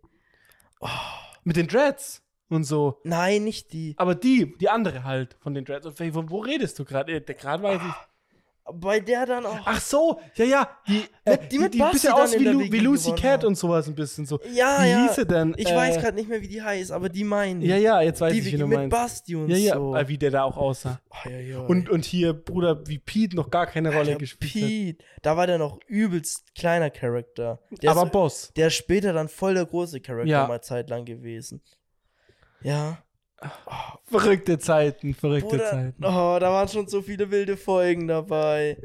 [1.44, 3.00] Mit den Dreads und so.
[3.04, 3.94] Nein, nicht die.
[3.98, 5.86] Aber die, die andere halt von den Dreads.
[5.86, 7.20] Und von wo redest du gerade?
[7.20, 7.94] Gerade weiß ich.
[8.72, 9.60] Bei der dann auch.
[9.64, 10.68] Ach so, ja, ja.
[10.88, 13.44] Die, äh, die mit die, Basti bisschen aus wie, Lu wie Lucy Cat hat.
[13.44, 14.40] und sowas ein bisschen so.
[14.52, 15.06] ja, wie ja.
[15.06, 15.54] hieß sie denn?
[15.56, 17.70] Ich Äh, weiß gerade nicht mehr, wie die heißt, aber die meine ich.
[17.70, 18.90] Ja, ja, jetzt weiß die ich, wie WG du mit meinst.
[18.96, 19.94] Basti und Ja, ja, so.
[19.94, 21.00] äh, wie der da auch aussah.
[21.10, 21.58] Oh, ja, ja.
[21.60, 24.52] Und, und hier, Bruder, wie Pete noch gar keine Rolle gespielt
[24.98, 27.60] Pete, da war der noch übelst kleiner Charakter.
[27.82, 27.96] Der hat.
[27.96, 28.52] Aber ist, Boss.
[28.56, 31.60] der ist später dann voll der große Charakter mal zeitlang gewesen.
[32.62, 32.98] Ja.
[34.06, 36.04] Verrückte Zeiten, verrückte Bruder, Zeiten.
[36.04, 38.76] oh, da waren schon so viele wilde Folgen dabei.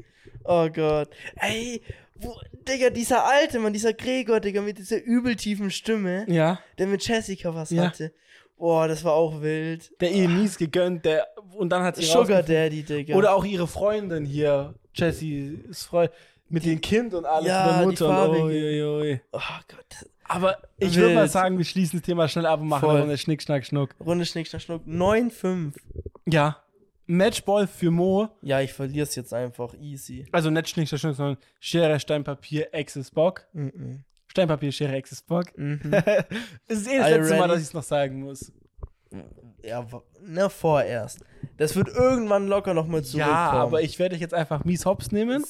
[0.43, 1.09] Oh Gott.
[1.35, 1.81] Ey,
[2.15, 2.35] wo,
[2.67, 6.59] Digga, dieser alte Mann, dieser Gregor, Digga, mit dieser übeltiefen Stimme, Ja.
[6.77, 7.85] der mit Jessica was Ja.
[7.85, 8.13] hatte.
[8.57, 9.91] Boah, das war auch wild.
[10.01, 13.15] Der ihr mies gegönnt, der und dann hat sie Sugar Daddy, Digga.
[13.15, 16.11] Oder auch ihre Freundin hier, Jessys Freund,
[16.51, 18.09] mit dem Kind und alles Ja, mit der die Mutter.
[18.09, 18.43] und farbige.
[18.45, 19.21] uiuiui.
[19.31, 20.09] Oh Gott.
[20.25, 22.91] Aber ich würde mal sagen, wir schließen das Thema schnell ab und machen Voll.
[22.91, 23.89] eine Runde Schnick, Schnack, Schnuck.
[23.99, 24.85] Runde Schnick, Schnack, Schnuck.
[24.87, 25.73] 9-5.
[26.27, 26.57] Ja.
[27.05, 28.29] Matchball für Mo.
[28.41, 29.73] Ja, ich verliere es jetzt einfach.
[29.81, 30.25] Easy.
[30.31, 33.45] Also nicht Schnick, Schnack, Schnuck, sondern Schere, Stein, Papier, Exes, Bock.
[33.51, 34.03] Mhm.
[34.27, 35.45] Stein, Papier, Schere, Exes, Bock.
[35.57, 35.79] Mhm.
[36.67, 38.53] Es ist eh das Are letzte Mal, dass ich es noch sagen muss.
[39.63, 39.85] Ja,
[40.21, 41.19] ne, vorerst.
[41.57, 43.35] Das wird irgendwann locker nochmal zurückkommen.
[43.35, 45.43] Ja, aber ich werde dich jetzt einfach mies hops nehmen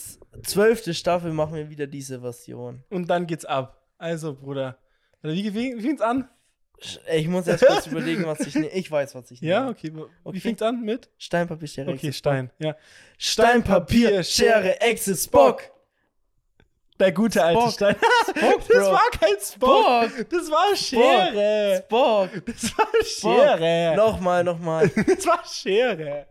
[0.43, 2.83] Zwölfte Staffel machen wir wieder diese Version.
[2.89, 3.77] und dann geht's ab.
[3.97, 4.77] Also, Bruder.
[5.21, 6.27] Wie, wie, wie fängt's an?
[7.13, 8.69] Ich muss erst kurz überlegen, was ich nehme.
[8.69, 9.51] Ich weiß, was ich nehme.
[9.53, 9.91] Ja, okay.
[9.93, 10.39] Wie Okay.
[10.39, 11.11] fängt's an mit?
[11.19, 12.49] Stein, Papier, Schere, Okay, Exe, Stein.
[12.57, 12.75] Ja.
[13.19, 15.61] Stein, Papier, Schere, Exe, Spock.
[17.01, 17.73] Der gute alte Spock.
[17.73, 17.95] Stein.
[18.29, 18.91] Spock, das Bro.
[18.93, 20.09] war kein Spock.
[20.11, 20.29] Spock.
[20.29, 21.83] Das war Schere.
[21.85, 22.29] Spock.
[22.45, 23.95] Das war Schere.
[23.97, 24.87] Nochmal, nochmal.
[25.07, 26.27] Das war Schere.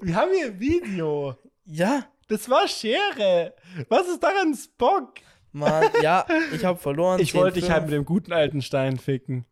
[0.00, 1.36] Wir haben hier ein Video.
[1.64, 3.54] Ja, Das war Schere.
[3.88, 5.14] Was ist daran Spock?
[5.50, 5.88] Mann.
[6.02, 7.18] Ja, ich habe verloren.
[7.20, 7.72] Ich wollte dich 10-5.
[7.72, 9.44] halt mit dem guten alten Stein ficken.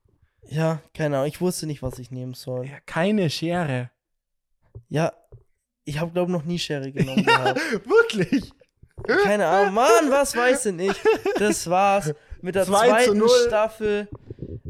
[0.46, 1.28] Ja, keine Ahnung.
[1.28, 2.66] Ich wusste nicht, was ich nehmen soll.
[2.66, 3.90] Ja, keine Schere.
[4.88, 5.12] Ja,
[5.84, 7.60] ich habe, glaube noch nie Schere genommen gehabt.
[7.86, 8.52] Wirklich?
[9.02, 9.74] Keine Ahnung.
[9.74, 10.94] Mann, was weiß denn ich?
[11.38, 12.14] Das war's.
[12.40, 13.28] Mit der 2 zu zweiten 0.
[13.46, 14.08] Staffel.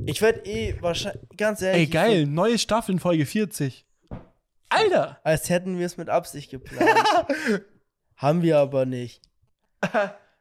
[0.07, 1.83] Ich werde eh wahrscheinlich, ganz ehrlich.
[1.83, 2.27] Ey, geil.
[2.27, 3.87] Neue Staffel in Folge 40.
[4.69, 5.21] Alter.
[5.23, 6.91] Als hätten wir es mit Absicht geplant.
[8.17, 9.23] Haben wir aber nicht.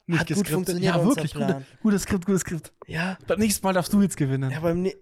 [0.05, 1.33] Nicht Hat gut funktioniert, Ja, wirklich.
[1.33, 2.73] Gute, gutes Skript, gutes Skript.
[2.87, 4.51] Ja, Beim nächsten Mal darfst du jetzt gewinnen.
[4.51, 4.93] ja beim ne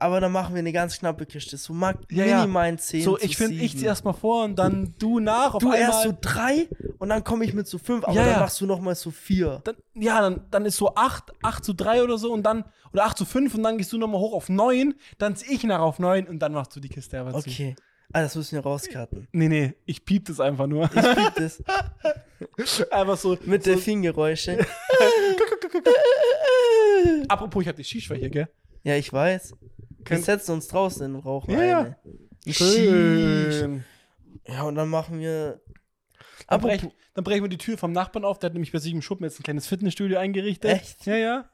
[0.00, 1.56] aber dann machen wir eine ganz knappe Kiste.
[1.56, 2.40] So mag Ja, ja.
[2.40, 3.78] minimal 10 so, ich finde, ich 7.
[3.80, 5.54] zieh erstmal vor und dann du nach.
[5.54, 5.80] Auf Du einmal.
[5.88, 6.68] erst so drei
[6.98, 9.12] und dann komme ich mit so fünf, aber Ja, dann machst du noch mal so
[9.12, 9.60] vier.
[9.62, 13.04] dann, ja, dann, dann ist so 8, 8 zu 3 oder so und dann, oder
[13.04, 15.78] 8 zu 5 und dann gehst du nochmal hoch auf 9, dann zieh ich nach
[15.78, 17.38] auf 9 und dann machst du die Kiste aber zu.
[17.38, 17.76] Okay.
[18.12, 19.28] Ah, das müssen wir rauscutten.
[19.32, 20.84] Nee, nee, ich piep das einfach nur.
[20.84, 21.62] Ich piep das
[22.90, 23.36] einfach so.
[23.44, 24.58] mit so, Delfingeräusche.
[27.28, 28.48] Apropos, ich hab die Shisha hier, gell?
[28.82, 29.52] Ja, ich weiß.
[29.60, 31.78] Wir Könnt- setzen uns draußen in den Rauch Ja, ja.
[31.80, 31.96] eine.
[32.54, 33.84] Schön.
[34.46, 35.60] Ja, und dann machen wir.
[36.48, 36.80] Dann, brech,
[37.14, 39.24] dann brechen wir die Tür vom Nachbarn auf, der hat nämlich bei sich im Schuppen
[39.24, 40.70] jetzt ein kleines Fitnessstudio eingerichtet.
[40.70, 41.04] Echt?
[41.04, 41.50] Ja, ja.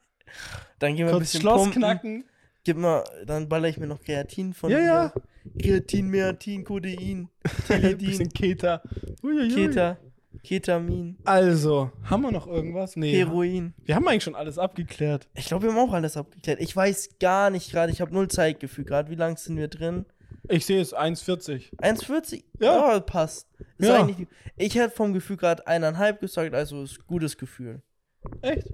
[0.78, 1.82] Dann gehen wir ein Kurz bisschen Schloss pumpen.
[1.82, 2.24] knacken.
[2.64, 4.84] Gib mal, dann baller ich mir noch Kreatin von Ja, dir.
[4.84, 5.12] ja.
[5.60, 7.28] Kreatin, Meatin, Codein,
[7.68, 8.82] Ein bisschen Teledin, Keta.
[9.22, 9.50] Uiuiui.
[9.54, 9.98] Keta,
[10.42, 12.96] Ketamin, Also, haben wir noch irgendwas?
[12.96, 13.12] Nee.
[13.16, 13.74] Heroin.
[13.84, 15.28] Wir haben eigentlich schon alles abgeklärt.
[15.34, 16.60] Ich glaube, wir haben auch alles abgeklärt.
[16.60, 19.10] Ich weiß gar nicht gerade, ich habe null Zeitgefühl gerade.
[19.10, 20.06] Wie lang sind wir drin?
[20.48, 21.74] Ich sehe es 1,40.
[21.80, 22.44] 1,40?
[22.60, 23.00] Ja.
[23.00, 23.48] passt.
[23.78, 24.02] Ist Ja.
[24.02, 24.26] eigentlich,
[24.56, 27.82] ich hätte vom Gefühl gerade eineinhalb gesagt, also ist gutes Gefühl.
[28.42, 28.68] Echt?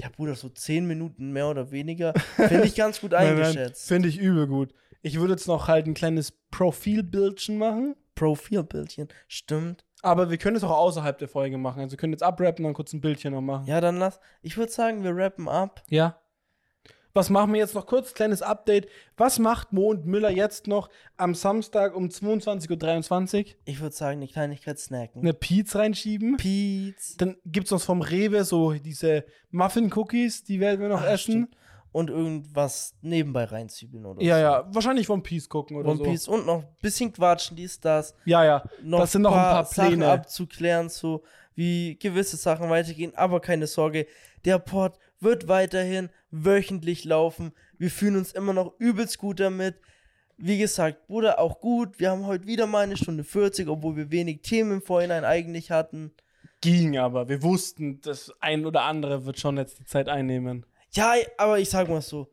[0.00, 3.86] Ja, Bruder, so zehn Minuten mehr oder weniger finde ich ganz gut eingeschätzt.
[3.86, 4.72] Finde ich übel gut.
[5.02, 7.96] Ich würde jetzt noch halt ein kleines Profilbildchen machen.
[8.14, 9.08] Profilbildchen.
[9.28, 9.84] Stimmt.
[10.02, 11.80] Aber wir können es auch außerhalb der Folge machen.
[11.80, 13.66] Also wir können jetzt abrappen und dann kurz ein Bildchen noch machen.
[13.66, 14.20] Ja, dann lass.
[14.42, 15.82] Ich würde sagen, wir rappen ab.
[15.88, 16.18] Ja.
[17.12, 18.14] Was machen wir jetzt noch kurz?
[18.14, 18.88] Kleines Update.
[19.16, 23.52] Was macht Mo und Müller jetzt noch am Samstag um 22.23 Uhr?
[23.64, 25.22] Ich würde sagen, eine Kleinigkeit snacken.
[25.22, 26.36] Eine Pizza reinschieben.
[26.36, 27.14] Pizza.
[27.18, 31.18] Dann gibt es noch vom Rewe so diese Muffin-Cookies, die werden wir noch Ah, essen.
[31.32, 31.56] stimmt.
[31.92, 34.40] Und irgendwas nebenbei reinzwiebeln oder Ja, so.
[34.42, 36.04] ja, wahrscheinlich One Piece gucken oder One so.
[36.04, 38.14] Piece und noch ein bisschen quatschen, dies, das.
[38.24, 38.62] Ja, ja.
[38.84, 40.08] Noch das sind noch ein paar Sachen Pläne.
[40.08, 41.24] abzuklären, so
[41.56, 43.12] wie gewisse Sachen weitergehen.
[43.16, 44.06] Aber keine Sorge,
[44.44, 47.52] der Pod wird weiterhin wöchentlich laufen.
[47.78, 49.76] Wir fühlen uns immer noch übelst gut damit.
[50.36, 51.98] Wie gesagt, Bruder, auch gut.
[51.98, 55.70] Wir haben heute wieder mal eine Stunde 40, obwohl wir wenig Themen im Vorhinein eigentlich
[55.70, 56.12] hatten.
[56.62, 57.28] Ging aber.
[57.28, 60.64] Wir wussten, das ein oder andere wird schon jetzt die Zeit einnehmen.
[60.92, 62.28] Ja, aber ich sag mal so,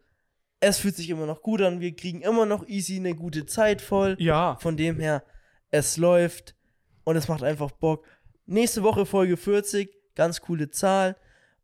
[0.59, 1.81] es fühlt sich immer noch gut an.
[1.81, 4.15] Wir kriegen immer noch easy eine gute Zeit voll.
[4.19, 4.57] Ja.
[4.59, 5.23] Von dem her,
[5.69, 6.55] es läuft
[7.03, 8.05] und es macht einfach Bock.
[8.45, 11.18] Nächste Woche Folge 40, ganz coole Zahl.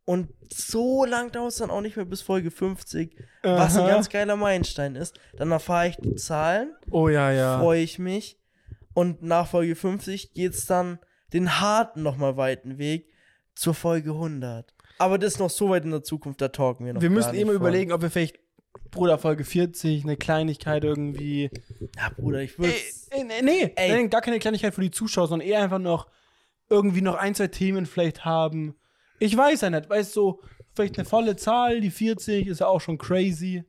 [0.06, 3.88] Und so lang dauert es dann auch nicht mehr bis Folge 50, was ein Aha.
[3.88, 5.18] ganz geiler Meilenstein ist.
[5.36, 7.58] Dann erfahre ich die Zahlen, Oh ja, ja.
[7.58, 8.38] freue ich mich.
[8.92, 10.98] Und nach Folge 50 geht es dann
[11.32, 13.08] den harten, nochmal weiten Weg
[13.54, 14.74] zur Folge 100.
[14.98, 17.16] Aber das ist noch so weit in der Zukunft, da talken wir noch wir gar
[17.16, 18.38] müssen immer überlegen, ob wir vielleicht
[18.90, 21.50] Bruder Folge 40, eine Kleinigkeit irgendwie.
[21.96, 22.72] Ja, Bruder, ich würde.
[23.12, 26.08] Nee, nee, nee, gar keine Kleinigkeit für die Zuschauer, sondern eher einfach noch
[26.68, 28.76] irgendwie noch ein, zwei Themen vielleicht haben.
[29.18, 30.40] Ich weiß ja nicht, weißt du, so,
[30.74, 33.64] vielleicht eine volle Zahl, die 40 ist ja auch schon crazy.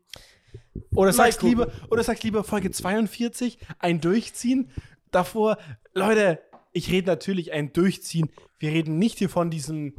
[0.93, 4.69] Oder sagst lieber, oder sagst lieber Folge 42, ein Durchziehen.
[5.11, 5.57] Davor,
[5.93, 6.39] Leute,
[6.73, 8.29] ich rede natürlich ein Durchziehen.
[8.59, 9.93] Wir reden nicht hier von diesem.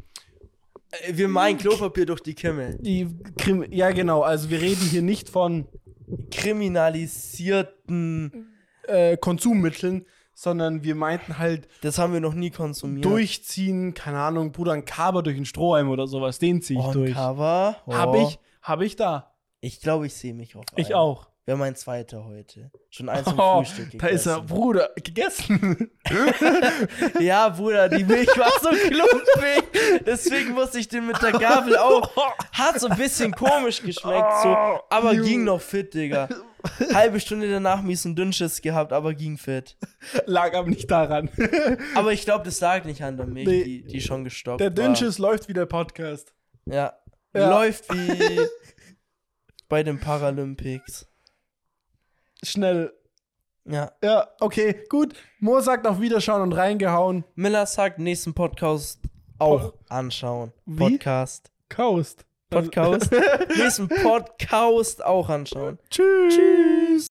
[0.91, 2.77] Äh, Wir meinen Klopapier durch die Kimme.
[2.81, 3.09] Die
[3.39, 4.23] Krim ja, genau.
[4.23, 5.67] Also, wir reden hier nicht von
[6.31, 8.53] Kriminalisierten.
[8.87, 10.05] äh, Konsummitteln,
[10.39, 13.07] sondern wir meinten halt Das haben wir noch nie konsumiert.
[13.07, 13.95] durchziehen.
[13.95, 16.39] Keine Ahnung, Bruder, ein Kaber durch einen Strohhalm oder sowas.
[16.39, 17.15] Den ziehe ich On durch.
[17.15, 17.77] Cover.
[17.87, 17.95] Oh.
[17.95, 19.33] Hab ich, hab ich da.
[19.61, 20.67] Ich glaube, ich sehe mich auf.
[20.77, 20.95] Ich einen.
[20.97, 21.29] auch.
[21.47, 22.73] Wäre mein zweiter heute.
[22.91, 24.47] Schon eins zum Oh, Frühstück da ist er, gegessen.
[24.55, 25.91] Bruder, gegessen.
[27.21, 30.03] Ja, Bruder, die Milch war so klumpig.
[30.05, 32.11] Deswegen musste ich den mit der Gabel auch.
[32.53, 34.49] Hat so ein bisschen komisch geschmeckt, so,
[34.91, 36.29] aber ging noch fit, Digga.
[36.93, 39.77] Halbe Stunde danach mies einen Dünnschiss gehabt, aber ging fit.
[40.25, 41.31] Lag aber nicht daran.
[41.95, 43.63] Aber ich glaube, das lag nicht an der Milch, Nee.
[43.65, 44.75] die, die schon gestoppt Der war.
[44.75, 46.35] Dünnschiss läuft wie der Podcast.
[46.65, 46.95] Ja.
[47.35, 47.51] Ja.
[47.51, 48.41] Läuft wie
[49.69, 51.07] bei den Paralympics.
[52.47, 52.93] Schnell.
[53.65, 53.93] Ja.
[54.03, 55.15] Ja, okay, gut.
[55.41, 57.25] Mo sagt auf Wiederschauen und reingehauen.
[57.35, 59.01] Miller sagt, nächsten Podcast
[59.39, 60.53] auch anschauen.
[60.67, 60.93] Wie?
[60.93, 61.51] Podcast.
[61.69, 62.25] Kaust.
[62.49, 63.11] Podcast.
[63.57, 65.79] nächsten Podcast auch anschauen.
[65.91, 66.35] Tschüss.
[66.35, 67.07] Tschüss.